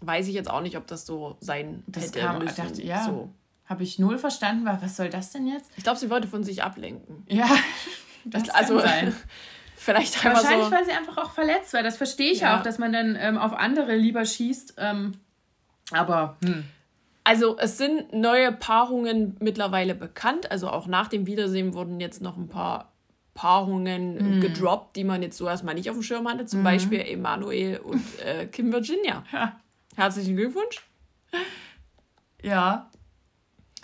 weiß 0.00 0.28
ich 0.28 0.34
jetzt 0.34 0.50
auch 0.50 0.60
nicht, 0.60 0.76
ob 0.76 0.86
das 0.86 1.06
so 1.06 1.36
sein 1.40 1.82
das 1.86 2.04
hätte 2.04 2.20
kam, 2.20 2.38
müssen. 2.38 2.56
Dachte, 2.56 2.82
ja, 2.82 3.04
so. 3.04 3.30
Habe 3.64 3.82
ich 3.82 3.98
null 3.98 4.16
verstanden, 4.16 4.64
was 4.64 4.96
soll 4.96 5.10
das 5.10 5.32
denn 5.32 5.46
jetzt? 5.46 5.70
Ich 5.76 5.82
glaube, 5.82 5.98
sie 5.98 6.08
wollte 6.08 6.28
von 6.28 6.44
sich 6.44 6.62
ablenken. 6.62 7.24
Ja, 7.28 7.48
das 8.24 8.48
also, 8.50 8.78
sein. 8.78 9.14
vielleicht 9.76 10.24
einfach 10.24 10.42
Wahrscheinlich, 10.42 10.66
so. 10.66 10.72
weil 10.72 10.84
sie 10.84 10.92
einfach 10.92 11.16
auch 11.18 11.32
verletzt 11.32 11.72
war. 11.72 11.82
Das 11.82 11.96
verstehe 11.96 12.30
ich 12.30 12.40
ja. 12.40 12.58
auch, 12.58 12.62
dass 12.62 12.78
man 12.78 12.92
dann 12.92 13.16
ähm, 13.18 13.38
auf 13.38 13.52
andere 13.52 13.96
lieber 13.96 14.24
schießt. 14.24 14.74
Ähm, 14.78 15.14
aber, 15.90 16.36
hm. 16.44 16.64
Also 17.26 17.58
es 17.58 17.76
sind 17.76 18.12
neue 18.12 18.52
Paarungen 18.52 19.36
mittlerweile 19.40 19.96
bekannt. 19.96 20.52
Also 20.52 20.70
auch 20.70 20.86
nach 20.86 21.08
dem 21.08 21.26
Wiedersehen 21.26 21.74
wurden 21.74 21.98
jetzt 21.98 22.22
noch 22.22 22.36
ein 22.36 22.46
paar 22.46 22.92
Paarungen 23.34 24.38
mm. 24.38 24.40
gedroppt, 24.40 24.94
die 24.94 25.02
man 25.02 25.22
jetzt 25.22 25.36
so 25.36 25.48
erstmal 25.48 25.74
nicht 25.74 25.90
auf 25.90 25.96
dem 25.96 26.04
Schirm 26.04 26.28
hatte. 26.28 26.46
Zum 26.46 26.60
mm. 26.60 26.64
Beispiel 26.64 27.00
Emanuel 27.00 27.78
und 27.78 28.04
äh, 28.24 28.46
Kim 28.46 28.72
Virginia. 28.72 29.24
Ja. 29.32 29.58
Herzlichen 29.96 30.36
Glückwunsch. 30.36 30.82
Ja. 32.42 32.90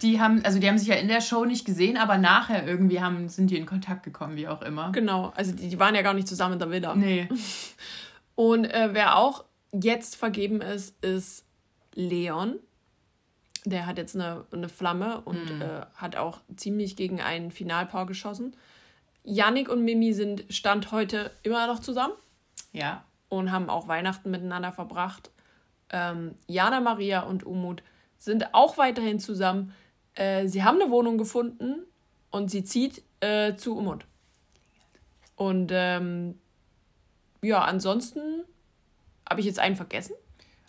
Die 0.02 0.20
haben, 0.20 0.44
also 0.44 0.58
die 0.58 0.68
haben 0.68 0.78
sich 0.78 0.88
ja 0.88 0.96
in 0.96 1.08
der 1.08 1.20
Show 1.20 1.44
nicht 1.44 1.64
gesehen, 1.64 1.96
aber 1.96 2.18
nachher 2.18 2.66
irgendwie 2.66 3.00
haben, 3.00 3.28
sind 3.28 3.50
die 3.50 3.56
in 3.56 3.66
Kontakt 3.66 4.02
gekommen, 4.02 4.36
wie 4.36 4.46
auch 4.46 4.62
immer. 4.62 4.92
Genau, 4.92 5.32
also 5.36 5.52
die, 5.52 5.68
die 5.68 5.78
waren 5.78 5.94
ja 5.94 6.02
gar 6.02 6.12
nicht 6.12 6.28
zusammen 6.28 6.54
in 6.54 6.58
der 6.58 6.70
Villa. 6.70 6.94
Nee. 6.94 7.28
Und 8.34 8.66
äh, 8.66 8.90
wer 8.92 9.16
auch 9.16 9.44
jetzt 9.72 10.16
vergeben 10.16 10.60
ist, 10.60 11.02
ist 11.04 11.44
Leon. 11.94 12.56
Der 13.64 13.86
hat 13.86 13.96
jetzt 13.96 14.14
eine, 14.16 14.44
eine 14.52 14.68
Flamme 14.68 15.20
und 15.20 15.54
mhm. 15.54 15.62
äh, 15.62 15.82
hat 15.94 16.16
auch 16.16 16.40
ziemlich 16.56 16.96
gegen 16.96 17.20
ein 17.20 17.52
Finalpaar 17.52 18.06
geschossen. 18.06 18.56
Yannick 19.22 19.68
und 19.68 19.84
Mimi 19.84 20.12
sind 20.14 20.44
Stand 20.50 20.90
heute 20.90 21.30
immer 21.44 21.68
noch 21.68 21.78
zusammen. 21.78 22.14
Ja. 22.72 23.04
Und 23.28 23.52
haben 23.52 23.70
auch 23.70 23.86
Weihnachten 23.86 24.30
miteinander 24.30 24.72
verbracht. 24.72 25.30
Ähm, 25.92 26.34
Jana 26.46 26.80
Maria 26.80 27.20
und 27.20 27.44
Umut 27.44 27.82
sind 28.18 28.54
auch 28.54 28.78
weiterhin 28.78 29.18
zusammen. 29.18 29.74
Äh, 30.14 30.46
sie 30.48 30.64
haben 30.64 30.80
eine 30.80 30.90
Wohnung 30.90 31.18
gefunden 31.18 31.84
und 32.30 32.50
sie 32.50 32.64
zieht 32.64 33.02
äh, 33.20 33.54
zu 33.56 33.76
Umut. 33.76 34.06
Und 35.36 35.70
ähm, 35.72 36.38
ja, 37.42 37.62
ansonsten 37.62 38.44
habe 39.28 39.40
ich 39.40 39.46
jetzt 39.46 39.58
einen 39.58 39.76
vergessen. 39.76 40.14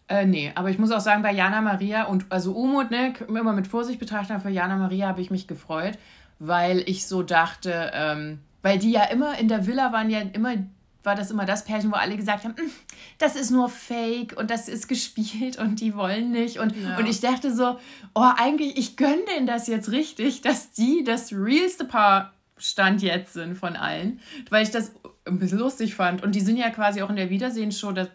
Äh, 0.07 0.25
nee, 0.25 0.51
aber 0.55 0.69
ich 0.69 0.79
muss 0.79 0.91
auch 0.91 0.99
sagen, 0.99 1.21
bei 1.21 1.31
Jana 1.31 1.61
Maria 1.61 2.05
und 2.05 2.25
also 2.29 2.53
Umut, 2.53 2.91
ne, 2.91 3.13
immer 3.27 3.53
mit 3.53 3.67
Vorsicht 3.67 3.99
betrachten, 3.99 4.39
für 4.41 4.49
Jana 4.49 4.75
Maria 4.75 5.07
habe 5.07 5.21
ich 5.21 5.31
mich 5.31 5.47
gefreut, 5.47 5.97
weil 6.39 6.79
ich 6.89 7.07
so 7.07 7.23
dachte, 7.23 7.91
ähm, 7.93 8.39
weil 8.61 8.79
die 8.79 8.91
ja 8.91 9.05
immer 9.05 9.37
in 9.37 9.47
der 9.47 9.65
Villa 9.65 9.93
waren 9.93 10.09
ja 10.09 10.19
immer 10.19 10.55
war 11.03 11.15
das 11.15 11.31
immer 11.31 11.45
das 11.45 11.65
Pärchen, 11.65 11.91
wo 11.91 11.95
alle 11.95 12.15
gesagt 12.15 12.43
haben, 12.43 12.55
hm, 12.55 12.69
das 13.17 13.35
ist 13.35 13.51
nur 13.51 13.69
Fake 13.69 14.37
und 14.37 14.49
das 14.49 14.67
ist 14.67 14.87
gespielt 14.87 15.57
und 15.57 15.79
die 15.81 15.95
wollen 15.95 16.31
nicht. 16.31 16.59
Und, 16.59 16.75
ja. 16.75 16.97
und 16.97 17.07
ich 17.07 17.19
dachte 17.19 17.53
so, 17.53 17.77
oh, 18.15 18.29
eigentlich, 18.37 18.77
ich 18.77 18.95
gönne 18.95 19.23
denen 19.33 19.47
das 19.47 19.67
jetzt 19.67 19.91
richtig, 19.91 20.41
dass 20.41 20.71
die 20.71 21.03
das 21.03 21.33
realste 21.33 21.85
Paar 21.85 22.33
Stand 22.57 23.01
jetzt 23.01 23.33
sind 23.33 23.55
von 23.57 23.75
allen, 23.75 24.21
weil 24.49 24.63
ich 24.63 24.71
das 24.71 24.93
ein 25.25 25.39
bisschen 25.39 25.59
lustig 25.59 25.95
fand. 25.95 26.23
Und 26.23 26.35
die 26.35 26.41
sind 26.41 26.57
ja 26.57 26.69
quasi 26.69 27.01
auch 27.01 27.09
in 27.09 27.15
der 27.15 27.29
Wiedersehensshow 27.29 27.89
ein 27.89 28.07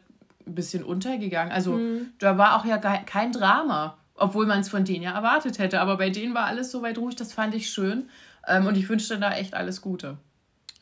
bisschen 0.47 0.85
untergegangen. 0.85 1.53
Also 1.53 1.73
mhm. 1.73 2.13
da 2.19 2.39
war 2.39 2.57
auch 2.57 2.65
ja 2.65 2.79
kein 2.79 3.33
Drama, 3.33 3.99
obwohl 4.15 4.47
man 4.47 4.61
es 4.61 4.69
von 4.69 4.85
denen 4.85 5.03
ja 5.03 5.15
erwartet 5.15 5.59
hätte. 5.59 5.81
Aber 5.81 5.97
bei 5.99 6.11
denen 6.11 6.35
war 6.35 6.47
alles 6.47 6.71
so 6.71 6.83
weit 6.83 6.99
ruhig, 6.99 7.17
das 7.17 7.33
fand 7.33 7.55
ich 7.55 7.71
schön. 7.71 8.09
Ähm, 8.47 8.67
und 8.67 8.77
ich 8.77 8.89
wünschte 8.89 9.19
da 9.19 9.33
echt 9.33 9.55
alles 9.55 9.83
Gute. 9.83 10.17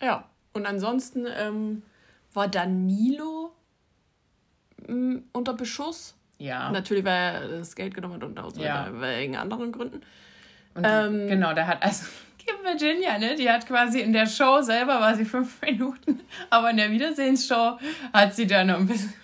Ja, 0.00 0.24
und 0.52 0.66
ansonsten 0.66 1.26
ähm, 1.36 1.82
war 2.37 2.49
Danilo 2.49 3.53
mh, 4.87 4.95
mm, 4.95 5.24
unter 5.32 5.55
Beschuss. 5.55 6.14
Ja. 6.39 6.70
Natürlich, 6.70 7.05
weil 7.05 7.34
er 7.34 7.49
das 7.49 7.74
Geld 7.74 7.95
genommen 7.95 8.14
hat 8.14 8.24
und 8.24 8.39
aus 8.39 8.57
ja. 8.59 8.89
wegen 8.93 9.37
anderen 9.37 9.72
Gründen. 9.72 10.03
Und 10.74 10.84
ähm, 10.87 11.26
genau, 11.28 11.55
der 11.55 11.66
hat 11.66 11.82
also 11.82 12.05
Kim 12.39 12.57
Virginia, 12.62 13.18
ne? 13.18 13.34
Die 13.34 13.51
hat 13.51 13.66
quasi 13.66 14.01
in 14.01 14.12
der 14.12 14.26
Show 14.26 14.61
selber 14.61 15.01
war 15.01 15.16
sie 15.16 15.24
fünf 15.24 15.61
Minuten, 15.62 16.20
aber 16.51 16.70
in 16.70 16.76
der 16.76 16.91
Wiedersehensshow 16.91 17.78
hat 18.12 18.34
sie 18.34 18.47
dann 18.47 18.68
noch 18.68 18.78
ein 18.78 18.87
bisschen. 18.87 19.12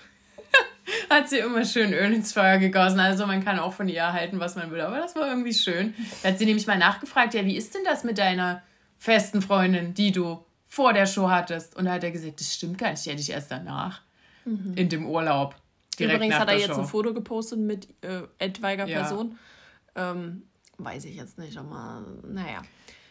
Hat 1.09 1.29
sie 1.29 1.39
immer 1.39 1.65
schön 1.65 1.93
Öl 1.93 2.13
ins 2.13 2.33
Feuer 2.33 2.59
gegossen. 2.59 2.99
Also 2.99 3.25
man 3.25 3.45
kann 3.45 3.59
auch 3.59 3.73
von 3.73 3.89
ihr 3.89 4.01
erhalten, 4.01 4.41
was 4.41 4.57
man 4.57 4.71
will. 4.73 4.81
Aber 4.81 4.99
das 4.99 5.15
war 5.15 5.29
irgendwie 5.29 5.55
schön. 5.55 5.95
Da 6.23 6.31
hat 6.31 6.39
sie 6.39 6.45
nämlich 6.45 6.67
mal 6.67 6.77
nachgefragt, 6.77 7.35
ja, 7.35 7.45
wie 7.45 7.57
ist 7.57 7.75
denn 7.75 7.83
das 7.85 8.03
mit 8.03 8.19
deiner 8.19 8.63
festen 8.99 9.43
Freundin, 9.43 9.95
die 9.95 10.11
du 10.11 10.45
vor 10.73 10.95
der 10.95 11.05
Show 11.05 11.29
hattest? 11.29 11.77
Und 11.77 11.85
da 11.85 11.93
hat 11.93 12.05
er 12.05 12.11
gesagt, 12.11 12.41
das 12.41 12.55
stimmt 12.55 12.79
gar 12.79 12.91
nicht, 12.91 13.05
die 13.05 13.11
hätte 13.11 13.21
ich 13.21 13.29
erst 13.29 13.51
danach. 13.51 14.01
Mhm. 14.47 14.73
In 14.75 14.89
dem 14.89 15.07
Urlaub. 15.07 15.55
Direkt 15.99 16.17
Übrigens 16.17 16.37
hat 16.37 16.49
er 16.49 16.57
jetzt 16.57 16.69
Show. 16.69 16.81
ein 16.81 16.87
Foto 16.87 17.13
gepostet 17.13 17.59
mit 17.59 17.89
äh, 18.01 18.23
etwaiger 18.39 18.87
ja. 18.87 19.01
Person. 19.01 19.39
Ähm, 19.95 20.45
weiß 20.79 21.05
ich 21.05 21.17
jetzt 21.17 21.39
nicht, 21.39 21.59
aber 21.59 22.07
naja. 22.27 22.63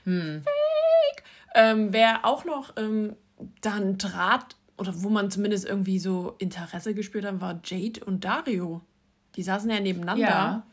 Hm. 0.05 0.41
Fake! 0.41 1.23
Ähm, 1.53 1.93
wer 1.93 2.25
auch 2.25 2.45
noch 2.45 2.73
ähm, 2.77 3.15
dann 3.61 3.99
Draht 3.99 4.55
oder 4.79 5.03
wo 5.03 5.09
man 5.09 5.29
zumindest 5.29 5.65
irgendwie 5.65 5.99
so 5.99 6.33
Interesse 6.39 6.95
gespürt 6.95 7.25
hat, 7.25 7.41
war 7.41 7.61
Jade 7.63 8.03
und 8.03 8.25
Dario. 8.25 8.81
Die 9.35 9.43
saßen 9.43 9.69
ja 9.69 9.79
nebeneinander. 9.79 10.27
Ja. 10.27 10.63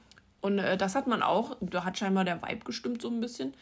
Und 0.41 0.59
äh, 0.59 0.79
das 0.79 0.95
hat 0.95 1.07
man 1.07 1.23
auch, 1.23 1.59
da 1.61 1.85
hat 1.85 1.99
scheinbar 1.99 2.25
der 2.25 2.41
Vibe 2.41 2.65
gestimmt 2.65 3.03
so 3.03 3.11
ein 3.11 3.21
bisschen. 3.21 3.53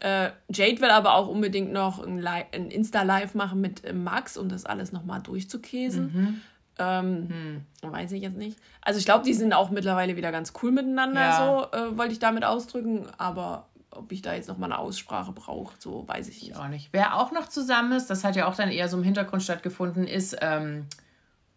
Äh, 0.00 0.30
Jade 0.48 0.80
will 0.80 0.90
aber 0.90 1.14
auch 1.14 1.28
unbedingt 1.28 1.72
noch 1.72 2.04
ein, 2.04 2.26
ein 2.26 2.70
Insta-Live 2.70 3.34
machen 3.34 3.60
mit 3.60 3.84
äh, 3.84 3.92
Max, 3.92 4.36
um 4.36 4.48
das 4.48 4.64
alles 4.64 4.92
nochmal 4.92 5.20
durchzukäsen. 5.20 6.04
Mhm. 6.12 6.40
Ähm, 6.78 7.64
hm. 7.82 7.92
Weiß 7.92 8.12
ich 8.12 8.22
jetzt 8.22 8.38
nicht. 8.38 8.58
Also 8.80 8.98
ich 8.98 9.04
glaube, 9.04 9.24
die 9.24 9.34
sind 9.34 9.52
auch 9.52 9.70
mittlerweile 9.70 10.16
wieder 10.16 10.32
ganz 10.32 10.54
cool 10.62 10.72
miteinander, 10.72 11.20
ja. 11.20 11.68
so 11.72 11.76
äh, 11.76 11.98
wollte 11.98 12.12
ich 12.12 12.18
damit 12.18 12.44
ausdrücken. 12.44 13.06
Aber 13.18 13.68
ob 13.90 14.10
ich 14.12 14.22
da 14.22 14.34
jetzt 14.34 14.48
nochmal 14.48 14.72
eine 14.72 14.80
Aussprache 14.80 15.32
brauche, 15.32 15.74
so 15.78 16.08
weiß 16.08 16.28
ich 16.28 16.42
nicht. 16.42 16.52
Ich 16.52 16.56
auch 16.56 16.68
nicht. 16.68 16.88
Wer 16.92 17.18
auch 17.18 17.32
noch 17.32 17.48
zusammen 17.48 17.92
ist, 17.92 18.08
das 18.08 18.24
hat 18.24 18.36
ja 18.36 18.48
auch 18.48 18.54
dann 18.54 18.70
eher 18.70 18.88
so 18.88 18.96
im 18.96 19.02
Hintergrund 19.02 19.42
stattgefunden, 19.42 20.06
ist 20.06 20.36
ähm, 20.40 20.86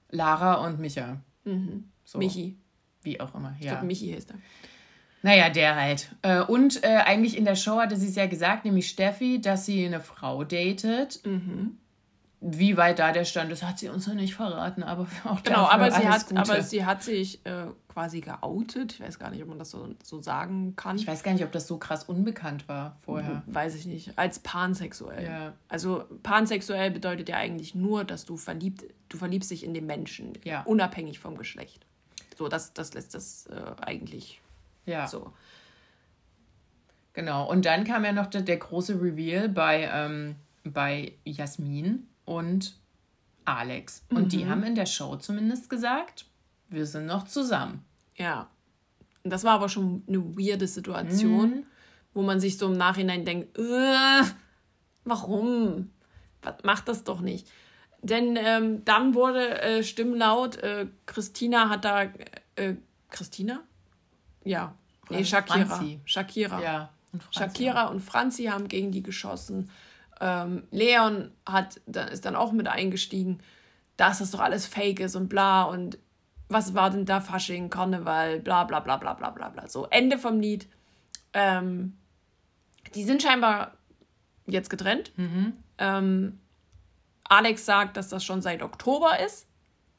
Lara 0.09 0.65
und 0.65 0.79
Micha. 0.79 1.17
Mhm. 1.45 1.89
So. 2.03 2.17
Michi. 2.17 2.57
Wie 3.03 3.19
auch 3.19 3.33
immer, 3.35 3.49
ja. 3.51 3.55
Ich 3.59 3.67
glaube, 3.67 3.85
Michi 3.85 4.11
heißt 4.13 4.31
er. 4.31 4.37
Naja, 5.23 5.49
der 5.49 5.75
halt. 5.75 6.09
Äh, 6.21 6.41
und 6.41 6.83
äh, 6.83 6.97
eigentlich 6.97 7.37
in 7.37 7.45
der 7.45 7.55
Show 7.55 7.77
hatte 7.77 7.95
sie 7.95 8.07
es 8.07 8.15
ja 8.15 8.27
gesagt, 8.27 8.65
nämlich 8.65 8.89
Steffi, 8.89 9.41
dass 9.41 9.65
sie 9.65 9.85
eine 9.85 9.99
Frau 9.99 10.43
datet. 10.43 11.21
Mhm 11.25 11.77
wie 12.45 12.75
weit 12.75 12.99
da 12.99 13.13
der 13.13 13.23
Stand 13.23 13.51
ist, 13.53 13.63
hat 13.63 13.79
sie 13.79 13.87
uns 13.87 14.05
noch 14.05 14.15
nicht 14.15 14.35
verraten, 14.35 14.83
aber 14.83 15.07
auch 15.23 15.41
Genau, 15.43 15.65
aber 15.65 15.89
sie, 15.91 16.07
hat, 16.07 16.25
aber 16.35 16.61
sie 16.61 16.85
hat 16.85 17.01
sich 17.01 17.43
äh, 17.45 17.67
quasi 17.87 18.19
geoutet. 18.19 18.93
Ich 18.93 18.99
weiß 18.99 19.17
gar 19.17 19.31
nicht, 19.31 19.41
ob 19.41 19.47
man 19.47 19.59
das 19.59 19.71
so, 19.71 19.95
so 20.03 20.21
sagen 20.21 20.75
kann. 20.75 20.97
Ich 20.97 21.07
weiß 21.07 21.23
gar 21.23 21.31
nicht, 21.31 21.43
ob 21.43 21.53
das 21.53 21.67
so 21.67 21.77
krass 21.77 22.03
unbekannt 22.03 22.67
war 22.67 22.97
vorher. 23.05 23.43
Weiß 23.45 23.75
ich 23.75 23.85
nicht. 23.85 24.17
Als 24.17 24.39
pansexuell. 24.39 25.23
Ja. 25.23 25.53
Also 25.69 26.03
pansexuell 26.21 26.91
bedeutet 26.91 27.29
ja 27.29 27.37
eigentlich 27.37 27.75
nur, 27.75 28.03
dass 28.03 28.25
du 28.25 28.35
verliebt, 28.35 28.83
du 29.07 29.17
verliebst 29.17 29.49
dich 29.49 29.63
in 29.63 29.73
den 29.73 29.85
Menschen, 29.85 30.33
ja. 30.43 30.63
unabhängig 30.63 31.19
vom 31.19 31.37
Geschlecht. 31.37 31.85
So, 32.37 32.49
das, 32.49 32.73
das 32.73 32.93
lässt 32.93 33.13
das 33.13 33.47
äh, 33.47 33.81
eigentlich 33.81 34.41
ja. 34.85 35.07
so. 35.07 35.33
Genau. 37.13 37.49
Und 37.49 37.65
dann 37.65 37.83
kam 37.83 38.05
ja 38.05 38.11
noch 38.11 38.27
der, 38.27 38.41
der 38.41 38.57
große 38.57 38.99
Reveal 38.99 39.49
bei, 39.49 39.89
ähm, 39.93 40.35
bei 40.63 41.13
Jasmin 41.25 42.07
und 42.25 42.75
Alex. 43.45 44.03
Und 44.09 44.23
mhm. 44.23 44.29
die 44.29 44.47
haben 44.47 44.63
in 44.63 44.75
der 44.75 44.85
Show 44.85 45.15
zumindest 45.17 45.69
gesagt, 45.69 46.25
wir 46.69 46.85
sind 46.85 47.05
noch 47.05 47.25
zusammen. 47.25 47.83
Ja. 48.15 48.49
Das 49.23 49.43
war 49.43 49.53
aber 49.53 49.69
schon 49.69 50.03
eine 50.07 50.21
weirde 50.37 50.67
Situation, 50.67 51.49
mhm. 51.49 51.65
wo 52.13 52.23
man 52.23 52.39
sich 52.39 52.57
so 52.57 52.67
im 52.67 52.77
Nachhinein 52.77 53.25
denkt, 53.25 53.57
äh, 53.57 54.23
warum? 55.05 55.91
Macht 56.63 56.89
das 56.89 57.05
doch 57.05 57.21
nicht. 57.21 57.47
Denn 58.01 58.37
ähm, 58.37 58.83
dann 58.83 59.13
wurde 59.13 59.61
äh, 59.61 59.83
Stimmlaut, 59.83 60.57
äh, 60.57 60.87
Christina 61.05 61.69
hat 61.69 61.85
da, 61.85 62.03
äh, 62.55 62.75
Christina? 63.09 63.61
Ja. 64.43 64.75
Nee, 65.09 65.25
Shakira. 65.25 65.65
Franzi. 65.65 65.99
Shakira. 66.05 66.61
Ja. 66.61 66.89
Und 67.11 67.23
Shakira 67.31 67.87
und 67.87 68.01
Franzi 68.01 68.45
haben 68.45 68.67
gegen 68.67 68.91
die 68.91 69.03
geschossen. 69.03 69.69
Ähm, 70.19 70.63
Leon 70.71 71.31
hat, 71.45 71.77
ist 72.11 72.25
dann 72.25 72.35
auch 72.35 72.51
mit 72.51 72.67
eingestiegen, 72.67 73.39
dass 73.97 74.19
das 74.19 74.31
doch 74.31 74.39
alles 74.39 74.65
fake 74.65 74.99
ist 74.99 75.15
und 75.15 75.29
bla 75.29 75.63
und 75.63 75.97
was 76.49 76.73
war 76.73 76.89
denn 76.89 77.05
da 77.05 77.19
Fasching, 77.19 77.69
Karneval, 77.69 78.39
bla 78.39 78.63
bla 78.63 78.79
bla 78.79 78.97
bla 78.97 79.13
bla 79.13 79.29
bla 79.31 79.49
bla. 79.49 79.67
So, 79.67 79.87
Ende 79.89 80.17
vom 80.17 80.39
Lied. 80.39 80.67
Ähm, 81.33 81.97
die 82.95 83.03
sind 83.03 83.23
scheinbar 83.23 83.73
jetzt 84.45 84.69
getrennt. 84.69 85.11
Mhm. 85.17 85.53
Ähm, 85.77 86.39
Alex 87.23 87.65
sagt, 87.65 87.97
dass 87.97 88.09
das 88.09 88.23
schon 88.23 88.41
seit 88.41 88.61
Oktober 88.61 89.19
ist, 89.19 89.47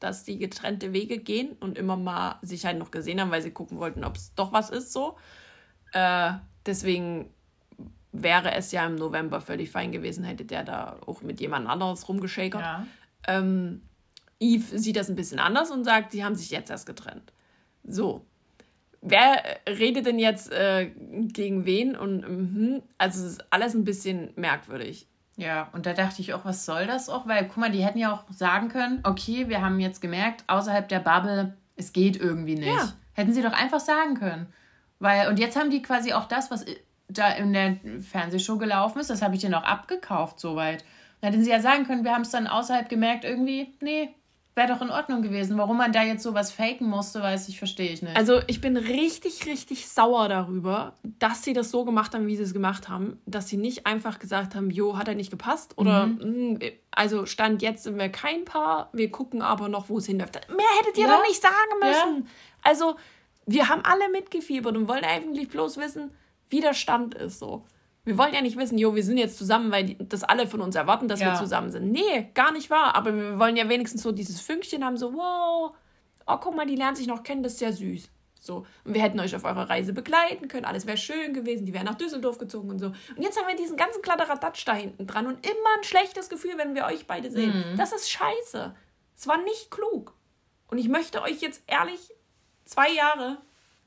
dass 0.05 0.23
die 0.23 0.37
getrennte 0.37 0.93
Wege 0.93 1.17
gehen 1.17 1.53
und 1.59 1.79
immer 1.79 1.97
mal 1.97 2.37
sich 2.43 2.65
halt 2.65 2.77
noch 2.77 2.91
gesehen 2.91 3.19
haben, 3.19 3.31
weil 3.31 3.41
sie 3.41 3.49
gucken 3.49 3.79
wollten, 3.79 4.03
ob 4.03 4.15
es 4.15 4.35
doch 4.35 4.53
was 4.53 4.69
ist 4.69 4.93
so. 4.93 5.17
Äh, 5.93 6.33
deswegen 6.63 7.31
wäre 8.11 8.53
es 8.53 8.71
ja 8.71 8.85
im 8.85 8.95
November 8.95 9.41
völlig 9.41 9.71
fein 9.71 9.91
gewesen, 9.91 10.23
hätte 10.23 10.45
der 10.45 10.63
da 10.63 10.99
auch 11.07 11.23
mit 11.23 11.41
jemand 11.41 11.67
anderes 11.67 12.07
rumgeschakert. 12.07 12.61
Ja. 12.61 12.87
Ähm, 13.27 13.81
Eve 14.39 14.77
sieht 14.77 14.95
das 14.95 15.09
ein 15.09 15.15
bisschen 15.15 15.39
anders 15.39 15.71
und 15.71 15.83
sagt, 15.83 16.11
sie 16.11 16.23
haben 16.23 16.35
sich 16.35 16.51
jetzt 16.51 16.69
erst 16.69 16.85
getrennt. 16.85 17.33
So. 17.83 18.23
Wer 19.01 19.43
redet 19.67 20.05
denn 20.05 20.19
jetzt 20.19 20.51
äh, 20.51 20.91
gegen 21.33 21.65
wen? 21.65 21.95
Und 21.95 22.21
mh, 22.21 22.81
also 22.99 23.25
es 23.25 23.31
ist 23.33 23.45
alles 23.51 23.73
ein 23.73 23.85
bisschen 23.85 24.33
merkwürdig. 24.35 25.07
Ja, 25.37 25.67
und 25.73 25.85
da 25.85 25.93
dachte 25.93 26.21
ich 26.21 26.33
auch, 26.33 26.45
was 26.45 26.65
soll 26.65 26.87
das 26.87 27.09
auch? 27.09 27.27
Weil, 27.27 27.45
guck 27.45 27.57
mal, 27.57 27.71
die 27.71 27.83
hätten 27.83 27.97
ja 27.97 28.13
auch 28.13 28.23
sagen 28.29 28.69
können, 28.69 29.01
okay, 29.03 29.49
wir 29.49 29.61
haben 29.61 29.79
jetzt 29.79 30.01
gemerkt, 30.01 30.43
außerhalb 30.47 30.87
der 30.87 30.99
Bubble, 30.99 31.57
es 31.75 31.91
geht 31.91 32.15
irgendwie 32.15 32.55
nicht. 32.55 32.67
Ja. 32.67 32.93
Hätten 33.13 33.33
sie 33.33 33.41
doch 33.41 33.53
einfach 33.53 33.81
sagen 33.81 34.15
können. 34.15 34.47
Weil, 34.99 35.27
und 35.27 35.37
jetzt 35.39 35.57
haben 35.57 35.71
die 35.71 35.81
quasi 35.81 36.13
auch 36.13 36.25
das, 36.25 36.51
was 36.51 36.65
da 37.09 37.31
in 37.31 37.53
der 37.53 37.77
Fernsehshow 38.01 38.57
gelaufen 38.57 38.99
ist, 38.99 39.09
das 39.09 39.21
habe 39.21 39.35
ich 39.35 39.41
dir 39.41 39.49
noch 39.49 39.63
abgekauft 39.63 40.39
soweit. 40.39 40.85
Dann 41.21 41.31
hätten 41.31 41.43
sie 41.43 41.51
ja 41.51 41.59
sagen 41.59 41.85
können, 41.85 42.03
wir 42.03 42.13
haben 42.13 42.21
es 42.21 42.31
dann 42.31 42.47
außerhalb 42.47 42.87
gemerkt, 42.87 43.25
irgendwie, 43.25 43.73
nee, 43.81 44.13
wäre 44.55 44.69
doch 44.69 44.81
in 44.81 44.89
Ordnung 44.89 45.21
gewesen. 45.21 45.57
Warum 45.57 45.77
man 45.77 45.91
da 45.91 46.01
jetzt 46.03 46.23
sowas 46.23 46.51
faken 46.51 46.87
musste, 46.87 47.21
weiß 47.21 47.49
ich, 47.49 47.59
verstehe 47.59 47.91
ich 47.91 48.01
nicht. 48.01 48.15
Also 48.15 48.39
ich 48.47 48.61
bin 48.61 48.77
richtig, 48.77 49.45
richtig 49.45 49.87
sauer 49.87 50.29
darüber, 50.29 50.93
dass 51.03 51.43
sie 51.43 51.53
das 51.53 51.71
so 51.71 51.83
gemacht 51.83 52.15
haben, 52.15 52.25
wie 52.27 52.37
sie 52.37 52.43
es 52.43 52.53
gemacht 52.53 52.87
haben. 52.87 53.19
Dass 53.25 53.49
sie 53.49 53.57
nicht 53.57 53.85
einfach 53.85 54.17
gesagt 54.17 54.55
haben, 54.55 54.71
jo, 54.71 54.97
hat 54.97 55.09
er 55.09 55.15
nicht 55.15 55.29
gepasst? 55.29 55.77
Oder, 55.77 56.07
mhm. 56.07 56.53
mh, 56.53 56.65
also 56.91 57.25
Stand 57.25 57.61
jetzt 57.61 57.83
sind 57.83 57.99
wir 57.99 58.09
kein 58.09 58.45
Paar, 58.45 58.89
wir 58.93 59.11
gucken 59.11 59.41
aber 59.41 59.67
noch, 59.67 59.89
wo 59.89 59.97
es 59.97 60.05
hinläuft. 60.05 60.35
Mehr 60.49 60.65
hättet 60.79 60.97
ihr 60.97 61.07
ja? 61.07 61.17
doch 61.17 61.27
nicht 61.27 61.41
sagen 61.41 61.79
müssen. 61.81 62.23
Ja? 62.23 62.31
Also 62.63 62.95
wir 63.45 63.67
haben 63.67 63.81
alle 63.83 64.09
mitgefiebert 64.09 64.75
und 64.77 64.87
wollen 64.87 65.03
eigentlich 65.03 65.49
bloß 65.49 65.77
wissen, 65.77 66.11
wie 66.49 66.61
der 66.61 66.73
Stand 66.73 67.13
ist. 67.13 67.39
So. 67.39 67.65
Wir 68.05 68.17
wollen 68.17 68.33
ja 68.33 68.41
nicht 68.41 68.57
wissen, 68.57 68.77
jo, 68.77 68.95
wir 68.95 69.03
sind 69.03 69.17
jetzt 69.17 69.37
zusammen, 69.37 69.71
weil 69.71 69.95
das 69.95 70.23
alle 70.23 70.47
von 70.47 70.61
uns 70.61 70.75
erwarten, 70.75 71.07
dass 71.07 71.19
ja. 71.19 71.33
wir 71.33 71.39
zusammen 71.39 71.71
sind. 71.71 71.91
Nee, 71.91 72.29
gar 72.33 72.51
nicht 72.51 72.69
wahr. 72.69 72.95
Aber 72.95 73.13
wir 73.13 73.39
wollen 73.39 73.57
ja 73.57 73.67
wenigstens 73.67 74.03
so 74.03 74.11
dieses 74.11 74.39
Fünkchen 74.39 74.85
haben, 74.85 74.95
so, 74.95 75.13
wow, 75.13 75.75
oh, 76.27 76.37
guck 76.37 76.55
mal, 76.55 76.65
die 76.65 76.75
lernen 76.75 76.95
sich 76.95 77.07
noch 77.07 77.23
kennen, 77.23 77.43
das 77.43 77.53
ist 77.53 77.61
ja 77.61 77.71
süß. 77.71 78.09
So. 78.39 78.65
Und 78.83 78.93
wir 78.93 79.01
hätten 79.01 79.19
euch 79.19 79.35
auf 79.35 79.43
eurer 79.43 79.69
Reise 79.69 79.91
begleiten 79.91 80.47
können, 80.47 80.65
alles 80.65 80.85
wäre 80.85 80.97
schön 80.97 81.33
gewesen, 81.33 81.65
die 81.65 81.73
wären 81.73 81.85
nach 81.85 81.95
Düsseldorf 81.95 82.37
gezogen 82.37 82.69
und 82.69 82.79
so. 82.79 82.87
Und 82.87 83.21
jetzt 83.21 83.39
haben 83.39 83.47
wir 83.47 83.55
diesen 83.55 83.75
ganzen 83.75 84.03
Kladderadatsch 84.03 84.67
da 84.67 84.75
hinten 84.75 85.07
dran 85.07 85.25
und 85.25 85.43
immer 85.45 85.69
ein 85.77 85.83
schlechtes 85.83 86.29
Gefühl, 86.29 86.53
wenn 86.57 86.75
wir 86.75 86.85
euch 86.85 87.07
beide 87.07 87.31
sehen. 87.31 87.71
Mhm. 87.71 87.77
Das 87.77 87.91
ist 87.91 88.09
scheiße. 88.09 88.75
Es 89.17 89.27
war 89.27 89.37
nicht 89.43 89.71
klug. 89.71 90.13
Und 90.67 90.77
ich 90.77 90.89
möchte 90.89 91.23
euch 91.23 91.41
jetzt 91.41 91.63
ehrlich 91.65 92.13
zwei 92.65 92.91
Jahre 92.91 93.39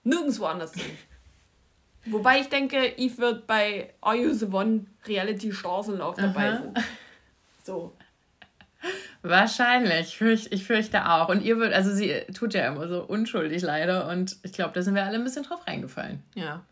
nirgendwo 0.03 0.47
anders 0.47 0.73
sehen. 0.73 0.99
Wobei 2.11 2.41
ich 2.41 2.49
denke, 2.49 2.95
Eve 2.97 3.19
wird 3.19 3.47
bei 3.47 3.93
Are 4.01 4.17
You 4.17 4.33
the 4.33 4.47
One 4.47 4.87
Reality 5.07 5.53
Straßenlauf 5.53 6.17
dabei 6.17 6.53
sein. 6.53 6.75
So. 7.65 7.93
Wahrscheinlich, 9.23 10.01
ich 10.01 10.19
fürchte, 10.19 10.55
ich 10.55 10.65
fürchte 10.65 11.09
auch. 11.11 11.29
Und 11.29 11.43
ihr 11.43 11.59
wird, 11.59 11.73
also 11.75 11.93
sie 11.93 12.15
tut 12.33 12.55
ja 12.55 12.69
immer 12.69 12.89
so 12.89 13.03
unschuldig 13.03 13.63
leider 13.63 14.09
und 14.09 14.37
ich 14.43 14.53
glaube, 14.53 14.73
da 14.75 14.83
sind 14.83 14.95
wir 14.95 15.05
alle 15.05 15.17
ein 15.17 15.25
bisschen 15.25 15.43
drauf 15.43 15.67
reingefallen. 15.67 16.23
Ja. 16.35 16.63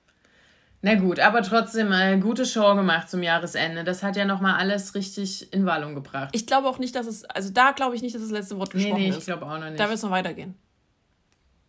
Na 0.83 0.95
gut, 0.95 1.19
aber 1.19 1.43
trotzdem 1.43 1.91
eine 1.91 2.21
gute 2.21 2.47
Show 2.47 2.75
gemacht 2.77 3.11
zum 3.11 3.23
Jahresende. 3.23 3.83
Das 3.83 4.03
hat 4.03 4.17
ja 4.17 4.25
nochmal 4.25 4.55
alles 4.61 4.95
richtig 4.95 5.53
in 5.53 5.67
Wallung 5.67 5.95
gebracht. 5.95 6.29
Ich 6.33 6.47
glaube 6.47 6.69
auch 6.69 6.79
nicht, 6.79 6.95
dass 6.95 7.07
es, 7.07 7.25
also 7.25 7.51
da 7.53 7.73
glaube 7.73 7.97
ich 7.97 8.03
nicht, 8.03 8.15
dass 8.15 8.23
das 8.23 8.31
letzte 8.31 8.57
Wort 8.59 8.71
gesprochen 8.71 8.95
nee, 8.95 9.11
nee, 9.11 9.17
ich 9.17 9.25
glaube 9.25 9.45
auch 9.47 9.59
noch 9.59 9.69
nicht. 9.69 9.81
Da 9.81 9.85
wird 9.85 9.97
es 9.97 10.03
noch 10.03 10.11
weitergehen. 10.11 10.55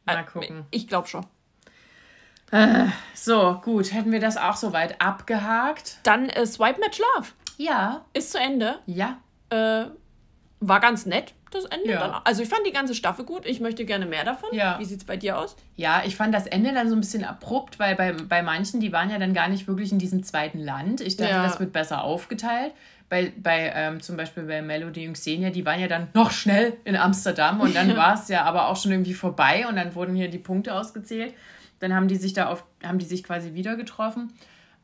Mal 0.05 0.23
gucken. 0.25 0.65
Ich 0.71 0.87
glaube 0.87 1.07
schon. 1.07 1.25
Äh, 2.51 2.85
so, 3.13 3.59
gut. 3.63 3.93
Hätten 3.93 4.11
wir 4.11 4.19
das 4.19 4.37
auch 4.37 4.55
soweit 4.55 5.01
abgehakt? 5.01 5.97
Dann 6.03 6.29
äh, 6.29 6.45
Swipe 6.45 6.79
Match 6.79 6.99
Love. 6.99 7.27
Ja. 7.57 8.05
Ist 8.13 8.31
zu 8.31 8.39
Ende. 8.39 8.75
Ja. 8.85 9.17
Äh, 9.49 9.85
war 10.59 10.79
ganz 10.79 11.05
nett. 11.05 11.33
das 11.51 11.65
Ende 11.65 11.89
Ja. 11.91 11.99
dann. 12.07 12.21
Also 12.23 12.43
ich 12.43 12.49
fand 12.49 12.65
die 12.67 12.71
ganze 12.71 12.93
Staffel 12.95 13.23
gut. 13.25 13.45
Ich 13.45 13.59
möchte 13.59 13.85
gerne 13.85 14.05
mehr 14.05 14.23
davon. 14.25 14.49
Ja. 14.53 14.77
Wie 14.79 14.85
sieht's 14.85 15.03
bei 15.05 15.15
dir 15.17 15.37
aus? 15.37 15.55
Ja, 15.75 16.01
ich 16.05 16.15
fand 16.15 16.33
das 16.33 16.45
Ende 16.47 16.73
dann 16.73 16.89
so 16.89 16.95
ein 16.95 16.99
bisschen 16.99 17.23
abrupt, 17.23 17.79
weil 17.79 17.95
bei, 17.95 18.11
bei 18.13 18.41
manchen, 18.41 18.79
die 18.81 18.91
waren 18.91 19.09
ja 19.09 19.17
dann 19.17 19.33
gar 19.33 19.47
nicht 19.49 19.67
wirklich 19.67 19.91
in 19.91 19.99
diesem 19.99 20.23
zweiten 20.23 20.59
Land. 20.59 20.99
Ich 21.01 21.15
dachte, 21.17 21.31
Ja. 21.31 21.43
das 21.43 21.59
wird 21.59 21.71
besser 21.73 22.03
aufgeteilt. 22.03 22.73
Bei, 23.09 23.31
bei 23.37 23.71
ähm, 23.73 24.01
zum 24.01 24.17
Beispiel 24.17 24.43
bei 24.43 24.61
Melody 24.61 25.07
und 25.07 25.13
Xenia, 25.13 25.49
die 25.49 25.65
waren 25.65 25.79
ja 25.79 25.87
dann 25.87 26.09
noch 26.13 26.31
schnell 26.31 26.75
in 26.83 26.97
Amsterdam 26.97 27.61
und 27.61 27.73
dann 27.73 27.95
war 27.97 28.15
es 28.15 28.27
ja 28.27 28.43
aber 28.43 28.67
auch 28.67 28.75
schon 28.75 28.91
irgendwie 28.91 29.13
vorbei 29.13 29.65
und 29.69 29.77
dann 29.77 29.95
wurden 29.95 30.13
hier 30.15 30.27
die 30.29 30.39
Punkte 30.39 30.73
ausgezählt. 30.73 31.33
Dann 31.79 31.93
haben 31.93 32.07
die 32.07 32.15
sich 32.15 32.33
da 32.33 32.47
auf, 32.49 32.63
haben 32.83 32.99
die 32.99 33.05
sich 33.05 33.23
quasi 33.23 33.53
wieder 33.53 33.75
getroffen. 33.75 34.33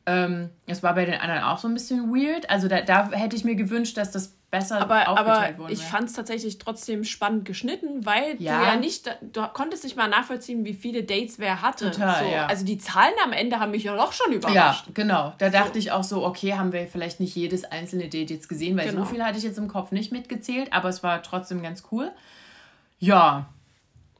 Ähm, 0.06 0.50
das 0.66 0.82
war 0.82 0.94
bei 0.94 1.06
den 1.06 1.18
anderen 1.18 1.42
auch 1.44 1.58
so 1.58 1.66
ein 1.66 1.74
bisschen 1.74 2.14
weird. 2.14 2.50
Also 2.50 2.68
da, 2.68 2.82
da 2.82 3.10
hätte 3.10 3.36
ich 3.36 3.44
mir 3.44 3.54
gewünscht, 3.54 3.96
dass 3.96 4.10
das 4.10 4.34
besser 4.50 4.80
Aber, 4.80 5.08
aufgeteilt 5.08 5.56
aber 5.58 5.70
ich 5.70 5.80
fand 5.82 6.08
es 6.10 6.12
tatsächlich 6.12 6.58
trotzdem 6.58 7.02
spannend 7.02 7.44
geschnitten, 7.44 8.06
weil 8.06 8.36
Ja. 8.38 8.58
du 8.60 8.64
ja 8.66 8.76
nicht, 8.76 9.10
du 9.32 9.42
konntest 9.48 9.82
nicht 9.82 9.96
mal 9.96 10.06
nachvollziehen, 10.06 10.64
wie 10.64 10.74
viele 10.74 11.02
Dates 11.02 11.38
wer 11.40 11.60
hatte. 11.62 11.90
Total, 11.90 12.22
so, 12.24 12.30
ja. 12.30 12.46
Also 12.46 12.64
die 12.64 12.78
Zahlen 12.78 13.14
am 13.24 13.32
Ende 13.32 13.58
haben 13.58 13.72
mich 13.72 13.82
ja 13.84 13.96
doch 13.96 14.12
schon 14.12 14.30
Ja, 14.30 14.36
überrascht. 14.38 14.84
genau. 14.94 15.32
Da 15.38 15.48
dachte 15.48 15.78
ich 15.78 15.90
auch 15.90 16.04
so, 16.04 16.24
okay, 16.24 16.52
haben 16.54 16.72
wir 16.72 16.86
vielleicht 16.86 17.18
nicht 17.18 17.34
jedes 17.34 17.64
einzelne 17.64 18.08
Date 18.08 18.30
jetzt 18.30 18.48
gesehen, 18.48 18.76
weil 18.76 18.88
Genau. 18.90 19.00
so 19.04 19.10
viel 19.10 19.24
hatte 19.24 19.38
ich 19.38 19.44
jetzt 19.44 19.58
im 19.58 19.66
Kopf 19.68 19.90
nicht 19.90 20.12
mitgezählt, 20.12 20.72
aber 20.72 20.88
es 20.90 21.02
war 21.02 21.20
trotzdem 21.22 21.60
ganz 21.62 21.82
cool. 21.90 22.12
Ja. 23.00 23.46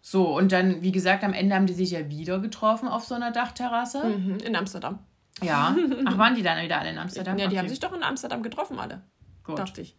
So, 0.06 0.36
und 0.36 0.52
dann, 0.52 0.82
wie 0.82 0.92
gesagt, 0.92 1.24
am 1.24 1.32
Ende 1.32 1.54
haben 1.56 1.64
die 1.64 1.72
sich 1.72 1.92
ja 1.92 2.10
wieder 2.10 2.38
getroffen 2.38 2.88
auf 2.88 3.04
so 3.04 3.14
einer 3.14 3.30
Dachterrasse. 3.30 4.04
Mhm, 4.04 4.36
in 4.44 4.54
Amsterdam. 4.54 4.98
Ja. 5.42 5.74
Ach, 6.04 6.18
waren 6.18 6.34
die 6.34 6.42
dann 6.42 6.62
wieder 6.62 6.78
alle 6.78 6.90
in 6.90 6.98
Amsterdam? 6.98 7.38
Ja, 7.38 7.46
die 7.46 7.52
Okay. 7.54 7.58
haben 7.60 7.68
sich 7.70 7.80
doch 7.80 7.94
in 7.94 8.02
Amsterdam 8.02 8.42
getroffen, 8.42 8.78
alle. 8.78 9.00
Gut. 9.44 9.58
Dachte 9.58 9.80
ich. 9.80 9.96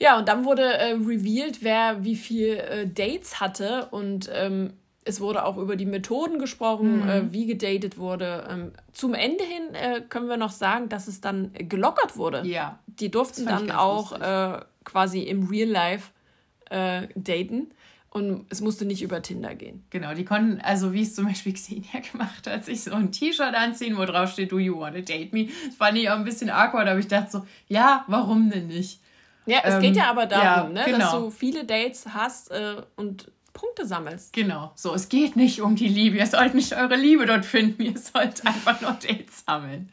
Ja, 0.00 0.18
und 0.18 0.26
dann 0.26 0.44
wurde 0.44 0.64
äh, 0.76 0.94
revealed, 0.94 1.62
wer 1.62 2.02
wie 2.02 2.16
viel 2.16 2.48
äh, 2.56 2.88
Dates 2.88 3.38
hatte 3.40 3.86
und 3.92 4.28
ähm, 4.32 4.72
es 5.04 5.20
wurde 5.20 5.44
auch 5.44 5.56
über 5.56 5.76
die 5.76 5.86
Methoden 5.86 6.40
gesprochen, 6.40 7.02
Mhm. 7.04 7.08
äh, 7.08 7.32
wie 7.32 7.46
gedatet 7.46 7.96
wurde. 7.96 8.44
Ähm, 8.50 8.72
zum 8.92 9.14
Ende 9.14 9.44
hin 9.44 9.72
äh, 9.74 10.00
können 10.00 10.28
wir 10.28 10.36
noch 10.36 10.50
sagen, 10.50 10.88
dass 10.88 11.06
es 11.06 11.20
dann 11.20 11.52
gelockert 11.54 12.16
wurde. 12.16 12.42
Ja. 12.44 12.80
Die 12.86 13.08
durften 13.08 13.46
dann 13.46 13.70
auch 13.70 14.12
äh, 14.20 14.58
quasi 14.82 15.20
im 15.22 15.46
Real 15.46 15.68
Life 15.68 16.10
äh, 16.70 17.06
daten 17.14 17.68
und 18.10 18.46
es 18.48 18.60
musste 18.60 18.84
nicht 18.84 19.02
über 19.02 19.20
Tinder 19.22 19.54
gehen. 19.54 19.84
Genau, 19.90 20.14
die 20.14 20.24
konnten, 20.24 20.60
also 20.60 20.92
wie 20.92 21.02
es 21.02 21.14
zum 21.14 21.26
Beispiel 21.26 21.52
Xenia 21.54 22.00
gemacht 22.12 22.46
hat, 22.46 22.64
sich 22.64 22.82
so 22.82 22.92
ein 22.92 23.12
T-Shirt 23.12 23.54
anziehen, 23.54 23.96
wo 23.96 24.04
drauf 24.04 24.32
steht, 24.32 24.52
do 24.52 24.58
you 24.58 24.78
wanna 24.78 25.00
date 25.00 25.32
me? 25.32 25.48
Das 25.66 25.76
fand 25.76 25.98
ich 25.98 26.08
auch 26.08 26.16
ein 26.16 26.24
bisschen 26.24 26.50
awkward, 26.50 26.88
aber 26.88 26.98
ich 26.98 27.08
dachte 27.08 27.30
so, 27.30 27.46
ja, 27.68 28.04
warum 28.08 28.50
denn 28.50 28.68
nicht? 28.68 29.00
Ja, 29.46 29.60
es 29.64 29.74
Ähm, 29.74 29.82
geht 29.82 29.96
ja 29.96 30.10
aber 30.10 30.26
darum, 30.26 30.74
ja, 30.74 30.86
ne, 30.86 30.90
dass 30.90 31.10
genau. 31.10 31.20
du 31.20 31.30
viele 31.30 31.64
Dates 31.64 32.06
hast 32.12 32.50
äh, 32.50 32.82
und 32.96 33.30
Punkte 33.52 33.86
sammelst. 33.86 34.32
Genau, 34.32 34.72
so, 34.74 34.94
es 34.94 35.08
geht 35.08 35.36
nicht 35.36 35.62
um 35.62 35.76
die 35.76 35.88
Liebe. 35.88 36.18
Ihr 36.18 36.26
sollt 36.26 36.54
nicht 36.54 36.76
eure 36.76 36.96
Liebe 36.96 37.24
dort 37.26 37.44
finden, 37.46 37.82
ihr 37.82 37.98
sollt 37.98 38.46
einfach 38.46 38.80
nur 38.80 38.92
Dates 38.92 39.44
sammeln. 39.46 39.90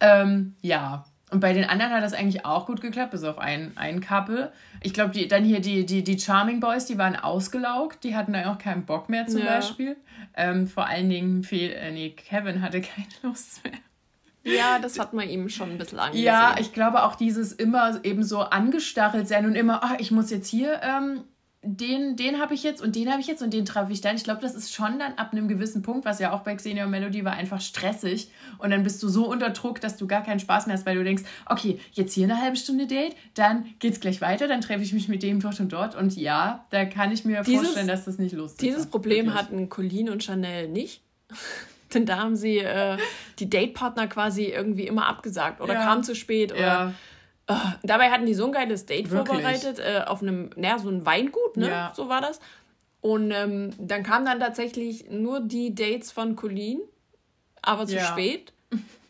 Ähm, 0.00 0.54
ja, 0.62 1.04
und 1.30 1.40
bei 1.40 1.52
den 1.52 1.64
anderen 1.64 1.92
hat 1.92 2.04
das 2.04 2.12
eigentlich 2.12 2.46
auch 2.46 2.66
gut 2.66 2.80
geklappt, 2.80 3.10
bis 3.10 3.24
auf 3.24 3.38
ein, 3.38 3.72
ein 3.74 4.00
Couple. 4.00 4.52
Ich 4.80 4.94
glaube, 4.94 5.10
die, 5.10 5.26
dann 5.26 5.44
hier 5.44 5.60
die, 5.60 5.84
die, 5.84 6.04
die 6.04 6.18
Charming 6.18 6.60
Boys, 6.60 6.86
die 6.86 6.98
waren 6.98 7.16
ausgelaugt, 7.16 8.04
die 8.04 8.14
hatten 8.14 8.32
dann 8.32 8.44
auch 8.44 8.58
keinen 8.58 8.84
Bock 8.86 9.08
mehr 9.08 9.26
zum 9.26 9.40
Ja. 9.40 9.56
Beispiel. 9.56 9.96
Ähm, 10.36 10.68
vor 10.68 10.86
allen 10.86 11.08
Dingen, 11.10 11.42
Fe 11.42 11.74
äh, 11.74 11.90
nee, 11.90 12.10
Kevin 12.10 12.62
hatte 12.62 12.80
keine 12.82 13.08
Lust 13.22 13.64
mehr. 13.64 13.74
Ja, 14.44 14.78
das 14.78 15.00
hat 15.00 15.12
man 15.12 15.28
ihm 15.28 15.48
schon 15.48 15.72
ein 15.72 15.78
bisschen 15.78 15.98
angesehen. 15.98 16.24
Ja, 16.24 16.54
ich 16.60 16.72
glaube 16.72 17.02
auch 17.02 17.16
dieses 17.16 17.52
immer 17.52 17.98
eben 18.04 18.22
so 18.22 18.42
angestachelt 18.42 19.26
sein 19.26 19.44
und 19.46 19.56
immer, 19.56 19.82
ah, 19.82 19.96
ich 19.98 20.12
muss 20.12 20.30
jetzt 20.30 20.48
hier, 20.48 20.80
ähm, 20.84 21.24
den, 21.66 22.16
den 22.16 22.40
habe 22.40 22.54
ich 22.54 22.62
jetzt 22.62 22.80
und 22.80 22.94
den 22.96 23.10
habe 23.10 23.20
ich 23.20 23.26
jetzt 23.26 23.42
und 23.42 23.52
den 23.52 23.64
treffe 23.64 23.92
ich 23.92 24.00
dann. 24.00 24.16
Ich 24.16 24.24
glaube, 24.24 24.40
das 24.40 24.54
ist 24.54 24.72
schon 24.72 24.98
dann 24.98 25.14
ab 25.16 25.32
einem 25.32 25.48
gewissen 25.48 25.82
Punkt, 25.82 26.04
was 26.04 26.18
ja 26.18 26.32
auch 26.32 26.40
bei 26.40 26.54
Xenia 26.54 26.86
Melody 26.86 27.24
war, 27.24 27.32
einfach 27.32 27.60
stressig. 27.60 28.30
Und 28.58 28.70
dann 28.70 28.82
bist 28.82 29.02
du 29.02 29.08
so 29.08 29.28
unter 29.28 29.50
Druck, 29.50 29.80
dass 29.80 29.96
du 29.96 30.06
gar 30.06 30.22
keinen 30.22 30.38
Spaß 30.40 30.66
mehr 30.66 30.76
hast, 30.76 30.86
weil 30.86 30.96
du 30.96 31.04
denkst, 31.04 31.24
okay, 31.46 31.78
jetzt 31.92 32.14
hier 32.14 32.24
eine 32.24 32.40
halbe 32.40 32.56
Stunde 32.56 32.86
Date, 32.86 33.16
dann 33.34 33.66
geht's 33.80 34.00
gleich 34.00 34.20
weiter, 34.20 34.48
dann 34.48 34.60
treffe 34.60 34.82
ich 34.82 34.92
mich 34.92 35.08
mit 35.08 35.22
dem 35.22 35.40
dort 35.40 35.58
und 35.60 35.72
dort. 35.72 35.94
Und 35.96 36.16
ja, 36.16 36.64
da 36.70 36.84
kann 36.84 37.12
ich 37.12 37.24
mir 37.24 37.42
Dieses- 37.42 37.62
vorstellen, 37.64 37.88
dass 37.88 38.04
das 38.04 38.18
nicht 38.18 38.34
lustig 38.34 38.68
Dieses 38.68 38.84
ist. 38.84 38.90
Problem 38.90 39.26
Wirklich. 39.26 39.42
hatten 39.42 39.68
Colleen 39.68 40.08
und 40.10 40.22
Chanel 40.24 40.68
nicht. 40.68 41.02
Denn 41.94 42.04
da 42.04 42.16
haben 42.18 42.34
sie 42.36 42.58
äh, 42.58 42.96
die 43.38 43.48
Datepartner 43.48 44.08
quasi 44.08 44.46
irgendwie 44.46 44.86
immer 44.86 45.06
abgesagt 45.06 45.60
oder 45.60 45.74
Ja. 45.74 45.84
kamen 45.84 46.02
zu 46.02 46.14
spät. 46.16 46.52
Oder, 46.52 46.60
Ja, 46.60 46.92
Äh, 47.48 47.54
dabei 47.82 48.10
hatten 48.10 48.26
die 48.26 48.34
so 48.34 48.46
ein 48.46 48.52
geiles 48.52 48.86
Date 48.86 49.10
Wirklich? 49.10 49.28
vorbereitet 49.28 49.78
äh, 49.78 50.02
auf 50.06 50.22
einem, 50.22 50.50
naja, 50.56 50.78
so 50.78 50.88
ein 50.88 51.04
Weingut, 51.06 51.56
ne? 51.56 51.68
Ja. 51.68 51.92
So 51.94 52.08
war 52.08 52.20
das. 52.20 52.40
Und 53.00 53.30
ähm, 53.30 53.70
dann 53.78 54.02
kamen 54.02 54.26
dann 54.26 54.40
tatsächlich 54.40 55.10
nur 55.10 55.40
die 55.40 55.74
Dates 55.74 56.10
von 56.10 56.34
Colleen, 56.34 56.80
aber 57.62 57.86
zu 57.86 57.94
Ja. 57.96 58.04
spät. 58.06 58.52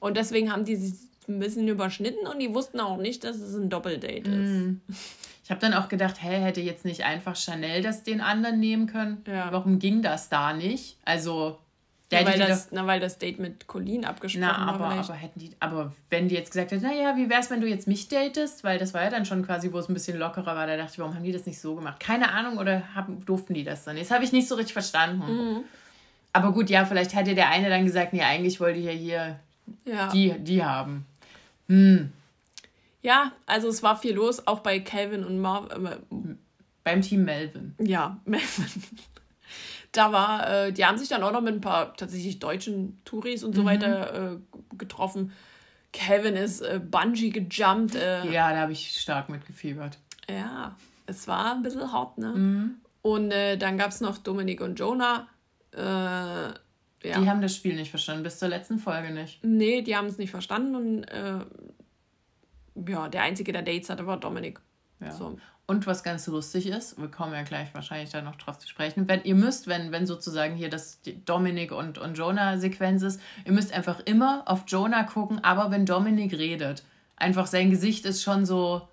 Und 0.00 0.16
deswegen 0.16 0.52
haben 0.52 0.64
die 0.66 0.76
sich 0.76 0.94
ein 1.28 1.38
bisschen 1.38 1.66
überschnitten 1.66 2.26
und 2.26 2.38
die 2.38 2.52
wussten 2.54 2.78
auch 2.78 2.98
nicht, 2.98 3.24
dass 3.24 3.36
es 3.36 3.54
ein 3.54 3.68
Doppeldate 3.70 4.30
ist. 4.30 4.98
Ich 5.42 5.50
habe 5.50 5.60
dann 5.60 5.74
auch 5.74 5.88
gedacht, 5.88 6.22
hä, 6.22 6.40
hätte 6.40 6.60
jetzt 6.60 6.84
nicht 6.84 7.04
einfach 7.04 7.36
Chanel 7.36 7.80
das 7.82 8.02
den 8.02 8.20
anderen 8.20 8.60
nehmen 8.60 8.86
können? 8.86 9.24
Ja. 9.26 9.50
Warum 9.50 9.78
ging 9.78 10.02
das 10.02 10.28
da 10.28 10.52
nicht? 10.52 10.98
Also, 11.04 11.58
hätte 12.10 12.30
weil 12.30 12.38
das, 12.38 12.68
na, 12.70 12.86
weil 12.86 13.00
das 13.00 13.18
Date 13.18 13.40
mit 13.40 13.66
Colleen 13.66 14.04
abgesprochen 14.04 14.46
Na, 14.46 14.56
aber, 14.68 14.80
war. 14.80 14.92
vielleicht. 14.92 15.10
aber 15.10 15.18
hätten 15.18 15.40
die, 15.40 15.50
aber 15.58 15.92
wenn 16.08 16.28
die 16.28 16.36
jetzt 16.36 16.52
gesagt 16.52 16.70
hätten, 16.70 16.84
naja, 16.84 17.16
wie 17.16 17.28
wär's, 17.28 17.50
wenn 17.50 17.60
du 17.60 17.66
jetzt 17.66 17.88
mich 17.88 18.08
datest? 18.08 18.62
Weil 18.62 18.78
das 18.78 18.94
war 18.94 19.02
ja 19.02 19.10
dann 19.10 19.26
schon 19.26 19.44
quasi, 19.44 19.72
wo 19.72 19.78
es 19.78 19.88
ein 19.88 19.94
bisschen 19.94 20.18
lockerer 20.18 20.54
war. 20.54 20.66
Da 20.66 20.76
dachte 20.76 20.92
ich, 20.92 20.98
warum 21.00 21.14
haben 21.14 21.24
die 21.24 21.32
das 21.32 21.46
nicht 21.46 21.60
so 21.60 21.74
gemacht? 21.74 21.98
Keine 21.98 22.30
Ahnung, 22.32 22.58
oder 22.58 22.94
haben, 22.94 23.24
durften 23.26 23.54
die 23.54 23.64
das 23.64 23.84
dann? 23.84 23.96
Das 23.96 24.10
habe 24.10 24.22
ich 24.22 24.32
nicht 24.32 24.46
so 24.46 24.54
richtig 24.54 24.72
verstanden. 24.72 25.26
Mhm. 25.26 25.64
Aber 26.32 26.52
gut, 26.52 26.70
ja, 26.70 26.84
vielleicht 26.84 27.14
hätte 27.14 27.34
der 27.34 27.50
eine 27.50 27.70
dann 27.70 27.84
gesagt, 27.84 28.12
nee, 28.12 28.22
eigentlich 28.22 28.60
wollte 28.60 28.78
ich 28.78 28.84
ja 28.84 28.92
hier 28.92 29.40
ja. 29.84 30.08
die, 30.08 30.32
die 30.38 30.62
haben. 30.62 31.06
ja, 33.02 33.32
also 33.46 33.68
es 33.68 33.82
war 33.82 33.96
viel 33.96 34.14
los, 34.14 34.46
auch 34.46 34.60
bei 34.60 34.78
Calvin 34.78 35.24
und 35.24 35.40
Marv. 35.40 35.70
Äh, 35.72 35.96
Beim 36.84 37.02
Team 37.02 37.24
Melvin. 37.24 37.74
ja, 37.80 38.20
Melvin. 38.24 38.66
Da 39.96 40.12
war, 40.12 40.48
äh, 40.66 40.72
die 40.72 40.84
haben 40.84 40.98
sich 40.98 41.08
dann 41.08 41.22
auch 41.22 41.32
noch 41.32 41.40
mit 41.40 41.54
ein 41.54 41.60
paar 41.60 41.96
tatsächlich 41.96 42.38
deutschen 42.38 42.98
Touris 43.04 43.42
und 43.44 43.54
so 43.54 43.62
Mhm. 43.62 43.66
weiter 43.66 44.32
äh, 44.32 44.36
getroffen. 44.76 45.32
Calvin 45.92 46.36
ist 46.36 46.60
äh, 46.60 46.78
Bungee 46.82 47.30
gejumpt. 47.30 47.94
Äh, 47.94 48.30
Ja, 48.30 48.50
da 48.52 48.58
habe 48.60 48.72
ich 48.72 49.00
stark 49.00 49.28
mitgefiebert. 49.28 49.98
Ja, 50.28 50.76
es 51.06 51.26
war 51.28 51.54
ein 51.54 51.62
bisschen 51.62 51.90
hart, 51.92 52.18
ne? 52.18 52.32
Mhm. 52.32 52.74
Und 53.02 53.30
äh, 53.30 53.56
dann 53.56 53.78
gab 53.78 53.90
es 53.90 54.00
noch 54.00 54.18
Dominik 54.18 54.60
und 54.60 54.78
Jonah. 54.78 55.28
Äh, 55.72 55.78
ja. 55.80 56.54
Die 57.20 57.28
haben 57.30 57.40
das 57.40 57.54
Spiel 57.54 57.76
nicht 57.76 57.90
verstanden, 57.90 58.22
bis 58.24 58.38
zur 58.38 58.48
letzten 58.48 58.78
Folge 58.78 59.12
nicht. 59.12 59.44
nee, 59.44 59.80
die 59.82 59.94
haben 59.96 60.06
es 60.06 60.18
nicht 60.18 60.30
verstanden 60.30 60.74
und 60.74 61.06
ja, 62.88 63.08
der 63.08 63.22
einzige, 63.22 63.52
der 63.52 63.62
Dates 63.62 63.88
hatte, 63.90 64.06
war 64.06 64.18
Dominik. 64.18 64.60
Ja. 65.00 65.10
So. 65.12 65.38
Und 65.68 65.84
was 65.88 66.04
ganz 66.04 66.26
lustig 66.28 66.66
ist, 66.68 66.96
wir 67.00 67.08
kommen 67.08 67.32
ja 67.32 67.42
gleich 67.42 67.74
wahrscheinlich 67.74 68.10
da 68.10 68.22
noch 68.22 68.36
drauf 68.36 68.56
zu 68.58 68.68
sprechen, 68.68 69.08
wenn 69.08 69.24
ihr 69.24 69.34
müsst, 69.34 69.66
wenn, 69.66 69.90
wenn 69.90 70.06
sozusagen 70.06 70.54
hier 70.54 70.70
das 70.70 71.00
Dominik 71.24 71.72
und, 71.72 71.98
und 71.98 72.16
Jonah-Sequenz 72.16 73.02
ist, 73.02 73.20
ihr 73.44 73.50
müsst 73.52 73.72
einfach 73.72 73.98
immer 74.04 74.44
auf 74.46 74.62
Jonah 74.68 75.02
gucken, 75.02 75.42
aber 75.42 75.72
wenn 75.72 75.84
Dominik 75.84 76.32
redet, 76.34 76.84
einfach 77.16 77.46
sein 77.48 77.70
Gesicht 77.70 78.04
ist 78.04 78.22
schon 78.22 78.46
so, 78.46 78.88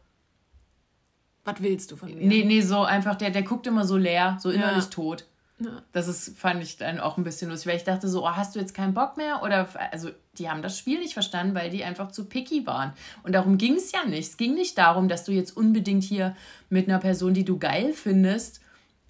Was 1.45 1.61
willst 1.61 1.91
du 1.91 1.95
von 1.95 2.09
mir? 2.09 2.25
nee, 2.25 2.43
nee, 2.43 2.61
so 2.61 2.81
einfach, 2.83 3.15
der, 3.17 3.29
der 3.29 3.43
guckt 3.43 3.67
immer 3.67 3.85
so 3.85 3.95
leer, 3.97 4.37
so 4.41 4.49
innerlich 4.49 4.85
Ja. 4.85 4.89
tot. 4.89 5.25
Ja. 5.63 5.81
Das 5.91 6.07
ist, 6.07 6.37
fand 6.37 6.61
ich 6.61 6.77
dann 6.77 6.99
auch 6.99 7.17
ein 7.17 7.23
bisschen 7.23 7.49
lustig, 7.49 7.67
weil 7.67 7.77
ich 7.77 7.83
dachte 7.83 8.07
so, 8.07 8.25
oh, 8.25 8.31
hast 8.31 8.55
du 8.55 8.59
jetzt 8.59 8.73
keinen 8.73 8.93
Bock 8.93 9.17
mehr? 9.17 9.41
Oder, 9.43 9.67
also, 9.91 10.09
die 10.37 10.49
haben 10.49 10.61
das 10.61 10.77
Spiel 10.77 10.99
nicht 10.99 11.13
verstanden, 11.13 11.55
weil 11.55 11.69
die 11.69 11.83
einfach 11.83 12.11
zu 12.11 12.25
picky 12.25 12.65
waren. 12.65 12.93
Und 13.23 13.33
darum 13.33 13.57
ging 13.57 13.75
es 13.75 13.91
ja 13.91 14.05
nicht. 14.05 14.29
Es 14.29 14.37
ging 14.37 14.55
nicht 14.55 14.77
darum, 14.77 15.07
dass 15.07 15.23
du 15.23 15.31
jetzt 15.31 15.55
unbedingt 15.55 16.03
hier 16.03 16.35
mit 16.69 16.87
einer 16.87 16.99
Person, 16.99 17.33
die 17.33 17.45
du 17.45 17.59
geil 17.59 17.93
findest, 17.93 18.61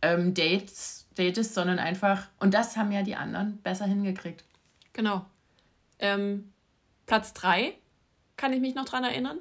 ähm, 0.02 0.34
dates, 0.34 1.08
datest, 1.16 1.54
sondern 1.54 1.80
einfach, 1.80 2.28
und 2.40 2.54
das 2.54 2.78
haben 2.78 2.92
ja 2.92 3.04
die 3.04 3.16
anderen 3.16 3.58
besser 3.58 3.86
hingekriegt. 3.86 4.44
Genau. 4.94 5.26
Ähm, 6.00 6.52
Platz 7.06 7.34
3, 7.34 7.74
kann 8.38 8.54
ich 8.54 8.62
mich 8.62 8.76
noch 8.76 8.86
dran 8.86 9.04
erinnern, 9.04 9.40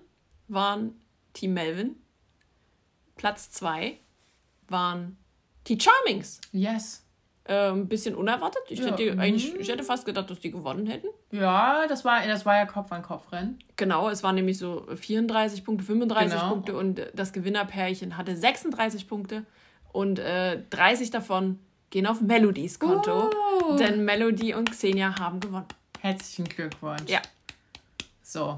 waren 0.49 0.95
Team 1.33 1.55
Melvin. 1.55 1.97
Platz 3.17 3.51
2 3.51 3.99
waren 4.69 5.17
die 5.67 5.79
Charmings. 5.79 6.41
Yes. 6.53 7.02
Äh, 7.45 7.71
ein 7.71 7.89
bisschen 7.89 8.15
unerwartet. 8.15 8.63
Ich, 8.69 8.79
Ja. 8.79 8.87
hätte, 8.97 9.19
eigentlich, 9.19 9.53
ich 9.57 9.69
hätte 9.69 9.83
fast 9.83 10.07
gedacht, 10.07 10.31
dass 10.31 10.39
die 10.39 10.53
gewonnen 10.53 10.87
hätten. 10.87 11.09
Ja, 11.33 11.87
das 11.89 12.05
war, 12.05 12.25
das 12.25 12.47
war 12.47 12.55
ja 12.57 12.67
Kopf-an-Kopf-Rennen. 12.67 13.59
Genau, 13.75 14.09
es 14.11 14.23
waren 14.23 14.37
nämlich 14.37 14.59
so 14.59 14.87
34 14.95 15.65
Punkte, 15.65 15.85
35 15.85 16.39
Genau. 16.39 16.49
Punkte 16.53 16.77
und 16.77 17.01
das 17.15 17.33
Gewinnerpärchen 17.33 18.17
hatte 18.17 18.37
36 18.37 19.09
Punkte 19.09 19.45
und 19.91 20.21
äh, 20.21 20.63
30 20.71 21.11
davon 21.11 21.59
gehen 21.91 22.07
auf 22.07 22.21
Melodies 22.21 22.79
Konto. 22.79 23.31
Uh. 23.31 23.77
Denn 23.77 24.05
Melody 24.05 24.55
und 24.55 24.71
Xenia 24.71 25.19
haben 25.19 25.41
gewonnen. 25.41 25.67
Herzlichen 26.01 26.45
Glückwunsch. 26.45 27.09
Ja. 27.11 27.21
So. 28.23 28.57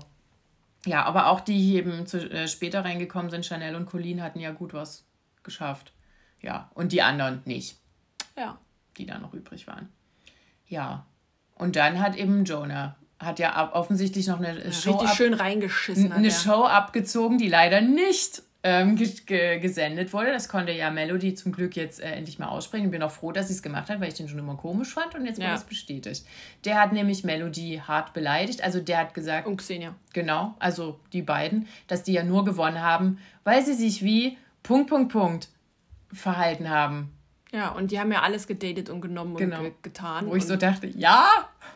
Ja, 0.84 1.04
aber 1.04 1.28
auch 1.28 1.40
die, 1.40 1.56
die 1.56 1.76
eben 1.76 2.06
zu, 2.06 2.18
äh, 2.30 2.48
später 2.48 2.84
reingekommen 2.84 3.30
sind, 3.30 3.46
Chanel 3.46 3.76
und 3.76 3.86
Colleen, 3.86 4.22
hatten 4.22 4.40
ja 4.40 4.50
gut 4.52 4.74
was 4.74 5.04
geschafft. 5.42 5.92
Ja, 6.42 6.70
und 6.74 6.92
die 6.92 7.00
anderen 7.00 7.40
nicht. 7.46 7.78
Ja. 8.36 8.58
Die 8.98 9.06
da 9.06 9.18
noch 9.18 9.34
übrig 9.34 9.66
waren. 9.66 9.88
Ja. 10.66 11.06
Und 11.54 11.76
dann 11.76 12.00
hat 12.00 12.16
eben 12.16 12.44
Jonah, 12.44 12.96
hat 13.18 13.38
ja 13.38 13.72
offensichtlich 13.72 14.26
noch 14.26 14.38
eine 14.40 14.64
Ja, 14.64 14.72
Show 14.72 14.90
richtig 14.92 15.08
ab, 15.08 15.16
schön 15.16 15.34
reingeschissen. 15.34 16.12
eine. 16.12 16.30
Show 16.30 16.64
abgezogen, 16.64 17.38
die 17.38 17.48
leider 17.48 17.80
nicht 17.80 18.42
ähm, 18.66 18.96
ge 18.96 19.08
ge 19.26 19.58
gesendet 19.60 20.12
wurde. 20.12 20.32
Das 20.32 20.48
konnte 20.48 20.72
ja 20.72 20.90
Melody 20.90 21.34
zum 21.34 21.52
Glück 21.52 21.76
jetzt 21.76 22.00
äh, 22.00 22.12
endlich 22.12 22.38
mal 22.38 22.48
aussprechen. 22.48 22.86
Ich 22.86 22.90
bin 22.90 23.02
auch 23.02 23.10
froh, 23.10 23.30
dass 23.30 23.48
sie 23.48 23.54
es 23.54 23.62
gemacht 23.62 23.90
hat, 23.90 24.00
weil 24.00 24.08
ich 24.08 24.14
den 24.14 24.26
schon 24.28 24.38
immer 24.38 24.56
komisch 24.56 24.94
fand 24.94 25.14
und 25.14 25.26
jetzt 25.26 25.36
wurde 25.36 25.48
Ja. 25.48 25.54
es 25.54 25.64
bestätigt. 25.64 26.24
Der 26.64 26.80
hat 26.80 26.92
nämlich 26.92 27.24
Melody 27.24 27.82
hart 27.86 28.14
beleidigt. 28.14 28.62
Also 28.64 28.80
der 28.80 28.98
hat 28.98 29.12
gesagt, 29.14 29.46
Und 29.46 29.58
Xenia. 29.58 29.94
genau, 30.14 30.54
also 30.60 30.98
die 31.12 31.22
beiden, 31.22 31.68
dass 31.88 32.04
die 32.04 32.14
ja 32.14 32.22
nur 32.24 32.44
gewonnen 32.44 32.80
haben, 32.80 33.18
weil 33.44 33.64
sie 33.64 33.74
sich 33.74 34.02
wie 34.02 34.38
Punkt, 34.62 34.88
Punkt, 34.88 35.12
Punkt 35.12 35.48
verhalten 36.12 36.70
haben. 36.70 37.10
Ja, 37.54 37.70
und 37.72 37.90
die 37.90 38.00
haben 38.00 38.10
ja 38.12 38.22
alles 38.22 38.46
gedatet 38.46 38.90
und 38.90 39.00
genommen 39.00 39.36
Genau. 39.36 39.58
und 39.58 39.62
ge 39.64 39.72
getan. 39.82 40.26
Wo 40.26 40.34
ich 40.34 40.44
so 40.46 40.56
dachte, 40.56 40.86
ja, 40.88 41.26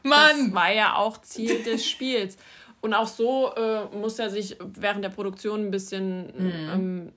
Das 0.02 0.10
Mann! 0.10 0.52
war 0.54 0.72
ja 0.72 0.96
auch 0.96 1.20
Ziel 1.22 1.62
des 1.62 1.86
Spiels. 1.88 2.36
Und 2.80 2.94
auch 2.94 3.06
so 3.08 3.52
äh, 3.54 3.84
muss 3.96 4.18
er 4.18 4.30
sich 4.30 4.56
während 4.74 5.04
der 5.04 5.08
Produktion 5.10 5.66
ein 5.66 5.70
bisschen 5.70 6.26
Mhm. 6.26 6.52
ähm, 6.72 7.12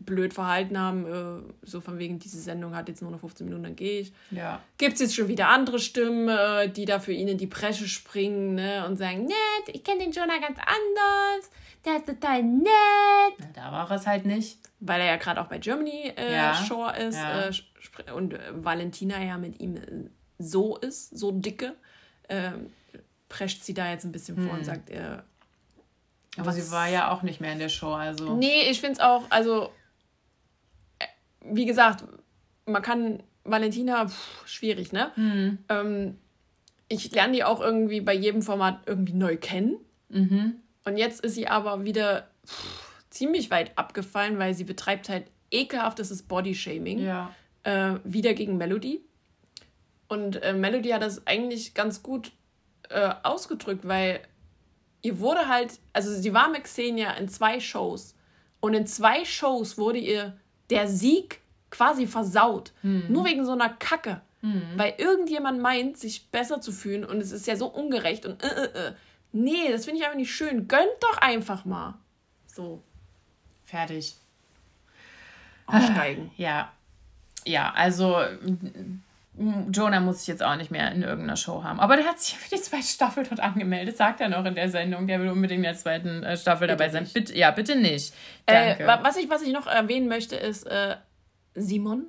blöd 0.00 0.32
verhalten 0.32 0.78
haben. 0.78 1.06
Äh, 1.06 1.66
so 1.66 1.80
von 1.82 1.98
wegen, 1.98 2.18
diese 2.18 2.40
Sendung 2.40 2.74
hat 2.74 2.88
jetzt 2.88 3.02
nur 3.02 3.10
noch 3.10 3.20
15 3.20 3.44
Minuten, 3.46 3.64
dann 3.64 3.76
gehe 3.76 4.00
ich. 4.00 4.12
Ja. 4.30 4.60
Gibt 4.78 4.94
es 4.94 5.00
jetzt 5.00 5.14
schon 5.14 5.28
wieder 5.28 5.48
andere 5.48 5.78
Stimmen, 5.78 6.28
äh, 6.28 6.70
die 6.70 6.86
da 6.86 6.98
für 6.98 7.12
ihn 7.12 7.28
in 7.28 7.36
die 7.38 7.46
Bresche 7.46 7.86
springen 7.88 8.54
ne, 8.54 8.86
und 8.86 8.96
sagen, 8.96 9.24
nett, 9.24 9.34
ich 9.74 9.84
kenne 9.84 9.98
den 10.00 10.12
Jonah 10.12 10.38
ganz 10.38 10.58
anders, 10.58 11.50
der 11.84 11.96
ist 11.96 12.06
total 12.06 12.42
nett. 12.42 13.34
Na, 13.38 13.46
Da 13.54 13.72
war 13.72 13.90
es 13.90 14.06
halt 14.06 14.24
nicht. 14.24 14.58
Weil 14.80 15.00
er 15.00 15.06
ja 15.08 15.16
gerade 15.16 15.40
auch 15.40 15.46
bei 15.48 15.58
Germany 15.58 16.12
äh, 16.16 16.34
Ja, 16.34 16.54
Shore 16.54 16.96
ist 16.98 17.16
ja. 17.16 17.48
Äh, 18.06 18.12
und 18.12 18.34
äh, 18.34 18.40
Valentina 18.52 19.22
ja 19.22 19.38
mit 19.38 19.60
ihm 19.60 19.76
äh, 19.76 20.10
so 20.38 20.76
ist, 20.76 21.16
so 21.16 21.32
dicke, 21.32 21.74
ähm, 22.28 22.70
prescht 23.28 23.64
sie 23.64 23.74
da 23.74 23.90
jetzt 23.90 24.04
ein 24.04 24.12
bisschen 24.12 24.36
vor 24.38 24.56
und 24.56 24.64
sagt, 24.64 24.90
äh, 24.90 25.18
Hm. 26.38 26.44
Aber 26.44 26.52
sie 26.52 26.70
war 26.70 26.88
ja 26.88 27.10
auch 27.10 27.22
nicht 27.22 27.40
mehr 27.40 27.52
in 27.52 27.58
der 27.58 27.68
Show, 27.68 27.92
also. 27.92 28.36
nee, 28.36 28.70
ich 28.70 28.80
finde 28.80 28.94
es 28.94 29.00
auch, 29.00 29.24
also, 29.30 29.70
äh, 30.98 31.06
wie 31.40 31.66
gesagt, 31.66 32.04
man 32.64 32.82
kann 32.82 33.22
Valentina, 33.44 34.06
pff, 34.06 34.46
schwierig, 34.46 34.92
ne? 34.92 35.10
Hm. 35.14 35.58
Ähm, 35.68 36.18
ich 36.88 37.10
lerne 37.10 37.34
die 37.34 37.44
auch 37.44 37.60
irgendwie 37.60 38.00
bei 38.00 38.14
jedem 38.14 38.42
Format 38.42 38.80
irgendwie 38.86 39.12
neu 39.12 39.36
kennen. 39.36 39.76
Mhm. 40.08 40.56
Und 40.84 40.96
jetzt 40.96 41.22
ist 41.22 41.34
sie 41.34 41.46
aber 41.46 41.84
wieder 41.84 42.28
pff, 42.46 42.94
ziemlich 43.10 43.50
weit 43.50 43.76
abgefallen, 43.76 44.38
weil 44.38 44.54
sie 44.54 44.64
betreibt 44.64 45.10
halt 45.10 45.26
ekelhaftes 45.50 46.22
Bodyshaming. 46.22 46.98
Ja. 47.00 47.34
Äh, 47.68 48.00
wieder 48.04 48.32
gegen 48.34 48.56
Melody. 48.56 49.02
Und 50.08 50.42
äh, 50.42 50.54
Melody 50.54 50.90
hat 50.90 51.02
das 51.02 51.26
eigentlich 51.26 51.74
ganz 51.74 52.02
gut 52.02 52.32
äh, 52.88 53.10
ausgedrückt, 53.22 53.86
weil 53.86 54.20
ihr 55.02 55.18
wurde 55.20 55.48
halt, 55.48 55.78
also 55.92 56.10
sie 56.10 56.32
war 56.32 56.48
mit 56.48 56.64
Xenia 56.64 57.12
in 57.12 57.28
zwei 57.28 57.60
Shows 57.60 58.14
und 58.60 58.72
in 58.74 58.86
zwei 58.86 59.24
Shows 59.24 59.76
wurde 59.76 59.98
ihr 59.98 60.36
der 60.70 60.88
Sieg 60.88 61.40
quasi 61.70 62.06
versaut. 62.06 62.72
Nur 62.82 63.24
wegen 63.26 63.44
so 63.44 63.52
einer 63.52 63.68
Kacke. 63.68 64.22
Weil 64.76 64.94
irgendjemand 64.98 65.60
meint, 65.60 65.98
sich 65.98 66.30
besser 66.30 66.60
zu 66.60 66.72
fühlen 66.72 67.04
und 67.04 67.20
es 67.20 67.32
ist 67.32 67.46
ja 67.46 67.56
so 67.56 67.66
ungerecht 67.66 68.24
und 68.24 68.42
äh, 68.42 68.46
äh, 68.46 68.88
äh. 68.88 68.92
Nee, 69.32 69.70
das 69.70 69.84
finde 69.84 69.98
ich 70.00 70.04
einfach 70.06 70.16
nicht 70.16 70.32
schön. 70.32 70.68
Gönnt 70.68 70.96
doch 71.00 71.18
einfach 71.18 71.64
mal. 71.64 71.98
So, 72.46 72.82
Fertig. 73.64 74.14
aufsteigen. 75.66 76.30
Ja. 76.36 76.72
Ja, 77.48 77.72
also 77.74 78.18
m- 78.20 79.02
Jonah 79.72 80.00
muss 80.00 80.18
sich 80.20 80.26
jetzt 80.28 80.42
auch 80.42 80.56
nicht 80.56 80.70
mehr 80.72 80.90
in 80.92 81.02
irgendeiner 81.02 81.36
Show 81.36 81.62
haben. 81.62 81.78
Aber 81.78 81.96
der 81.96 82.06
hat 82.06 82.18
sich 82.18 82.36
für 82.36 82.54
die 82.56 82.60
zweite 82.60 82.86
Staffel 82.86 83.24
dort 83.24 83.40
angemeldet, 83.40 83.96
sagt 83.96 84.20
er 84.20 84.28
noch 84.28 84.44
in 84.44 84.54
der 84.56 84.68
Sendung. 84.68 85.06
Der 85.06 85.20
will 85.20 85.28
unbedingt 85.28 85.58
in 85.58 85.62
der 85.62 85.76
zweiten 85.76 86.24
äh, 86.24 86.36
Staffel 86.36 86.66
dabei 86.66 86.88
sein. 86.88 87.04
nicht. 87.04 87.14
Bitte, 87.14 87.36
ja, 87.36 87.50
bitte 87.52 87.76
nicht. 87.76 88.12
Äh, 88.46 88.70
Danke. 88.76 88.86
wa- 88.86 88.98
was, 89.02 89.16
ich, 89.16 89.30
was 89.30 89.42
ich 89.42 89.52
noch 89.52 89.66
erwähnen 89.68 90.08
möchte, 90.08 90.34
ist 90.36 90.64
äh, 90.66 90.96
Simon 91.54 92.06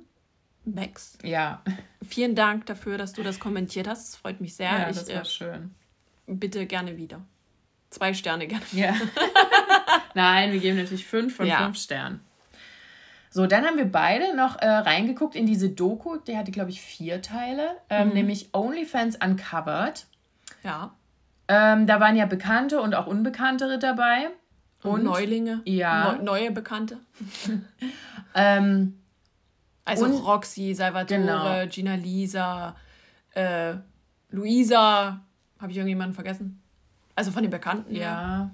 Max. 0.64 1.16
ja, 1.22 1.62
Vielen 2.06 2.34
Dank 2.34 2.66
dafür, 2.66 2.98
dass 2.98 3.12
du 3.12 3.22
das 3.22 3.38
kommentiert 3.38 3.86
hast. 3.88 4.08
Das 4.12 4.16
freut 4.20 4.40
mich 4.40 4.56
sehr. 4.56 4.66
ja, 4.70 4.88
ich 4.90 4.96
das 4.96 5.08
äh, 5.08 5.14
war 5.16 5.24
schön. 5.24 5.74
bitte 6.26 6.66
gerne 6.66 6.96
wieder. 6.96 7.20
Zwei 7.90 8.12
Sterne 8.14 8.46
gerne. 8.48 8.64
Ja. 8.72 8.94
Nein, 10.14 10.52
wir 10.52 10.60
geben 10.60 10.78
natürlich 10.78 11.06
fünf 11.06 11.36
von 11.36 11.46
Ja. 11.46 11.64
fünf 11.64 11.78
Sternen. 11.78 12.20
So, 13.32 13.46
dann 13.46 13.64
haben 13.64 13.76
wir 13.76 13.90
beide 13.90 14.36
noch 14.36 14.60
äh, 14.60 14.66
reingeguckt 14.68 15.36
in 15.36 15.46
diese 15.46 15.70
Doku. 15.70 16.16
Die 16.18 16.36
hatte, 16.36 16.50
glaube 16.50 16.70
ich, 16.70 16.80
vier 16.80 17.22
Teile, 17.22 17.76
ähm, 17.88 18.08
Mhm. 18.08 18.14
nämlich 18.14 18.48
OnlyFans 18.52 19.16
Uncovered. 19.24 20.06
Ja. 20.64 20.92
Ähm, 21.48 21.86
da 21.86 22.00
waren 22.00 22.16
ja 22.16 22.26
Bekannte 22.26 22.80
und 22.80 22.94
auch 22.94 23.06
Unbekanntere 23.06 23.78
dabei. 23.78 24.28
Und 24.82 25.04
Neulinge. 25.04 25.60
Ja. 25.64 26.12
Neu- 26.14 26.22
neue 26.22 26.50
Bekannte. 26.50 26.98
Ähm, 28.34 28.96
Also 29.84 30.04
Und- 30.04 30.24
Roxy, 30.24 30.74
Salvatore, 30.74 31.20
Genau. 31.20 31.66
Gina 31.66 31.94
Lisa, 31.94 32.76
äh, 33.34 33.74
Luisa. 34.30 35.20
Habe 35.58 35.72
ich 35.72 35.76
irgendjemanden 35.78 36.14
vergessen? 36.14 36.62
Also 37.16 37.32
von 37.32 37.42
den 37.42 37.50
Bekannten, 37.50 37.94
ja. 37.94 38.00
ja. 38.02 38.50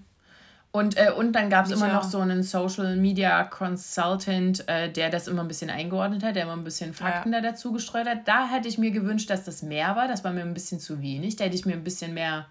Und, 0.76 0.96
äh, 0.98 1.10
und 1.10 1.32
dann 1.32 1.48
gab 1.48 1.64
es 1.64 1.70
immer 1.72 1.88
noch 1.90 2.02
so 2.04 2.18
einen 2.18 2.42
Social 2.42 2.96
Media 2.96 3.44
Consultant, 3.44 4.68
äh, 4.68 4.90
der 4.92 5.08
das 5.10 5.26
immer 5.26 5.40
ein 5.42 5.48
bisschen 5.48 5.70
eingeordnet 5.70 6.22
hat, 6.22 6.36
der 6.36 6.42
immer 6.42 6.52
ein 6.52 6.64
bisschen 6.64 6.92
Fakten 6.92 7.32
da 7.32 7.40
dazu 7.40 7.72
gestreut 7.72 8.06
hat. 8.06 8.26
Da 8.28 8.46
hätte 8.46 8.68
ich 8.68 8.76
mir 8.76 8.90
gewünscht, 8.90 9.30
dass 9.30 9.44
das 9.44 9.62
mehr 9.62 9.96
war. 9.96 10.06
Das 10.06 10.22
war 10.22 10.32
mir 10.32 10.42
ein 10.42 10.52
bisschen 10.54 10.78
zu 10.78 11.00
wenig. 11.00 11.36
Da 11.36 11.44
hätte 11.44 11.56
ich 11.56 11.64
mir 11.64 11.72
ein 11.72 11.84
bisschen 11.84 12.12
mehr 12.12 12.46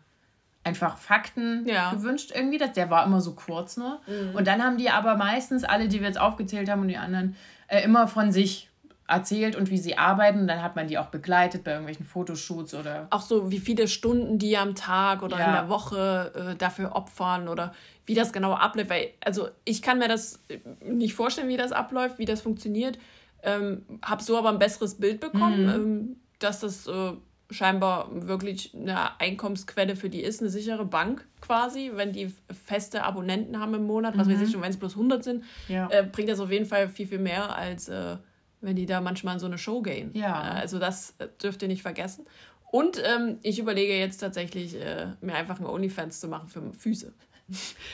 einfach 0.63 0.97
Fakten 0.97 1.67
Ja. 1.67 1.91
gewünscht 1.91 2.32
irgendwie. 2.34 2.57
Das, 2.57 2.73
der 2.73 2.89
war 2.89 3.05
immer 3.05 3.21
so 3.21 3.34
kurz 3.34 3.78
nur. 3.78 3.99
Und 4.34 4.47
dann 4.47 4.63
haben 4.63 4.78
die 4.78 4.89
aber 4.89 5.15
meistens 5.15 5.63
alle, 5.63 5.88
die 5.88 5.99
wir 5.99 6.07
jetzt 6.07 6.19
aufgezählt 6.19 6.67
haben 6.69 6.82
und 6.82 6.88
die 6.88 6.97
anderen, 6.97 7.36
äh, 7.67 7.84
immer 7.84 8.07
von 8.07 8.32
sich 8.32 8.69
erzählt 9.07 9.55
und 9.55 9.69
wie 9.69 9.78
sie 9.78 9.99
arbeiten. 9.99 10.39
Und 10.39 10.47
dann 10.47 10.63
hat 10.63 10.76
man 10.76 10.88
die 10.88 10.97
auch 10.97 11.07
begleitet 11.07 11.63
bei 11.63 11.71
irgendwelchen 11.71 12.05
Fotoshoots 12.07 12.73
oder 12.73 13.05
Auch 13.11 13.21
so, 13.21 13.51
wie 13.51 13.59
viele 13.59 13.88
Stunden 13.88 14.39
die 14.39 14.57
am 14.57 14.73
Tag 14.73 15.21
oder 15.21 15.38
Ja. 15.38 15.45
in 15.45 15.51
der 15.53 15.69
Woche 15.69 16.32
äh, 16.34 16.55
dafür 16.55 16.95
opfern 16.95 17.47
oder 17.47 17.71
wie 18.06 18.14
das 18.16 18.32
genau 18.34 18.53
abläuft. 18.53 18.89
Weil, 18.89 19.10
also 19.24 19.49
ich 19.64 19.82
kann 19.82 19.99
mir 19.99 20.08
das 20.08 20.39
nicht 20.84 21.14
vorstellen, 21.14 21.47
wie 21.47 21.58
das 21.58 21.72
abläuft, 21.72 22.20
wie 22.20 22.26
das 22.26 22.41
funktioniert. 22.41 22.97
Ähm, 23.43 23.84
hab 24.01 24.22
so 24.22 24.38
aber 24.38 24.49
ein 24.49 24.60
besseres 24.60 24.95
Bild 24.95 25.20
bekommen, 25.20 25.70
ähm, 25.70 26.16
dass 26.39 26.62
das 26.62 26.88
äh, 26.88 27.12
scheinbar 27.51 28.10
wirklich 28.12 28.74
eine 28.74 29.20
Einkommensquelle 29.20 29.95
für 29.95 30.10
die 30.10 30.22
ist, 30.24 30.41
eine 30.41 30.49
sichere 30.49 30.84
Bank 30.86 31.28
quasi, 31.41 31.91
wenn 31.93 32.12
die 32.12 32.34
feste 32.66 33.03
Abonnenten 33.03 33.60
haben 33.60 33.76
im 33.76 33.86
Monat, 33.86 34.18
was 34.18 34.28
weiß 34.28 34.41
ich, 34.41 34.56
und 34.56 34.64
wenn 34.64 34.72
es 34.72 34.78
bloß 34.78 34.93
100 34.95 35.24
sind, 35.24 35.43
Ja. 35.68 35.88
äh, 35.91 36.03
bringt 36.03 36.30
das 36.30 36.39
auf 36.39 36.51
jeden 36.51 36.66
Fall 36.66 36.89
viel, 36.89 37.06
viel 37.06 37.20
mehr, 37.20 37.56
als 37.56 37.88
äh, 37.88 38.18
wenn 38.62 38.76
die 38.76 38.88
da 38.88 38.99
manchmal 38.99 39.36
in 39.36 39.39
so 39.39 39.45
eine 39.45 39.60
Show 39.60 39.84
gehen. 39.84 40.10
Ja. 40.14 40.58
Äh, 40.58 40.62
also 40.62 40.80
das 40.80 41.14
äh, 41.20 41.28
dürft 41.41 41.62
ihr 41.62 41.68
nicht 41.68 41.84
vergessen. 41.84 42.26
Und 42.72 42.99
ähm, 43.06 43.38
ich 43.43 43.60
überlege 43.60 43.95
jetzt 43.95 44.18
tatsächlich, 44.18 44.76
äh, 44.82 45.08
mir 45.22 45.36
einfach 45.36 45.60
ein 45.60 45.68
OnlyFans 45.68 46.20
zu 46.20 46.28
machen 46.28 46.49
für 46.49 46.74
Füße. 46.74 47.14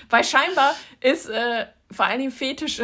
Weil 0.10 0.24
scheinbar 0.24 0.74
ist 1.02 1.30
äh, 1.30 1.66
vor 1.92 2.06
allen 2.06 2.20
Dingen 2.20 2.32
Fetisch. 2.32 2.82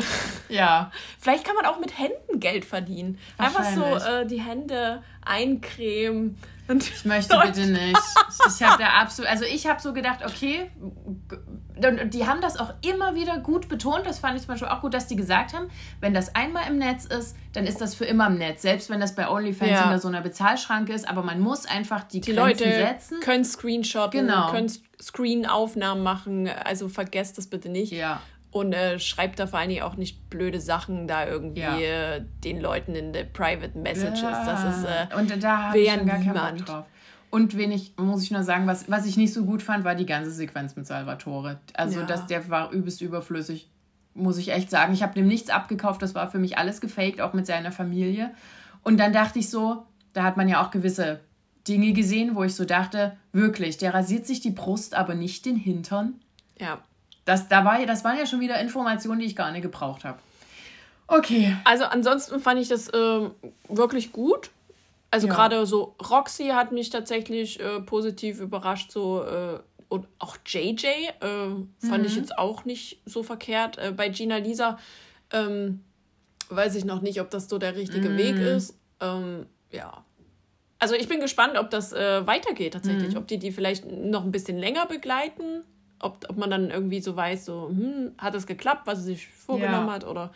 ja. 0.49 0.91
Vielleicht 1.20 1.45
kann 1.45 1.55
man 1.55 1.65
auch 1.65 1.80
mit 1.80 1.97
Händen 1.97 2.39
Geld 2.39 2.65
verdienen. 2.65 3.18
Einfach 3.38 3.63
so 3.74 3.84
äh, 3.84 4.26
die 4.26 4.41
Hände 4.41 5.01
eincremen. 5.26 6.38
Und 6.68 6.84
Ich 6.86 7.05
möchte 7.05 7.39
bitte 7.45 7.65
nicht. 7.68 7.97
Ich 8.49 8.61
habe 8.61 8.84
da 8.84 8.89
absolut, 9.01 9.32
also 9.32 9.45
ich 9.45 9.68
habe 9.68 9.80
so 9.82 9.93
gedacht, 9.93 10.20
okay, 10.26 10.70
die 12.05 12.28
haben 12.28 12.41
das 12.41 12.57
auch 12.59 12.74
immer 12.86 13.15
wieder 13.15 13.38
gut 13.38 13.70
betont. 13.70 14.05
Das 14.05 14.20
fand 14.20 14.36
ich 14.36 14.41
zum 14.41 14.49
Beispiel 14.49 14.68
auch 14.68 14.82
gut, 14.82 14.93
dass 14.93 15.07
die 15.07 15.15
gesagt 15.15 15.53
haben, 15.53 15.70
wenn 16.01 16.13
das 16.13 16.36
einmal 16.36 16.68
im 16.68 16.78
Netz 16.78 17.05
ist, 17.05 17.38
dann 17.53 17.65
ist 17.65 17.80
das 17.80 17.95
für 17.95 18.03
immer 18.03 18.28
im 18.28 18.38
Netz. 18.38 18.63
Selbst 18.63 18.89
wenn 18.89 18.99
das 18.99 19.15
bei 19.15 19.30
OnlyFans 19.30 19.72
Ja. 19.72 19.84
hinter 19.84 19.99
so 19.99 20.07
einer 20.09 20.20
Bezahlschranke 20.22 20.91
ist, 20.91 21.07
aber 21.07 21.24
man 21.24 21.39
muss 21.39 21.65
einfach 21.65 22.03
die, 22.03 22.20
die 22.20 22.34
Grenzen 22.34 22.65
Leute 22.65 22.76
setzen. 22.76 23.20
können 23.22 23.45
Screenshotten, 23.45 24.28
Genau. 24.28 24.51
können 24.51 24.70
Screen-Aufnahmen 25.02 26.04
machen. 26.04 26.48
Also 26.48 26.89
vergesst 26.89 27.38
das 27.38 27.48
bitte 27.48 27.70
nicht. 27.70 27.91
Ja. 27.91 28.22
Und 28.52 28.74
äh, 28.74 28.98
schreibt 29.00 29.39
da 29.39 29.45
vor 29.48 29.60
allen 29.60 29.70
Dingen 29.70 29.84
auch 29.84 29.98
nicht 29.98 30.30
blöde 30.30 30.60
Sachen 30.62 31.08
da 31.08 31.28
irgendwie 31.28 31.62
Ja. 31.62 31.78
äh, 31.78 32.24
den 32.43 32.60
Leuten 32.62 32.95
in 32.95 33.14
the 33.14 33.24
Private 33.24 33.78
Messages. 33.78 34.22
Das 34.22 34.64
ist 34.78 34.86
äh, 34.86 35.16
und 35.16 35.43
da 35.43 35.58
habe 35.64 35.80
ich 35.80 35.91
schon 35.91 36.06
gar 36.06 36.18
keinen. 36.20 36.58
Bock 36.58 36.66
drauf. 36.66 36.86
Und 37.30 37.58
wen 37.58 37.72
ich, 37.74 37.93
muss 37.98 38.24
ich 38.24 38.32
nur 38.32 38.43
sagen, 38.43 38.68
was, 38.68 38.89
was 38.89 39.06
ich 39.06 39.18
nicht 39.18 39.34
so 39.34 39.43
gut 39.43 39.62
fand, 39.62 39.84
war 39.84 39.95
die 39.95 40.06
ganze 40.06 40.32
Sequenz 40.32 40.76
mit 40.78 40.88
Salvatore. 40.88 41.60
Also 41.74 42.00
Ja. 42.00 42.06
das, 42.06 42.26
der 42.26 42.50
war 42.50 42.72
übelst 42.72 43.02
überflüssig, 43.02 43.70
muss 44.14 44.38
ich 44.38 44.50
echt 44.52 44.70
sagen. 44.72 44.93
Ich 44.93 45.04
habe 45.04 45.14
dem 45.14 45.28
nichts 45.28 45.50
abgekauft, 45.50 46.02
das 46.02 46.16
war 46.16 46.32
für 46.32 46.39
mich 46.39 46.58
alles 46.58 46.80
gefaked, 46.80 47.20
auch 47.20 47.34
mit 47.34 47.45
seiner 47.45 47.74
Familie. 47.74 48.32
Und 48.82 48.98
dann 48.98 49.12
dachte 49.12 49.39
ich 49.39 49.50
so, 49.50 49.84
da 50.14 50.24
hat 50.24 50.38
man 50.38 50.48
ja 50.48 50.66
auch 50.66 50.72
gewisse 50.72 51.20
Dinge 51.68 51.93
gesehen, 51.93 52.36
wo 52.36 52.43
ich 52.43 52.55
so 52.55 52.65
dachte, 52.65 53.18
wirklich, 53.32 53.78
der 53.78 53.93
rasiert 53.93 54.26
sich 54.26 54.39
die 54.41 54.51
Brust, 54.51 54.95
aber 54.95 55.15
nicht 55.15 55.45
den 55.45 55.55
Hintern. 55.55 56.20
ja. 56.59 56.80
Das, 57.26 57.49
da 57.49 57.65
war, 57.65 57.86
das 57.86 58.05
waren 58.05 58.18
ja 58.18 58.26
schon 58.26 58.39
wieder 58.39 58.57
Informationen, 58.61 59.20
die 59.20 59.26
ich 59.26 59.36
gar 59.36 59.51
nicht 59.51 59.61
gebraucht 59.61 60.05
habe. 60.05 60.18
Okay. 61.07 61.57
Also 61.65 61.84
ansonsten 61.84 62.39
fand 62.39 62.61
ich 62.61 62.70
das 62.70 62.88
äh, 62.88 63.30
wirklich 63.68 64.13
gut. 64.13 64.49
Also 65.11 65.28
Ja. 65.28 65.34
gerade 65.34 65.65
so 65.65 65.93
Roxy 66.09 66.47
hat 66.53 66.72
mich 66.72 66.89
tatsächlich 66.89 67.59
äh, 67.59 67.82
positiv 67.82 68.39
überrascht. 68.39 68.91
So 68.93 69.24
äh, 69.24 69.59
und 69.89 70.07
auch 70.20 70.38
JJ 70.45 70.86
äh, 70.86 71.09
fand 71.86 72.05
ich 72.05 72.15
jetzt 72.15 72.38
auch 72.38 72.63
nicht 72.63 73.01
so 73.05 73.24
verkehrt. 73.24 73.78
Äh, 73.78 73.91
bei 73.91 74.07
Gina 74.07 74.38
Lisa 74.38 74.78
ähm, 75.34 75.84
weiß 76.47 76.76
ich 76.76 76.86
noch 76.86 77.01
nicht, 77.01 77.20
ob 77.20 77.30
das 77.30 77.49
so 77.49 77.57
der 77.57 77.76
richtige 77.76 78.15
Weg 78.15 78.38
ist. 78.38 78.74
Ähm, 79.01 79.47
ja. 79.72 80.01
Also 80.80 80.94
ich 80.96 81.08
bin 81.08 81.20
gespannt, 81.20 81.58
ob 81.58 81.70
das 81.70 81.92
äh, 81.94 82.26
weitergeht 82.28 82.74
tatsächlich. 82.74 83.18
Ob 83.18 83.28
die 83.28 83.40
die 83.40 83.52
vielleicht 83.52 83.86
noch 83.86 84.24
ein 84.24 84.32
bisschen 84.32 84.58
länger 84.58 84.86
begleiten. 84.86 85.64
Ob, 86.00 86.26
ob 86.30 86.38
man 86.38 86.52
dann 86.52 86.70
irgendwie 86.70 87.02
so 87.02 87.16
weiß, 87.16 87.46
so, 87.46 87.70
hm, 87.70 88.14
hat 88.20 88.36
es 88.36 88.46
geklappt, 88.46 88.84
was 88.86 89.00
sie 89.00 89.06
sich 89.06 89.28
vorgenommen 89.28 89.88
Ja. 89.88 89.94
hat 89.94 90.06
oder 90.06 90.32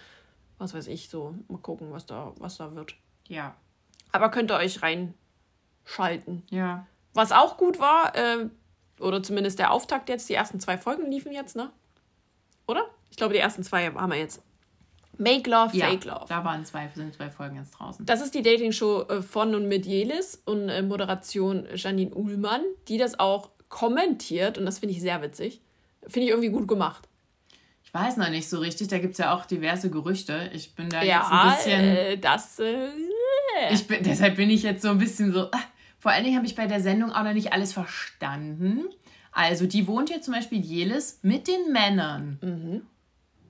was 0.58 0.74
weiß 0.74 0.88
ich, 0.88 1.10
so 1.10 1.36
mal 1.48 1.60
gucken, 1.60 1.92
was 1.92 2.08
da, 2.08 2.34
was 2.40 2.58
da 2.58 2.74
wird. 2.74 2.96
Ja. 3.28 3.56
Aber 4.12 4.30
könnt 4.30 4.50
ihr 4.52 4.56
euch 4.56 4.82
reinschalten. 4.82 6.44
Ja. 6.50 6.88
Was 7.14 7.32
auch 7.32 7.58
gut 7.58 7.80
war, 7.80 8.16
äh, 8.16 8.50
oder 9.00 9.22
zumindest 9.22 9.60
der 9.60 9.72
Auftakt 9.72 10.10
jetzt, 10.10 10.30
die 10.30 10.34
ersten 10.34 10.60
zwei 10.60 10.78
Folgen 10.78 11.10
liefen 11.12 11.32
jetzt, 11.32 11.56
ne? 11.56 11.70
Oder? 12.68 12.86
Ich 13.10 13.18
glaube, 13.18 13.34
die 13.34 13.40
ersten 13.40 13.64
zwei 13.64 13.92
haben 13.92 14.12
wir 14.12 14.18
jetzt. 14.18 14.42
Make 15.22 15.50
Love, 15.50 15.76
ja. 15.78 15.88
Fake 15.88 16.06
Love. 16.06 16.26
Da 16.28 16.44
waren 16.44 16.66
zwei, 16.66 16.90
sind 16.96 17.14
zwei 17.14 17.30
Folgen 17.30 17.56
jetzt 17.58 17.72
draußen. 17.72 18.06
Das 18.06 18.22
ist 18.22 18.34
die 18.34 18.42
Dating-Show 18.42 19.04
äh, 19.10 19.22
von 19.22 19.54
und 19.56 19.68
mit 19.68 19.86
Jelis 19.86 20.42
und 20.46 20.68
äh, 20.70 20.82
Moderation 20.82 21.66
Janine 21.76 22.12
Uhlmann, 22.16 22.62
die 22.88 22.98
das 22.98 23.20
auch 23.20 23.50
kommentiert 23.70 24.58
und 24.58 24.66
das 24.66 24.80
finde 24.80 24.96
ich 24.96 25.02
sehr 25.02 25.22
witzig. 25.22 25.62
Finde 26.08 26.26
ich 26.26 26.30
irgendwie 26.32 26.50
gut 26.50 26.68
gemacht. 26.68 27.08
Ich 27.84 27.94
weiß 27.94 28.18
noch 28.18 28.30
nicht 28.30 28.50
so 28.50 28.60
richtig, 28.60 28.88
da 28.88 29.00
gibt 29.00 29.14
es 29.14 29.18
ja 29.20 29.34
auch 29.36 29.46
diverse 29.46 29.90
Gerüchte. 29.90 30.50
Ich 30.54 30.76
bin 30.76 30.90
da 30.90 30.98
jetzt 31.02 31.08
Ja, 31.10 31.28
ein 31.30 31.56
bisschen. 31.56 31.80
äh, 31.82 32.18
das. 32.18 32.60
Äh, 32.60 32.88
Ich 33.72 33.86
bin, 33.86 34.02
deshalb 34.04 34.38
bin 34.38 34.50
ich 34.50 34.64
jetzt 34.64 34.82
so 34.82 34.90
ein 34.90 34.98
bisschen 34.98 35.32
so. 35.34 35.42
ah, 35.52 35.60
Vor 36.00 36.12
allen 36.12 36.24
Dingen 36.24 36.38
habe 36.38 36.48
ich 36.48 36.56
bei 36.56 36.68
der 36.68 36.80
Sendung 36.82 37.12
auch 37.12 37.24
noch 37.24 37.34
nicht 37.34 37.54
alles 37.54 37.74
verstanden. 37.74 38.86
Also, 39.34 39.66
die 39.66 39.88
wohnt 39.88 40.10
ja 40.10 40.20
zum 40.22 40.34
Beispiel 40.34 40.60
Jelis 40.62 41.20
mit 41.22 41.48
den 41.48 41.72
Männern 41.72 42.40
Mhm. 42.42 42.82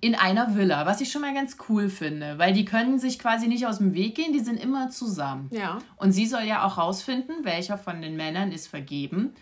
In 0.04 0.16
einer 0.16 0.56
Villa, 0.56 0.86
was 0.88 1.00
ich 1.00 1.12
schon 1.12 1.22
mal 1.22 1.34
ganz 1.34 1.58
cool 1.70 1.88
finde, 1.88 2.40
weil 2.40 2.54
die 2.54 2.66
können 2.66 2.98
sich 2.98 3.20
quasi 3.20 3.48
nicht 3.48 3.68
aus 3.68 3.78
dem 3.78 3.94
Weg 3.94 4.16
gehen, 4.16 4.34
die 4.34 4.40
sind 4.40 4.58
immer 4.60 4.90
zusammen. 4.90 5.48
ja. 5.52 5.78
Und 5.98 6.12
sie 6.12 6.26
soll 6.26 6.42
ja 6.44 6.66
auch 6.66 6.78
rausfinden, 6.80 7.44
welcher 7.46 7.78
von 7.78 8.02
den 8.02 8.16
Männern 8.18 8.52
ist 8.52 8.68
vergeben 8.68 9.36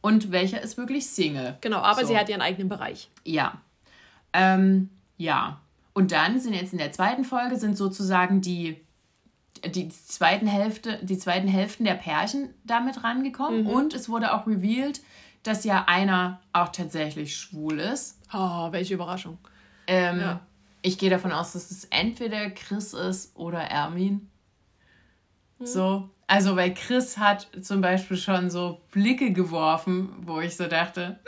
und 0.00 0.30
welcher 0.30 0.62
ist 0.62 0.76
wirklich 0.78 1.06
Single. 1.08 1.58
Genau, 1.60 1.78
aber 1.78 2.02
So. 2.02 2.08
sie 2.08 2.18
hat 2.18 2.28
ihren 2.28 2.42
eigenen 2.42 2.68
Bereich. 2.68 3.10
Ja. 3.24 3.60
Ähm, 4.32 4.88
ja. 5.16 5.60
Und 5.94 6.12
dann 6.12 6.38
sind 6.38 6.54
jetzt 6.54 6.72
in 6.72 6.78
der 6.78 6.92
zweiten 6.92 7.24
Folge 7.24 7.56
sind 7.56 7.76
sozusagen 7.76 8.40
die, 8.40 8.76
die 9.66 9.88
zweiten 9.88 10.46
Hälfte, 10.46 10.98
die 11.02 11.18
zweiten 11.18 11.48
Hälften 11.48 11.84
der 11.84 11.94
Pärchen 11.94 12.50
damit 12.64 13.02
rangekommen. 13.02 13.66
Und 13.66 13.94
es 13.94 14.08
wurde 14.08 14.32
auch 14.34 14.46
revealed, 14.46 15.00
dass 15.42 15.64
ja 15.64 15.84
einer 15.88 16.40
auch 16.52 16.68
tatsächlich 16.68 17.36
schwul 17.36 17.78
ist. 17.80 18.18
Oh, 18.32 18.70
welche 18.72 18.94
Überraschung. 18.94 19.38
Ähm, 19.86 20.20
Ja. 20.20 20.40
Ich 20.82 20.98
gehe 20.98 21.08
davon 21.08 21.32
aus, 21.32 21.52
dass 21.54 21.70
es 21.70 21.86
entweder 21.86 22.50
Chris 22.50 22.92
ist 22.92 23.34
oder 23.36 23.60
Ermin. 23.60 24.28
So. 25.60 26.10
Also, 26.26 26.56
weil 26.56 26.74
Chris 26.74 27.16
hat 27.16 27.48
zum 27.62 27.80
Beispiel 27.80 28.16
schon 28.16 28.50
so 28.50 28.80
Blicke 28.90 29.32
geworfen, 29.32 30.10
wo 30.20 30.40
ich 30.40 30.56
so 30.56 30.66
dachte, 30.66 31.20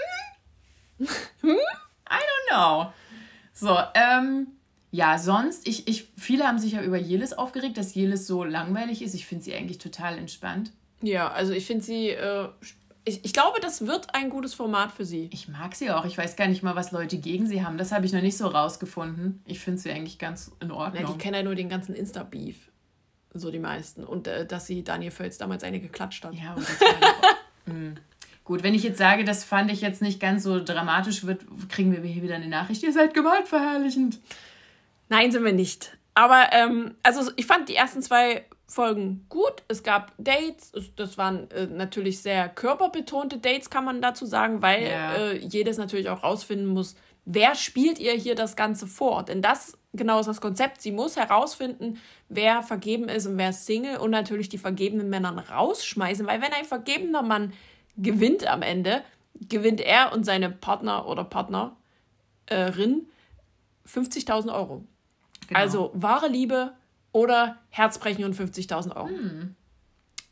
hm, 0.98 1.06
hm, 1.40 1.50
I 1.50 2.18
don't 2.18 2.50
know. 2.50 2.92
So, 3.52 3.78
ähm, 3.94 4.48
ja, 4.90 5.18
sonst, 5.18 5.66
ich, 5.66 5.88
ich, 5.88 6.08
viele 6.16 6.46
haben 6.46 6.58
sich 6.58 6.72
ja 6.72 6.82
über 6.82 6.98
Jelis 6.98 7.32
aufgeregt, 7.32 7.78
dass 7.78 7.94
Jelis 7.94 8.26
so 8.26 8.44
langweilig 8.44 9.02
ist. 9.02 9.14
Ich 9.14 9.26
finde 9.26 9.44
sie 9.44 9.54
eigentlich 9.54 9.78
total 9.78 10.18
entspannt. 10.18 10.72
Ja, 11.00 11.30
also 11.30 11.52
ich 11.52 11.66
finde 11.66 11.84
sie. 11.84 12.10
Äh, 12.10 12.48
ich, 13.06 13.24
ich 13.24 13.32
glaube, 13.32 13.60
das 13.60 13.86
wird 13.86 14.14
ein 14.14 14.28
gutes 14.30 14.52
Format 14.54 14.92
für 14.92 15.04
sie. 15.04 15.30
Ich 15.32 15.48
mag 15.48 15.74
sie 15.74 15.90
auch. 15.90 16.04
Ich 16.04 16.18
weiß 16.18 16.36
gar 16.36 16.48
nicht 16.48 16.62
mal, 16.62 16.74
was 16.76 16.90
Leute 16.92 17.16
gegen 17.18 17.46
sie 17.46 17.64
haben. 17.64 17.78
Das 17.78 17.92
habe 17.92 18.04
ich 18.04 18.12
noch 18.12 18.20
nicht 18.20 18.36
so 18.36 18.46
rausgefunden. 18.48 19.42
Ich 19.46 19.60
finde 19.60 19.80
sie 19.80 19.90
eigentlich 19.90 20.18
ganz 20.18 20.52
in 20.60 20.68
Ja, 20.68 20.74
Ordnung. 20.74 21.12
die 21.12 21.18
kennen 21.18 21.34
ja 21.36 21.42
nur 21.42 21.54
den 21.54 21.68
ganzen 21.68 21.94
Insta-Beef. 21.94 22.56
So 23.32 23.50
die 23.50 23.58
meisten. 23.58 24.04
Und 24.04 24.26
äh, 24.28 24.44
dass 24.46 24.66
sie 24.66 24.82
Daniel 24.84 25.10
Völz 25.10 25.38
damals 25.38 25.62
eine 25.64 25.80
geklatscht 25.80 26.24
hat. 26.24 26.34
Ja, 26.34 26.54
doch- 26.54 26.62
Hm. 27.72 27.96
Gut, 28.44 28.62
wenn 28.62 28.74
ich 28.74 28.84
jetzt 28.84 28.98
sage, 28.98 29.24
das 29.24 29.42
fand 29.42 29.72
ich 29.72 29.80
jetzt 29.80 30.00
nicht 30.02 30.20
ganz 30.20 30.44
so 30.44 30.62
dramatisch, 30.62 31.26
wird, 31.26 31.44
kriegen 31.68 31.90
wir 31.90 32.00
hier 32.08 32.22
wieder 32.22 32.36
eine 32.36 32.46
Nachricht, 32.46 32.82
ihr 32.84 32.92
seid 32.92 33.12
gewaltverherrlichend. 33.12 34.20
Nein, 35.08 35.32
sind 35.32 35.44
wir 35.44 35.52
nicht. 35.52 35.96
Aber 36.14 36.46
ähm, 36.52 36.94
also 37.02 37.30
ich 37.36 37.44
fand 37.46 37.68
die 37.68 37.74
ersten 37.74 38.02
zwei 38.02 38.44
Folgen 38.68 39.26
gut. 39.28 39.62
Es 39.68 39.82
gab 39.82 40.12
Dates. 40.18 40.72
Es- 40.74 40.94
Das 40.96 41.16
waren 41.18 41.50
äh, 41.52 41.66
natürlich 41.66 42.20
sehr 42.20 42.48
körperbetonte 42.48 43.38
Dates, 43.38 43.70
kann 43.70 43.84
man 43.84 44.02
dazu 44.02 44.26
sagen, 44.26 44.60
weil 44.62 44.88
Ja. 44.88 45.14
äh, 45.14 45.36
jedes 45.38 45.78
natürlich 45.78 46.08
auch 46.08 46.22
rausfinden 46.24 46.66
muss, 46.66 46.96
wer 47.24 47.54
spielt 47.54 47.98
ihr 47.98 48.12
hier 48.14 48.34
das 48.34 48.56
Ganze 48.56 48.86
vor. 48.86 49.22
Denn 49.24 49.40
das 49.42 49.78
genau 49.92 50.18
ist 50.20 50.26
das 50.26 50.40
Konzept. 50.40 50.82
Sie 50.82 50.92
muss 50.92 51.16
herausfinden, 51.16 51.98
wer 52.28 52.62
vergeben 52.62 53.08
ist 53.08 53.26
und 53.26 53.38
wer 53.38 53.50
ist 53.50 53.66
Single 53.66 53.96
und 53.98 54.10
natürlich 54.10 54.48
die 54.48 54.58
vergebenen 54.58 55.08
Männer 55.08 55.48
rausschmeißen, 55.48 56.26
weil 56.26 56.42
wenn 56.42 56.52
ein 56.52 56.64
vergebener 56.64 57.22
Mann 57.22 57.52
gewinnt 57.96 58.46
am 58.46 58.62
Ende, 58.62 59.02
gewinnt 59.48 59.80
er 59.80 60.12
und 60.12 60.24
seine 60.24 60.50
Partner 60.50 61.06
oder 61.06 61.24
Partnerin 61.24 63.06
50.000 63.86 64.52
Euro. 64.54 64.84
Genau. 65.48 65.60
Also 65.60 65.90
wahre 65.94 66.28
Liebe 66.28 66.72
oder 67.16 67.56
Herzbrechen 67.70 68.24
und 68.24 68.36
50.000 68.36 68.94
Euro. 68.94 69.08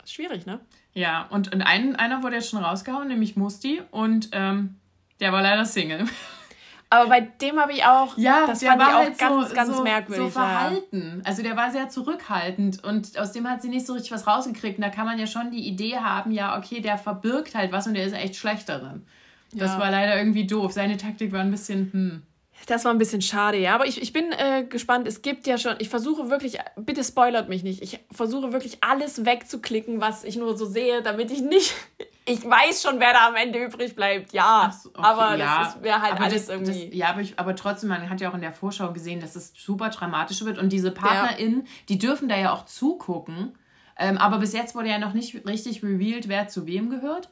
Schwierig, 0.04 0.44
ne? 0.44 0.60
Ja, 0.92 1.26
und, 1.30 1.52
und 1.54 1.62
ein, 1.62 1.96
einer 1.96 2.22
wurde 2.22 2.36
jetzt 2.36 2.50
schon 2.50 2.62
rausgehauen, 2.62 3.08
nämlich 3.08 3.36
Musti, 3.36 3.80
und 3.90 4.28
ähm, 4.32 4.76
der 5.18 5.32
war 5.32 5.40
leider 5.40 5.64
Single. 5.64 6.04
Aber 6.90 7.08
bei 7.08 7.22
dem 7.22 7.58
habe 7.58 7.72
ich 7.72 7.84
auch, 7.86 8.18
Ja, 8.18 8.46
das 8.46 8.58
der 8.60 8.72
fand 8.72 8.82
ich 8.82 8.86
war 8.88 8.94
auch 8.96 9.02
halt 9.04 9.18
ganz, 9.18 9.48
so, 9.48 9.54
ganz 9.54 9.76
so, 9.76 9.82
merkwürdig. 9.82 10.24
So 10.26 10.30
verhalten. 10.30 11.22
Also 11.24 11.42
der 11.42 11.56
war 11.56 11.72
sehr 11.72 11.88
zurückhaltend 11.88 12.84
und 12.84 13.18
aus 13.18 13.32
dem 13.32 13.48
hat 13.48 13.62
sie 13.62 13.68
nicht 13.68 13.86
so 13.86 13.94
richtig 13.94 14.12
was 14.12 14.26
rausgekriegt. 14.26 14.76
Und 14.78 14.82
da 14.82 14.90
kann 14.90 15.06
man 15.06 15.18
ja 15.18 15.26
schon 15.26 15.50
die 15.50 15.66
Idee 15.66 15.96
haben, 15.96 16.30
ja, 16.30 16.56
okay, 16.58 16.80
der 16.82 16.98
verbirgt 16.98 17.54
halt 17.54 17.72
was 17.72 17.86
und 17.86 17.94
der 17.94 18.04
ist 18.04 18.12
echt 18.12 18.36
schlecht 18.36 18.68
darin. 18.68 19.06
Das 19.52 19.72
Ja. 19.72 19.80
war 19.80 19.90
leider 19.90 20.16
irgendwie 20.18 20.46
doof. 20.46 20.72
Seine 20.72 20.98
Taktik 20.98 21.32
war 21.32 21.40
ein 21.40 21.50
bisschen, 21.50 21.90
hm. 21.92 22.22
Das 22.66 22.84
war 22.84 22.92
ein 22.92 22.98
bisschen 22.98 23.22
schade, 23.22 23.58
ja. 23.58 23.74
Aber 23.74 23.86
ich, 23.86 24.00
ich 24.00 24.12
bin 24.12 24.32
äh, 24.32 24.64
gespannt. 24.64 25.06
Es 25.06 25.22
gibt 25.22 25.46
ja 25.46 25.58
schon, 25.58 25.74
ich 25.78 25.88
versuche 25.88 26.30
wirklich, 26.30 26.58
bitte 26.76 27.04
spoilert 27.04 27.48
mich 27.48 27.62
nicht. 27.62 27.82
Ich 27.82 28.00
versuche 28.10 28.52
wirklich 28.52 28.78
alles 28.82 29.24
wegzuklicken, 29.24 30.00
was 30.00 30.24
ich 30.24 30.36
nur 30.36 30.56
so 30.56 30.66
sehe, 30.66 31.02
damit 31.02 31.30
ich 31.30 31.42
nicht. 31.42 31.74
Ich 32.26 32.42
weiß 32.42 32.82
schon, 32.82 33.00
wer 33.00 33.12
da 33.12 33.28
am 33.28 33.34
Ende 33.34 33.62
übrig 33.62 33.94
bleibt, 33.94 34.32
ja. 34.32 34.74
So, 34.82 34.88
okay, 34.88 35.00
aber 35.02 35.36
ja. 35.36 35.64
das 35.64 35.82
wäre 35.82 36.00
halt 36.00 36.14
Aber 36.14 36.24
alles 36.24 36.46
das, 36.46 36.56
irgendwie. 36.56 36.86
Das, 36.86 36.94
ja, 36.96 37.08
aber, 37.10 37.20
ich, 37.20 37.38
aber 37.38 37.54
trotzdem, 37.54 37.90
man 37.90 38.08
hat 38.08 38.18
ja 38.22 38.30
auch 38.30 38.34
in 38.34 38.40
der 38.40 38.54
Vorschau 38.54 38.94
gesehen, 38.94 39.20
dass 39.20 39.36
es 39.36 39.52
super 39.54 39.90
dramatisch 39.90 40.42
wird. 40.42 40.56
Und 40.56 40.70
diese 40.70 40.90
PartnerInnen, 40.90 41.66
die 41.90 41.98
dürfen 41.98 42.30
da 42.30 42.38
ja 42.38 42.54
auch 42.54 42.64
zugucken. 42.64 43.52
Ähm, 43.98 44.16
aber 44.16 44.38
bis 44.38 44.54
jetzt 44.54 44.74
wurde 44.74 44.88
ja 44.88 44.98
noch 44.98 45.12
nicht 45.12 45.46
richtig 45.46 45.82
revealed, 45.82 46.26
wer 46.28 46.48
zu 46.48 46.66
wem 46.66 46.88
gehört. 46.88 47.28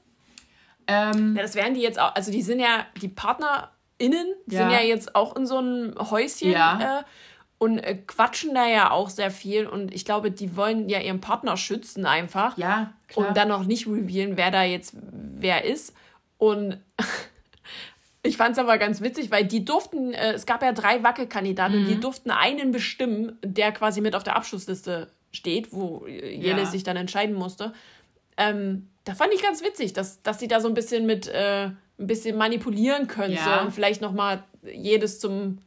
Ähm, 0.86 1.36
Ja, 1.36 1.42
das 1.42 1.54
wären 1.54 1.72
die 1.72 1.80
jetzt 1.80 1.98
auch, 1.98 2.14
also 2.14 2.30
die 2.30 2.42
sind 2.42 2.60
ja, 2.60 2.84
die 3.00 3.08
PartnerInnen 4.10 4.34
Ja. 4.50 4.58
sind 4.58 4.70
ja 4.70 4.80
jetzt 4.80 5.14
auch 5.14 5.36
in 5.36 5.46
so 5.46 5.58
einem 5.58 5.94
Häuschen 6.10 6.50
Ja. 6.50 7.00
äh, 7.00 7.02
und 7.58 7.78
äh, 7.78 7.94
quatschen 7.94 8.54
da 8.54 8.66
ja 8.66 8.90
auch 8.90 9.08
sehr 9.08 9.30
viel 9.30 9.66
und 9.66 9.94
ich 9.94 10.04
glaube, 10.04 10.30
die 10.30 10.56
wollen 10.56 10.88
ja 10.88 11.00
ihren 11.00 11.20
Partner 11.20 11.56
schützen 11.56 12.06
einfach 12.06 12.58
ja, 12.58 12.92
klar. 13.08 13.28
und 13.28 13.36
dann 13.36 13.48
noch 13.48 13.64
nicht 13.64 13.86
revealen, 13.86 14.36
wer 14.36 14.50
da 14.50 14.64
jetzt 14.64 14.94
wer 14.94 15.64
ist 15.64 15.94
und 16.38 16.78
ich 18.24 18.36
fand 18.36 18.52
es 18.52 18.58
aber 18.58 18.78
ganz 18.78 19.00
witzig, 19.00 19.30
weil 19.30 19.44
die 19.44 19.64
durften, 19.64 20.12
äh, 20.12 20.32
es 20.32 20.46
gab 20.46 20.62
ja 20.62 20.72
drei 20.72 21.02
Wackelkandidaten 21.02 21.78
und 21.78 21.84
die 21.86 21.96
Mhm. 21.96 22.00
durften 22.00 22.30
einen 22.30 22.72
bestimmen, 22.72 23.38
der 23.44 23.72
quasi 23.72 24.00
mit 24.00 24.14
auf 24.16 24.22
der 24.24 24.36
Abschlussliste 24.36 25.08
steht, 25.32 25.72
wo 25.72 26.04
äh, 26.06 26.34
Jelis 26.34 26.64
Ja. 26.68 26.70
sich 26.72 26.82
dann 26.84 26.96
entscheiden 26.96 27.34
musste. 27.34 27.72
Ähm, 28.36 28.88
da 29.04 29.14
fand 29.14 29.32
ich 29.34 29.42
ganz 29.42 29.62
witzig, 29.62 29.92
dass, 29.92 30.22
dass 30.22 30.38
sie 30.38 30.48
da 30.48 30.60
so 30.60 30.68
ein 30.68 30.74
bisschen 30.74 31.06
mit 31.06 31.26
äh, 31.28 31.70
ein 31.98 32.06
bisschen 32.06 32.36
manipulieren 32.36 33.06
können 33.06 33.34
Ja. 33.34 33.62
und 33.62 33.72
vielleicht 33.72 34.00
nochmal 34.00 34.42
jedes 34.62 35.20
zum 35.20 35.58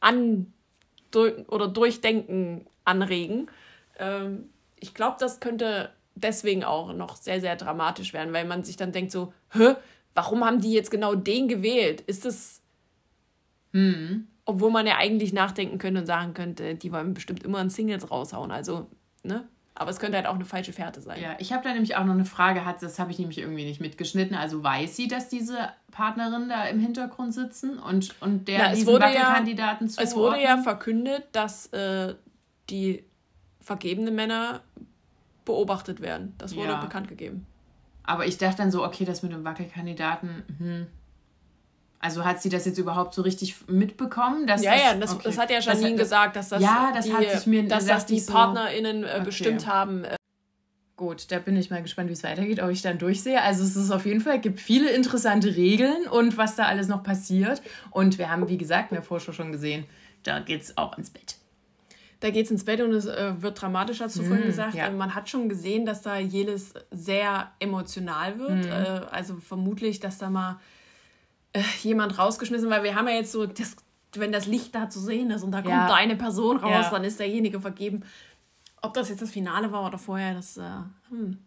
An 0.00 0.52
durch, 1.10 1.48
oder 1.48 1.68
Durchdenken 1.68 2.66
anregen. 2.84 3.48
Ähm, 3.98 4.50
ich 4.78 4.94
glaube, 4.94 5.16
das 5.18 5.40
könnte 5.40 5.90
deswegen 6.14 6.62
auch 6.64 6.92
noch 6.92 7.16
sehr, 7.16 7.40
sehr 7.40 7.56
dramatisch 7.56 8.12
werden, 8.12 8.32
weil 8.32 8.44
man 8.44 8.64
sich 8.64 8.76
dann 8.76 8.92
denkt 8.92 9.10
so, 9.12 9.32
hä, 9.52 9.74
warum 10.14 10.44
haben 10.44 10.60
die 10.60 10.72
jetzt 10.72 10.90
genau 10.90 11.14
den 11.14 11.48
gewählt? 11.48 12.00
Ist 12.02 12.24
das... 12.24 12.60
Obwohl 14.44 14.70
man 14.70 14.86
ja 14.86 14.98
eigentlich 14.98 15.32
nachdenken 15.32 15.78
könnte 15.78 16.00
und 16.02 16.06
sagen 16.06 16.32
könnte, 16.34 16.76
die 16.76 16.92
wollen 16.92 17.14
bestimmt 17.14 17.42
immer 17.42 17.58
ein 17.58 17.70
Singles 17.70 18.08
raushauen. 18.10 18.52
Also, 18.52 18.86
ne? 19.24 19.48
Aber 19.76 19.90
es 19.90 19.98
könnte 19.98 20.16
halt 20.16 20.26
auch 20.26 20.36
eine 20.36 20.44
falsche 20.44 20.72
Fährte 20.72 21.00
sein. 21.00 21.20
Ja, 21.20 21.34
ich 21.38 21.52
habe 21.52 21.64
da 21.64 21.72
nämlich 21.72 21.96
auch 21.96 22.04
noch 22.04 22.14
eine 22.14 22.24
Frage, 22.24 22.64
hat, 22.64 22.80
das 22.80 22.98
habe 23.00 23.10
ich 23.10 23.18
nämlich 23.18 23.38
irgendwie 23.38 23.64
nicht 23.64 23.80
mitgeschnitten. 23.80 24.36
Also 24.36 24.62
weiß 24.62 24.94
sie, 24.94 25.08
dass 25.08 25.28
diese 25.28 25.58
Partnerin 25.90 26.48
da 26.48 26.64
im 26.66 26.78
Hintergrund 26.78 27.34
sitzen 27.34 27.78
und, 27.80 28.14
und 28.20 28.46
der 28.46 28.58
Na, 28.58 28.70
es 28.70 28.78
diesen 28.78 28.92
wurde 28.92 29.04
Wackelkandidaten 29.06 29.88
ja, 29.88 30.02
Es 30.02 30.14
wurde 30.14 30.40
ja 30.40 30.58
verkündet, 30.58 31.24
dass 31.32 31.66
äh, 31.72 32.14
die 32.70 33.04
vergebenen 33.60 34.14
Männer 34.14 34.60
beobachtet 35.44 36.00
werden. 36.00 36.34
Das 36.38 36.54
wurde 36.54 36.72
Ja. 36.72 36.80
bekannt 36.80 37.08
gegeben. 37.08 37.46
Aber 38.04 38.26
ich 38.26 38.38
dachte 38.38 38.58
dann 38.58 38.70
so, 38.70 38.84
okay, 38.84 39.04
das 39.04 39.22
mit 39.22 39.32
dem 39.32 39.44
Wackelkandidaten, 39.44 40.44
hm. 40.58 40.86
Also 42.04 42.22
hat 42.22 42.42
sie 42.42 42.50
das 42.50 42.66
jetzt 42.66 42.76
überhaupt 42.78 43.14
so 43.14 43.22
richtig 43.22 43.54
mitbekommen? 43.66 44.46
Dass 44.46 44.62
Ja, 44.62 44.72
das, 44.72 44.82
ja, 44.82 44.94
das, 44.94 45.12
okay. 45.14 45.22
das 45.24 45.38
hat 45.38 45.50
ja 45.50 45.56
Das- 45.56 45.64
Janine 45.66 45.96
gesagt, 45.96 46.36
dass 46.36 46.50
das, 46.50 46.62
Ja, 46.62 46.92
das 46.94 47.06
die, 47.06 47.14
hat 47.14 47.30
sich 47.30 47.46
mir- 47.46 47.66
dass 47.66 47.86
das 47.86 48.04
die 48.04 48.20
so, 48.20 48.30
PartnerInnen 48.32 49.04
äh, 49.04 49.06
okay. 49.06 49.24
bestimmt 49.24 49.66
haben. 49.66 50.04
Äh, 50.04 50.16
Gut, 50.96 51.32
da 51.32 51.38
bin 51.38 51.56
ich 51.56 51.70
mal 51.70 51.82
gespannt, 51.82 52.10
wie 52.10 52.12
es 52.12 52.22
weitergeht, 52.22 52.62
ob 52.62 52.68
ich 52.70 52.82
dann 52.82 52.98
durchsehe. 52.98 53.40
Also 53.42 53.64
es 53.64 53.74
ist 53.74 53.90
auf 53.90 54.04
jeden 54.04 54.20
Fall, 54.20 54.38
gibt 54.38 54.60
viele 54.60 54.90
interessante 54.90 55.56
Regeln 55.56 56.06
und 56.06 56.36
was 56.36 56.54
da 56.56 56.66
alles 56.66 56.86
noch 56.88 57.02
passiert. 57.02 57.62
Und 57.90 58.18
wir 58.18 58.30
haben, 58.30 58.48
wie 58.50 58.58
gesagt, 58.58 58.92
in 58.92 58.96
der 58.96 59.02
Vorschau 59.02 59.32
schon 59.32 59.50
gesehen, 59.50 59.86
da 60.24 60.38
geht's 60.40 60.76
auch 60.76 60.96
ins 60.98 61.08
Bett. 61.10 61.36
Da 62.20 62.30
geht's 62.30 62.50
ins 62.50 62.64
Bett 62.64 62.80
und 62.82 62.92
es 62.92 63.06
äh, 63.06 63.32
wird 63.40 63.60
dramatisch, 63.60 64.00
hast 64.00 64.16
du 64.18 64.22
vorhin 64.22 64.44
gesagt. 64.46 64.74
Mm, 64.74 64.78
ja. 64.78 64.86
Äh, 64.88 64.92
Man 64.92 65.14
hat 65.14 65.28
schon 65.30 65.48
gesehen, 65.48 65.84
dass 65.86 66.02
da 66.02 66.16
jedes 66.18 66.74
sehr 66.90 67.50
emotional 67.60 68.34
Mm. 68.36 68.38
wird. 68.38 68.66
Äh, 68.66 69.00
also 69.10 69.36
vermutlich, 69.36 70.00
dass 70.00 70.18
da 70.18 70.30
mal 70.30 70.60
äh, 71.54 71.62
jemand 71.82 72.18
rausgeschmissen, 72.18 72.68
weil 72.68 72.82
wir 72.84 72.94
haben 72.94 73.08
ja 73.08 73.14
jetzt 73.14 73.32
so, 73.32 73.46
das, 73.46 73.76
wenn 74.14 74.30
das 74.32 74.46
Licht 74.46 74.74
da 74.74 74.90
zu 74.90 75.00
sehen 75.00 75.30
ist 75.30 75.42
und 75.42 75.52
da 75.52 75.58
kommt 75.62 75.72
Ja. 75.72 75.88
da 75.88 75.94
eine 75.94 76.16
Person 76.16 76.58
raus, 76.58 76.70
Ja. 76.86 76.90
dann 76.90 77.04
ist 77.04 77.18
derjenige 77.18 77.60
vergeben. 77.60 78.02
Ob 78.82 78.92
das 78.94 79.08
jetzt 79.08 79.22
das 79.22 79.30
Finale 79.30 79.72
war 79.72 79.86
oder 79.86 79.96
vorher, 79.98 80.34
das 80.34 80.58
äh, 80.58 80.62
hm, 81.08 81.38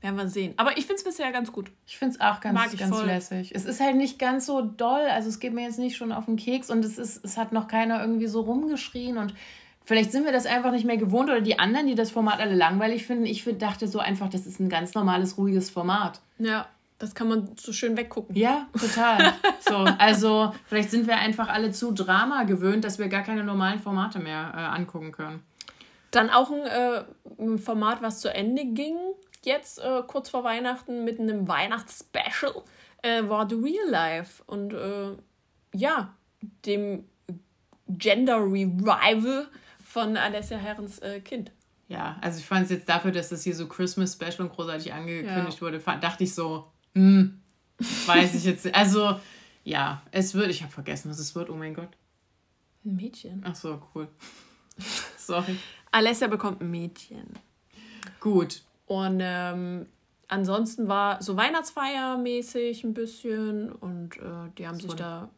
werden 0.00 0.16
wir 0.16 0.28
sehen. 0.28 0.52
Aber 0.58 0.72
ich 0.76 0.84
finde 0.86 0.96
es 0.96 1.04
bisher 1.04 1.32
ganz 1.32 1.50
gut. 1.50 1.70
Ich 1.86 1.96
finde 1.98 2.14
es 2.16 2.20
auch 2.20 2.40
ganz, 2.40 2.54
Mag 2.54 2.72
ich 2.74 2.78
ganz 2.78 2.94
voll. 2.94 3.06
lässig. 3.06 3.52
Es 3.54 3.64
ist 3.64 3.80
halt 3.80 3.96
nicht 3.96 4.18
ganz 4.18 4.44
so 4.46 4.60
doll, 4.60 5.06
also 5.10 5.28
es 5.28 5.40
geht 5.40 5.54
mir 5.54 5.62
jetzt 5.62 5.78
nicht 5.78 5.96
schon 5.96 6.12
auf 6.12 6.26
den 6.26 6.36
Keks 6.36 6.70
und 6.70 6.84
es, 6.84 6.98
ist, 6.98 7.24
es 7.24 7.36
hat 7.38 7.52
noch 7.52 7.68
keiner 7.68 8.00
irgendwie 8.00 8.26
so 8.28 8.42
rumgeschrien 8.42 9.16
und 9.18 9.34
vielleicht 9.84 10.12
sind 10.12 10.24
wir 10.26 10.32
das 10.32 10.44
einfach 10.46 10.70
nicht 10.72 10.84
mehr 10.84 10.98
gewohnt 10.98 11.30
oder 11.30 11.40
die 11.40 11.58
anderen, 11.58 11.86
die 11.86 11.94
das 11.94 12.10
Format 12.10 12.38
alle 12.40 12.54
langweilig 12.54 13.06
finden. 13.06 13.24
Ich 13.24 13.44
dachte 13.58 13.88
so 13.88 13.98
einfach, 13.98 14.28
das 14.28 14.46
ist 14.46 14.60
ein 14.60 14.68
ganz 14.68 14.94
normales, 14.94 15.38
ruhiges 15.38 15.70
Format. 15.70 16.20
Ja, 16.38 16.66
das 16.98 17.14
kann 17.14 17.28
man 17.28 17.56
so 17.56 17.72
schön 17.72 17.96
weggucken. 17.96 18.34
Ja, 18.34 18.68
total. 18.78 19.34
so, 19.60 19.76
also 19.76 20.52
vielleicht 20.66 20.90
sind 20.90 21.06
wir 21.06 21.16
einfach 21.16 21.48
alle 21.48 21.70
zu 21.70 21.92
Drama 21.92 22.42
gewöhnt, 22.44 22.84
dass 22.84 22.98
wir 22.98 23.08
gar 23.08 23.22
keine 23.22 23.44
normalen 23.44 23.78
Formate 23.78 24.18
mehr 24.18 24.52
äh, 24.54 24.58
angucken 24.58 25.12
können. 25.12 25.42
Dann 26.10 26.30
auch 26.30 26.50
ein, 26.50 26.62
äh, 26.62 27.58
Format, 27.58 28.02
was 28.02 28.20
zu 28.20 28.32
Ende 28.34 28.64
ging, 28.64 28.96
jetzt 29.44 29.78
äh, 29.78 30.02
kurz 30.06 30.30
vor 30.30 30.42
Weihnachten 30.42 31.04
mit 31.04 31.20
einem 31.20 31.46
Weihnachtsspecial, 31.46 32.54
äh, 33.02 33.22
war 33.28 33.48
The 33.48 33.54
Real 33.56 33.88
Life. 33.88 34.42
Und 34.46 34.72
äh, 34.72 35.12
ja, 35.74 36.14
dem 36.66 37.04
Gender 37.88 38.38
Revival 38.38 39.48
von 39.84 40.16
Alessia 40.16 40.58
Herrens 40.58 40.98
äh, 40.98 41.20
Kind. 41.20 41.52
Ja, 41.88 42.16
also 42.20 42.38
ich 42.38 42.44
fand 42.46 42.64
es 42.64 42.70
jetzt 42.70 42.88
dafür, 42.88 43.12
dass 43.12 43.30
das 43.30 43.42
hier 43.44 43.54
so 43.54 43.66
Christmas 43.66 44.14
Special 44.14 44.40
und 44.40 44.52
großartig 44.52 44.92
angekündigt 44.92 45.58
Ja. 45.58 45.60
wurde, 45.60 45.78
dachte 45.78 46.24
ich 46.24 46.34
so, 46.34 46.70
hm, 46.98 47.40
weiß 48.06 48.34
ich 48.34 48.44
jetzt. 48.44 48.74
Also, 48.74 49.18
ja, 49.64 50.02
es 50.10 50.34
wird, 50.34 50.48
ich 50.50 50.62
habe 50.62 50.72
vergessen, 50.72 51.10
was 51.10 51.18
es 51.18 51.34
wird, 51.34 51.50
oh 51.50 51.54
mein 51.56 51.74
Gott. 51.74 51.90
Ein 52.84 52.96
Mädchen. 52.96 53.42
Ach 53.44 53.54
so, 53.54 53.80
cool. 53.94 54.08
Sorry. 55.16 55.56
Alessia 55.90 56.26
bekommt 56.28 56.60
ein 56.60 56.70
Mädchen. 56.70 57.28
Gut. 58.20 58.62
Und 58.86 59.18
ähm, 59.22 59.86
ansonsten 60.28 60.88
war 60.88 61.22
so 61.22 61.36
Weihnachtsfeiermäßig 61.36 62.84
ein 62.84 62.94
bisschen 62.94 63.70
und 63.72 64.16
äh, 64.16 64.50
die 64.56 64.66
haben 64.66 64.76
sich 64.80 64.88
wurde- 64.90 64.96
da 65.02 65.30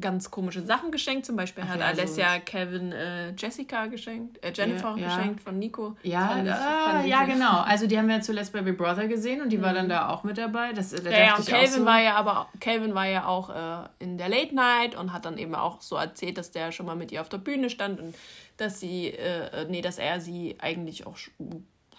ganz 0.00 0.30
komische 0.30 0.62
Sachen 0.64 0.90
geschenkt. 0.92 1.26
Zum 1.26 1.36
Beispiel 1.36 1.64
Ach 1.66 1.70
hat 1.70 1.80
ja, 1.80 1.86
so- 1.94 2.00
Alessia 2.00 2.38
Kevin 2.38 2.92
äh, 2.92 3.30
Jessica 3.36 3.86
geschenkt, 3.86 4.42
äh, 4.44 4.52
Jennifer 4.54 4.94
Ja, 4.96 5.08
ja. 5.08 5.16
geschenkt 5.16 5.42
von 5.42 5.58
Nico. 5.58 5.96
Ja, 6.02 6.28
Fand 6.28 6.48
ah, 6.48 7.02
ja, 7.04 7.24
genau. 7.24 7.60
Also 7.66 7.86
die 7.86 7.98
haben 7.98 8.08
wir 8.08 8.16
ja 8.16 8.20
zuletzt 8.20 8.52
bei 8.52 8.62
Big 8.62 8.78
Brother 8.78 9.08
gesehen 9.08 9.42
und 9.42 9.50
die 9.50 9.60
war 9.60 9.74
dann 9.74 9.88
da 9.88 10.08
auch 10.08 10.22
mit 10.24 10.38
dabei. 10.38 10.72
Das, 10.72 10.90
da 10.90 10.98
Mhm. 11.02 11.06
Ja, 11.10 11.18
ja, 11.18 11.36
und 11.36 11.46
Calvin 11.46 11.70
so, 11.70 11.84
war 11.84 12.00
ja 12.00 12.14
aber 12.14 12.48
Calvin 12.60 12.94
war 12.94 13.06
ja 13.06 13.26
auch 13.26 13.50
äh, 13.50 13.88
in 13.98 14.18
der 14.18 14.28
Late 14.28 14.54
Night 14.54 14.94
und 14.94 15.12
hat 15.12 15.24
dann 15.24 15.36
eben 15.38 15.54
auch 15.54 15.80
so 15.80 15.96
erzählt, 15.96 16.38
dass 16.38 16.50
der 16.52 16.70
schon 16.72 16.86
mal 16.86 16.96
mit 16.96 17.10
ihr 17.12 17.20
auf 17.20 17.28
der 17.28 17.38
Bühne 17.38 17.68
stand 17.70 18.00
und 18.00 18.14
dass 18.56 18.80
sie, 18.80 19.08
äh, 19.08 19.66
nee, 19.68 19.80
dass 19.82 19.98
er 19.98 20.20
sie 20.20 20.56
eigentlich 20.60 21.06
auch 21.06 21.16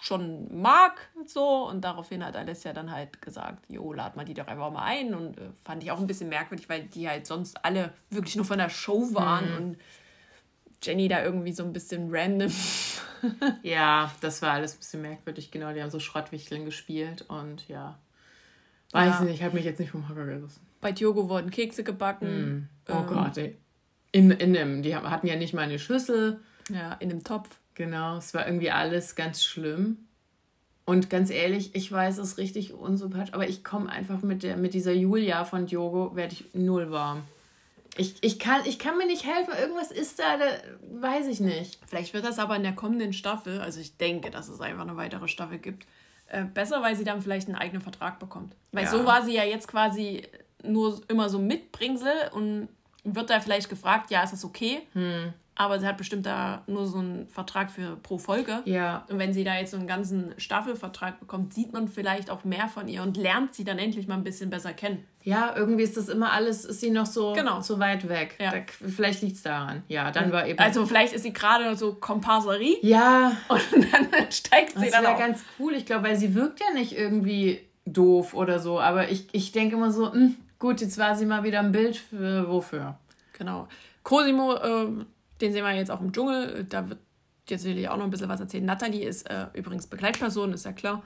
schon 0.00 0.60
mag 0.60 1.08
so 1.26 1.68
und 1.68 1.82
daraufhin 1.82 2.24
hat 2.24 2.36
Alessia 2.36 2.72
dann 2.72 2.90
halt 2.90 3.20
gesagt, 3.20 3.64
jo, 3.68 3.92
lad 3.92 4.16
mal 4.16 4.24
die 4.24 4.34
doch 4.34 4.46
einfach 4.46 4.70
mal 4.70 4.84
ein 4.84 5.14
und 5.14 5.38
äh, 5.38 5.50
fand 5.64 5.82
ich 5.82 5.90
auch 5.90 5.98
ein 6.00 6.06
bisschen 6.06 6.28
merkwürdig, 6.28 6.68
weil 6.68 6.84
die 6.84 7.08
halt 7.08 7.26
sonst 7.26 7.64
alle 7.64 7.92
wirklich 8.08 8.36
nur 8.36 8.44
von 8.44 8.58
der 8.58 8.70
Show 8.70 9.12
waren 9.14 9.52
und 9.56 9.76
Jenny 10.82 11.08
da 11.08 11.22
irgendwie 11.22 11.52
so 11.52 11.62
ein 11.64 11.72
bisschen 11.72 12.08
random. 12.10 12.52
Ja, 13.62 14.10
das 14.22 14.40
war 14.40 14.52
alles 14.52 14.72
ein 14.74 14.78
bisschen 14.78 15.02
merkwürdig, 15.02 15.50
genau. 15.50 15.74
Die 15.74 15.82
haben 15.82 15.90
so 15.90 16.00
Schrottwichteln 16.00 16.64
gespielt 16.64 17.26
und 17.28 17.68
ja. 17.68 17.98
Weiß 18.92 19.18
Ja. 19.18 19.24
nicht, 19.24 19.42
hat 19.42 19.52
mich 19.52 19.66
jetzt 19.66 19.78
nicht 19.78 19.90
vom 19.90 20.08
Hocker 20.08 20.24
gerissen. 20.24 20.62
Bei 20.80 20.90
Diogo 20.90 21.28
wurden 21.28 21.50
Kekse 21.50 21.84
gebacken. 21.84 22.70
Oh 22.88 22.94
ähm, 22.94 23.06
Gott, 23.06 23.36
ey. 23.36 23.58
In, 24.12 24.30
in 24.30 24.54
dem, 24.54 24.82
die 24.82 24.96
hatten 24.96 25.26
ja 25.26 25.36
nicht 25.36 25.52
mal 25.52 25.60
eine 25.62 25.78
Schüssel. 25.78 26.40
Ja, 26.70 26.94
in 26.94 27.10
dem 27.10 27.22
Topf. 27.22 27.59
Genau, 27.80 28.18
es 28.18 28.34
war 28.34 28.46
irgendwie 28.46 28.70
alles 28.70 29.14
ganz 29.14 29.42
schlimm. 29.42 29.96
Und 30.84 31.08
ganz 31.08 31.30
ehrlich, 31.30 31.74
ich 31.74 31.90
weiß, 31.90 32.18
es 32.18 32.32
ist 32.32 32.36
richtig 32.36 32.74
unsympathisch, 32.74 33.32
aber 33.32 33.48
ich 33.48 33.64
komme 33.64 33.88
einfach 33.88 34.20
mit, 34.20 34.42
der, 34.42 34.58
mit 34.58 34.74
dieser 34.74 34.92
Julia 34.92 35.46
von 35.46 35.64
Diogo, 35.64 36.14
werde 36.14 36.34
ich 36.34 36.44
null 36.52 36.90
warm. 36.90 37.22
Ich, 37.96 38.16
ich, 38.20 38.38
kann, 38.38 38.60
ich 38.66 38.78
kann 38.78 38.98
mir 38.98 39.06
nicht 39.06 39.24
helfen, 39.24 39.54
irgendwas 39.58 39.90
ist 39.90 40.18
da, 40.18 40.36
da 40.36 40.44
weiß 41.00 41.26
ich 41.28 41.40
nicht. 41.40 41.78
Vielleicht 41.86 42.12
wird 42.12 42.26
das 42.26 42.38
aber 42.38 42.54
in 42.54 42.64
der 42.64 42.74
kommenden 42.74 43.14
Staffel, 43.14 43.62
also 43.62 43.80
ich 43.80 43.96
denke, 43.96 44.30
dass 44.30 44.50
es 44.50 44.60
einfach 44.60 44.82
eine 44.82 44.98
weitere 44.98 45.26
Staffel 45.26 45.56
gibt, 45.56 45.86
äh, 46.26 46.44
besser, 46.44 46.82
weil 46.82 46.96
sie 46.96 47.04
dann 47.04 47.22
vielleicht 47.22 47.48
einen 47.48 47.56
eigenen 47.56 47.80
Vertrag 47.80 48.18
bekommt. 48.18 48.54
Weil 48.72 48.84
Ja. 48.84 48.90
so 48.90 49.06
war 49.06 49.24
sie 49.24 49.32
ja 49.32 49.44
jetzt 49.44 49.68
quasi 49.68 50.28
nur 50.62 51.00
immer 51.08 51.30
so 51.30 51.38
Mitbringsel 51.38 52.12
und 52.32 52.68
wird 53.04 53.30
da 53.30 53.40
vielleicht 53.40 53.70
gefragt, 53.70 54.10
ja, 54.10 54.22
ist 54.22 54.34
das 54.34 54.44
okay? 54.44 54.82
Hm. 54.92 55.32
Aber 55.56 55.78
sie 55.78 55.86
hat 55.86 55.98
bestimmt 55.98 56.24
da 56.24 56.62
nur 56.66 56.86
so 56.86 56.98
einen 56.98 57.28
Vertrag 57.28 57.70
für 57.70 57.96
pro 57.96 58.16
Folge. 58.16 58.60
Ja, 58.64 59.04
Und 59.10 59.18
wenn 59.18 59.34
sie 59.34 59.44
da 59.44 59.56
jetzt 59.58 59.72
so 59.72 59.76
einen 59.76 59.86
ganzen 59.86 60.32
Staffelvertrag 60.38 61.20
bekommt, 61.20 61.52
sieht 61.52 61.72
man 61.74 61.86
vielleicht 61.88 62.30
auch 62.30 62.44
mehr 62.44 62.68
von 62.68 62.88
ihr 62.88 63.02
und 63.02 63.18
lernt 63.18 63.54
sie 63.54 63.64
dann 63.64 63.78
endlich 63.78 64.08
mal 64.08 64.14
ein 64.14 64.24
bisschen 64.24 64.48
besser 64.48 64.72
kennen. 64.72 65.04
ja, 65.22 65.52
irgendwie 65.54 65.82
ist 65.82 65.98
das 65.98 66.08
immer 66.08 66.32
alles, 66.32 66.64
ist 66.64 66.80
sie 66.80 66.90
noch 66.90 67.04
so, 67.04 67.34
Genau. 67.34 67.60
so 67.60 67.78
weit 67.78 68.08
weg. 68.08 68.36
Ja. 68.40 68.52
Da, 68.52 68.58
vielleicht 68.88 69.20
liegt 69.20 69.36
es 69.36 69.42
daran. 69.42 69.82
Ja, 69.88 70.10
dann 70.10 70.32
war 70.32 70.46
eben. 70.46 70.58
Also 70.58 70.86
vielleicht 70.86 71.12
ist 71.12 71.24
sie 71.24 71.32
gerade 71.34 71.76
so 71.76 71.92
Komparserie 71.94 72.78
ja, 72.80 73.32
und 73.48 73.60
dann 73.92 74.08
steigt 74.32 74.78
sie 74.78 74.84
das 74.86 74.92
dann 74.92 75.02
wäre 75.04 75.14
auch. 75.14 75.18
ganz 75.18 75.44
cool. 75.58 75.74
Ich 75.74 75.84
glaube, 75.84 76.04
weil 76.08 76.16
sie 76.16 76.34
wirkt 76.34 76.60
ja 76.60 76.72
nicht 76.72 76.96
irgendwie 76.96 77.60
doof 77.84 78.32
oder 78.32 78.60
so. 78.60 78.80
Aber 78.80 79.10
ich, 79.10 79.26
ich 79.32 79.52
denke 79.52 79.76
immer 79.76 79.90
so, 79.90 80.10
hm, 80.10 80.36
gut, 80.58 80.80
jetzt 80.80 80.96
war 80.96 81.16
sie 81.16 81.26
mal 81.26 81.42
wieder 81.44 81.60
im 81.60 81.72
Bild 81.72 81.96
für 81.98 82.48
wofür. 82.48 82.96
Genau. 83.36 83.68
Cosimo, 84.04 84.54
äh, 84.54 84.86
den 85.40 85.52
sehen 85.52 85.64
wir 85.64 85.74
jetzt 85.74 85.90
auch 85.90 86.00
im 86.00 86.12
Dschungel. 86.12 86.64
Da 86.64 86.88
wird 86.88 87.00
jetzt 87.48 87.62
sicherlich 87.62 87.88
auch 87.88 87.96
noch 87.96 88.04
ein 88.04 88.10
bisschen 88.10 88.28
was 88.28 88.40
erzählen. 88.40 88.64
Nathalie 88.64 89.06
ist 89.06 89.28
äh, 89.28 89.46
übrigens 89.54 89.86
Begleitperson, 89.86 90.52
ist 90.52 90.64
ja 90.64 90.72
klar. 90.72 91.02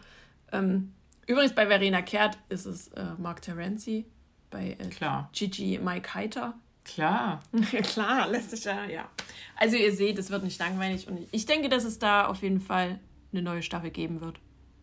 Ähm, 0.53 0.93
übrigens 1.27 1.55
bei 1.55 1.67
Verena 1.67 2.03
Kehrt 2.03 2.39
ist 2.49 2.67
es 2.67 2.89
äh, 2.89 3.07
Mark 3.19 3.43
Terenzi. 3.43 4.07
Bei 4.51 4.77
äh, 4.79 4.89
Klar. 4.89 5.31
Gigi 5.33 5.79
Mike 5.83 6.15
Heiter. 6.15 6.55
Klar. 6.85 7.41
Ja, 7.73 7.81
klar, 7.83 8.29
lässt 8.29 8.51
sich 8.51 8.65
ja, 8.65 8.85
ja. 8.85 9.09
Also 9.57 9.77
ihr 9.77 9.95
seht, 9.95 10.19
es 10.19 10.31
wird 10.31 10.45
nicht 10.45 10.61
langweilig 10.61 11.09
und 11.09 11.27
ich 11.33 11.47
denke, 11.47 11.69
dass 11.69 11.85
es 11.85 11.99
da 11.99 12.27
auf 12.27 12.43
jeden 12.43 12.61
Fall 12.61 13.01
eine 13.33 13.43
neue 13.43 13.63
Staffel 13.63 13.91
geben 13.91 14.21
wird. 14.21 14.39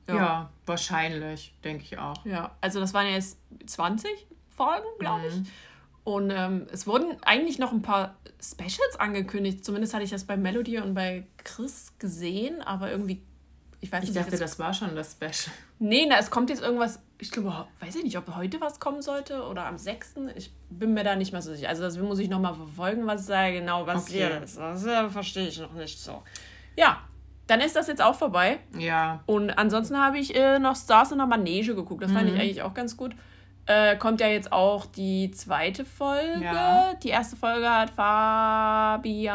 Ja, 0.07 0.51
wahrscheinlich, 0.65 1.53
denke 1.63 1.83
ich 1.83 1.97
auch. 1.97 2.25
Ja, 2.25 2.57
also 2.59 2.79
das 2.79 2.93
waren 2.93 3.07
ja 3.07 3.13
jetzt 3.13 3.37
20 3.65 4.09
Folgen, 4.49 4.87
glaube 4.99 5.27
ich. 5.27 5.49
Und 6.03 6.31
ähm, 6.31 6.67
es 6.71 6.87
wurden 6.87 7.17
eigentlich 7.23 7.59
noch 7.59 7.71
ein 7.71 7.81
paar 7.83 8.15
Specials 8.41 8.99
angekündigt. 8.99 9.63
Zumindest 9.63 9.93
hatte 9.93 10.03
ich 10.03 10.09
das 10.09 10.23
bei 10.23 10.35
Melody 10.35 10.79
und 10.79 10.93
bei 10.95 11.27
Chris 11.43 11.93
gesehen, 11.99 12.61
aber 12.63 12.89
irgendwie, 12.89 13.21
ich 13.81 13.91
weiß 13.91 14.03
Ich 14.03 14.09
nicht. 14.09 14.19
dachte, 14.19 14.31
jetzt, 14.31 14.41
das 14.41 14.57
war 14.57 14.73
schon 14.73 14.95
das 14.95 15.11
Special. 15.11 15.55
nee, 15.79 16.07
na, 16.09 16.17
es 16.17 16.31
kommt 16.31 16.49
jetzt 16.49 16.61
irgendwas, 16.63 16.99
ich 17.19 17.29
glaube, 17.29 17.67
weiß 17.79 17.95
ich 17.97 18.03
nicht, 18.03 18.17
ob 18.17 18.35
heute 18.35 18.59
was 18.59 18.79
kommen 18.79 19.03
sollte 19.03 19.43
oder 19.45 19.67
am 19.67 19.77
6. 19.77 20.15
Ich 20.35 20.51
bin 20.71 20.95
mir 20.95 21.03
da 21.03 21.15
nicht 21.15 21.33
mehr 21.33 21.41
so 21.43 21.53
sicher. 21.53 21.69
Also 21.69 21.83
das 21.83 21.97
muss 21.99 22.17
ich 22.17 22.29
nochmal 22.29 22.55
verfolgen, 22.55 23.05
was 23.05 23.27
da 23.27 23.51
genau 23.51 23.83
passiert 23.85 24.31
Okay. 24.33 24.43
ist. 24.43 24.57
Das 24.57 24.83
äh, 24.85 25.07
verstehe 25.09 25.47
ich 25.49 25.59
noch 25.59 25.73
nicht 25.73 25.99
so. 25.99 26.23
Ja, 26.75 27.01
dann 27.45 27.61
ist 27.61 27.75
das 27.75 27.85
jetzt 27.87 28.01
auch 28.01 28.15
vorbei. 28.15 28.57
Ja. 28.75 29.21
Und 29.27 29.51
ansonsten 29.51 29.97
habe 29.99 30.17
ich 30.17 30.35
äh, 30.35 30.57
noch 30.57 30.75
Stars 30.75 31.11
in 31.11 31.19
der 31.19 31.27
Manege 31.27 31.75
geguckt. 31.75 32.01
Das 32.01 32.11
fand 32.11 32.27
Mhm. 32.27 32.35
ich 32.35 32.41
eigentlich 32.41 32.61
auch 32.63 32.73
ganz 32.73 32.97
gut. 32.97 33.13
Äh, 33.65 33.95
kommt 33.97 34.21
ja 34.21 34.27
jetzt 34.27 34.51
auch 34.51 34.85
die 34.85 35.31
zweite 35.31 35.85
Folge. 35.85 36.43
Ja. 36.43 36.93
Die 36.95 37.09
erste 37.09 37.35
Folge 37.35 37.69
hat 37.69 37.91
Fabian 37.91 39.25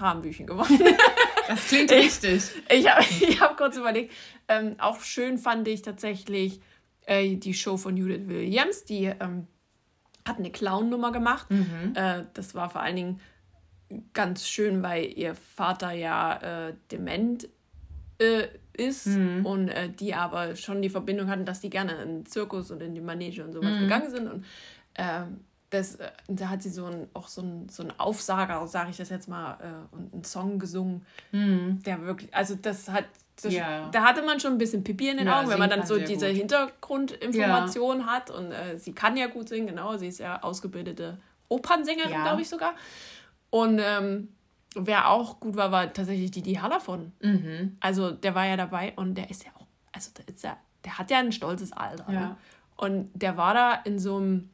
Harmbüchen 0.00 0.46
gewonnen. 0.46 0.80
Das 1.48 1.68
klingt 1.68 1.92
richtig. 1.92 2.42
Ich 2.68 2.90
habe 2.90 3.04
ich 3.20 3.40
hab 3.40 3.56
kurz 3.56 3.76
überlegt. 3.76 4.12
Ähm, 4.48 4.74
auch 4.78 5.00
schön 5.00 5.38
fand 5.38 5.68
ich 5.68 5.80
tatsächlich 5.80 6.60
äh, 7.06 7.36
die 7.36 7.54
Show 7.54 7.76
von 7.76 7.96
Judith 7.96 8.26
Williams. 8.26 8.84
Die 8.84 9.04
ähm, 9.04 9.46
hat 10.26 10.38
eine 10.38 10.50
Clown-Nummer 10.50 11.12
gemacht. 11.12 11.46
Äh, 11.94 12.24
das 12.34 12.56
war 12.56 12.68
vor 12.68 12.80
allen 12.80 12.96
Dingen 12.96 13.20
ganz 14.12 14.48
schön, 14.48 14.82
weil 14.82 15.04
ihr 15.04 15.36
Vater 15.36 15.92
ja 15.92 16.68
äh, 16.68 16.74
dement 16.90 17.48
äh, 18.18 18.48
ist 18.76 19.06
und 19.44 19.68
äh, 19.68 19.88
die 19.88 20.14
aber 20.14 20.54
schon 20.56 20.82
die 20.82 20.88
Verbindung 20.90 21.28
hatten, 21.28 21.44
dass 21.44 21.60
die 21.60 21.70
gerne 21.70 21.92
in 22.02 22.08
den 22.08 22.26
Zirkus 22.26 22.70
und 22.70 22.82
in 22.82 22.94
die 22.94 23.00
Manege 23.00 23.42
und 23.44 23.52
sowas 23.52 23.78
gegangen 23.78 24.10
sind. 24.10 24.28
Und 24.28 24.44
ähm, 24.96 25.40
das, 25.70 25.96
äh, 25.96 26.10
da 26.28 26.48
hat 26.48 26.62
sie 26.62 26.70
so 26.70 26.84
ein, 26.86 27.08
auch 27.12 27.26
so 27.28 27.42
ein, 27.42 27.68
so 27.68 27.82
ein 27.82 27.92
Aufsager, 27.98 28.64
sage 28.68 28.90
ich 28.90 28.96
das 28.96 29.08
jetzt 29.08 29.28
mal, 29.28 29.58
äh, 29.60 29.94
und 29.96 30.12
einen 30.14 30.24
Song 30.24 30.58
gesungen, 30.58 31.04
der 31.32 32.02
wirklich, 32.02 32.32
also 32.34 32.54
das 32.54 32.88
hat, 32.88 33.04
das, 33.42 33.52
Ja. 33.52 33.88
da 33.90 34.02
hatte 34.04 34.22
man 34.22 34.38
schon 34.40 34.52
ein 34.52 34.58
bisschen 34.58 34.84
Pipi 34.84 35.08
in 35.10 35.18
den 35.18 35.26
Ja, 35.26 35.40
Augen, 35.40 35.50
wenn 35.50 35.58
man 35.58 35.68
dann 35.70 35.84
so 35.86 35.98
diese 35.98 36.28
gut. 36.28 36.36
Hintergrundinformation 36.36 38.06
hat 38.06 38.30
und 38.30 38.52
äh, 38.52 38.78
sie 38.78 38.92
kann 38.92 39.16
ja 39.16 39.26
gut 39.26 39.48
singen, 39.48 39.66
genau, 39.66 39.96
sie 39.96 40.08
ist 40.08 40.18
ja 40.18 40.42
ausgebildete 40.42 41.18
Opernsängerin, 41.48 42.10
Ja. 42.12 42.22
glaube 42.22 42.42
ich 42.42 42.48
sogar. 42.48 42.74
Und 43.50 43.80
ähm, 43.82 44.28
wer 44.76 45.10
auch 45.10 45.40
gut 45.40 45.56
war, 45.56 45.72
war 45.72 45.92
tatsächlich 45.92 46.30
Didi 46.30 46.54
Hallervon. 46.54 47.12
Mhm. 47.20 47.76
Also 47.80 48.10
der 48.10 48.34
war 48.34 48.46
ja 48.46 48.56
dabei 48.56 48.92
und 48.96 49.14
der 49.14 49.30
ist 49.30 49.44
ja 49.44 49.50
auch, 49.56 49.66
also 49.92 50.10
der, 50.16 50.28
ist 50.28 50.44
ja, 50.44 50.56
der 50.84 50.98
hat 50.98 51.10
ja 51.10 51.18
ein 51.18 51.32
stolzes 51.32 51.72
Alter. 51.72 52.04
Ja. 52.08 52.20
Ne? 52.20 52.36
Und 52.76 53.10
der 53.14 53.36
war 53.36 53.54
da 53.54 53.74
in 53.84 53.98
so 53.98 54.16
einem 54.16 54.50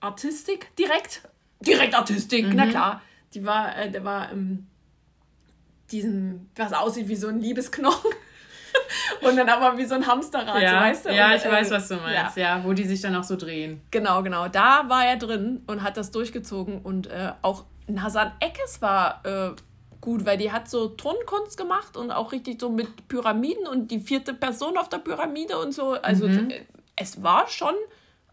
Artistik 0.00 0.74
direkt. 0.76 1.28
Direkt 1.60 1.94
Artistik, 1.94 2.46
na 2.52 2.66
klar. 2.66 3.02
Die 3.34 3.44
war, 3.44 3.76
äh, 3.76 3.90
der 3.90 4.04
war 4.04 4.30
im 4.30 4.66
diesen, 5.90 6.50
was 6.56 6.72
aussieht 6.72 7.08
wie 7.08 7.16
so 7.16 7.28
ein 7.28 7.40
Liebesknochen. 7.40 8.10
und 9.22 9.36
dann 9.36 9.48
aber 9.48 9.78
wie 9.78 9.84
so 9.84 9.94
ein 9.94 10.06
Hamsterrad, 10.06 10.60
ja, 10.60 10.80
weißt 10.80 11.06
du? 11.06 11.14
ja 11.14 11.28
und, 11.28 11.36
ich 11.36 11.44
weiß, 11.44 11.70
äh, 11.70 11.74
was 11.74 11.88
du 11.88 11.96
meinst. 11.96 12.36
Ja. 12.36 12.64
wo 12.64 12.72
die 12.72 12.84
sich 12.84 13.00
dann 13.00 13.14
auch 13.14 13.24
so 13.24 13.36
drehen. 13.36 13.80
Genau, 13.90 14.22
genau. 14.22 14.48
Da 14.48 14.88
war 14.88 15.04
er 15.04 15.16
drin 15.16 15.62
und 15.66 15.82
hat 15.82 15.96
das 15.96 16.10
durchgezogen. 16.10 16.80
Und 16.80 17.06
äh, 17.06 17.32
auch 17.42 17.64
Nasan 17.86 18.32
Eckes 18.40 18.80
war 18.82 19.24
äh, 19.24 19.50
gut, 20.00 20.24
weil 20.26 20.38
die 20.38 20.52
hat 20.52 20.68
so 20.68 20.88
Tonkunst 20.88 21.56
gemacht 21.56 21.96
und 21.96 22.10
auch 22.10 22.32
richtig 22.32 22.60
so 22.60 22.70
mit 22.70 23.08
Pyramiden 23.08 23.66
und 23.66 23.90
die 23.90 24.00
vierte 24.00 24.34
Person 24.34 24.76
auf 24.76 24.88
der 24.88 24.98
Pyramide 24.98 25.58
und 25.58 25.72
so. 25.72 25.92
Also 25.92 26.26
äh, 26.26 26.62
es 26.96 27.22
war 27.22 27.48
schon 27.48 27.74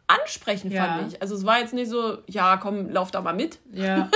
ansprechend, 0.07 0.73
Ja. 0.73 0.85
fand 0.97 1.13
ich. 1.13 1.21
Also 1.21 1.35
es 1.35 1.45
war 1.45 1.59
jetzt 1.59 1.73
nicht 1.73 1.89
so, 1.89 2.17
ja, 2.27 2.57
komm, 2.57 2.89
lauf 2.89 3.11
da 3.11 3.21
mal 3.21 3.33
mit. 3.33 3.59
Ja. 3.71 4.09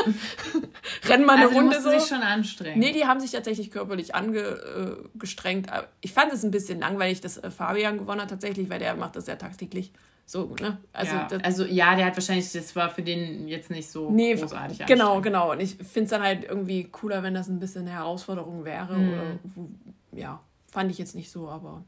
Renn 1.05 1.23
mal 1.25 1.33
eine 1.37 1.43
Also 1.43 1.53
die 1.53 1.55
Runde 1.59 1.75
mussten 1.77 1.91
so. 1.91 1.99
sich 1.99 2.07
schon 2.09 2.21
anstrengen. 2.21 2.79
Nee, 2.79 2.91
die 2.91 3.05
haben 3.05 3.19
sich 3.21 3.31
tatsächlich 3.31 3.71
körperlich 3.71 4.13
angestrengt. 4.13 5.71
Aber 5.71 5.87
Ich 6.01 6.11
fand 6.13 6.33
es 6.33 6.43
ein 6.43 6.51
bisschen 6.51 6.79
langweilig, 6.81 7.21
dass 7.21 7.37
äh, 7.37 7.49
Fabian 7.49 7.97
gewonnen 7.97 8.21
hat, 8.21 8.29
tatsächlich, 8.29 8.69
weil 8.69 8.79
der 8.79 8.95
macht 8.95 9.15
das 9.15 9.27
ja 9.27 9.35
tagtäglich. 9.37 9.91
So, 10.27 10.55
ne? 10.59 10.79
Also, 10.91 11.15
ja. 11.15 11.27
das, 11.29 11.43
also 11.43 11.65
ja, 11.65 11.95
der 11.95 12.05
hat 12.07 12.17
wahrscheinlich, 12.17 12.51
das 12.51 12.75
war 12.75 12.89
für 12.89 13.03
den 13.03 13.47
jetzt 13.47 13.69
nicht 13.69 13.89
so 13.89 14.09
Nee, 14.09 14.33
großartig. 14.33 14.85
genau, 14.87 15.21
genau. 15.21 15.51
Und 15.51 15.59
ich 15.59 15.75
finde 15.75 16.03
es 16.05 16.09
dann 16.09 16.23
halt 16.23 16.43
irgendwie 16.45 16.85
cooler, 16.85 17.21
wenn 17.21 17.35
das 17.35 17.47
ein 17.47 17.59
bisschen 17.59 17.81
eine 17.81 17.91
Herausforderung 17.91 18.65
wäre. 18.65 18.97
Mhm. 18.97 19.09
Oder 19.13 19.23
wo, 19.43 19.69
ja, 20.13 20.41
fand 20.67 20.89
ich 20.89 20.97
jetzt 20.97 21.13
nicht 21.13 21.29
so, 21.29 21.47
aber 21.47 21.83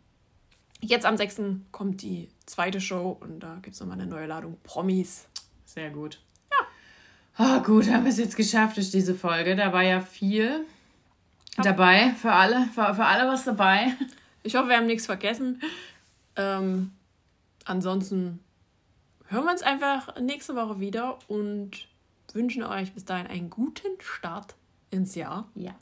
jetzt 0.82 1.06
am 1.06 1.18
6. 1.18 1.42
kommt 1.72 2.04
die 2.04 2.30
zweite 2.46 2.80
Show 2.80 3.18
und 3.20 3.40
da 3.40 3.56
gibt 3.62 3.74
es 3.74 3.80
nochmal 3.80 4.00
eine 4.00 4.10
neue 4.10 4.28
Ladung 4.28 4.58
Promis. 4.64 5.28
Sehr 5.66 5.90
gut. 5.90 6.22
Ja. 6.52 7.58
Oh, 7.58 7.64
gut, 7.64 7.90
haben 7.90 8.04
wir 8.04 8.12
es 8.12 8.20
jetzt 8.20 8.38
geschafft 8.38 8.78
durch 8.78 8.92
diese 8.92 9.16
Folge. 9.16 9.56
Da 9.56 9.74
war 9.74 9.84
ja 9.84 10.00
viel 10.00 10.66
dabei 11.58 12.12
für 12.22 12.32
alle, 12.32 12.68
für, 12.74 12.94
für 12.94 13.06
alle 13.06 13.28
was 13.28 13.46
dabei. 13.46 13.94
Ich 14.44 14.56
hoffe, 14.56 14.70
wir 14.70 14.78
haben 14.78 14.86
nichts 14.86 15.08
vergessen. 15.08 15.60
Ähm, 16.36 16.92
ansonsten 17.70 18.40
hören 19.28 19.46
wir 19.46 19.52
uns 19.52 19.62
einfach 19.62 20.20
nächste 20.20 20.56
Woche 20.56 20.80
wieder 20.80 21.20
und 21.28 21.88
wünschen 22.34 22.64
euch 22.64 22.94
bis 22.94 23.06
dahin 23.06 23.28
einen 23.28 23.50
guten 23.50 24.00
Start 24.00 24.56
ins 24.90 25.16
Jahr. 25.16 25.50
Ja. 25.56 25.76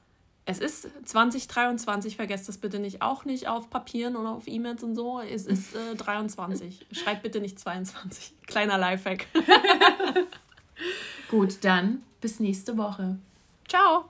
Es 0.48 0.60
ist 0.60 0.88
2023, 1.06 2.16
vergesst 2.16 2.48
das 2.48 2.60
bitte 2.60 2.78
nicht, 2.78 3.02
auch 3.02 3.26
nicht 3.26 3.48
auf 3.48 3.70
Papieren 3.70 4.16
oder 4.16 4.30
auf 4.30 4.48
E-Mails 4.48 4.84
und 4.84 4.96
so. 4.96 5.20
Es 5.20 5.46
ist 5.48 5.76
äh, 5.76 5.96
23. 5.96 6.86
Schreibt 6.92 7.24
bitte 7.24 7.42
nicht 7.42 7.60
22. 7.60 8.34
Kleiner 8.48 8.78
Lifehack. 8.78 9.28
Gut, 11.30 11.64
dann 11.64 12.04
bis 12.22 12.40
nächste 12.40 12.78
Woche. 12.78 13.18
Ciao. 13.68 14.06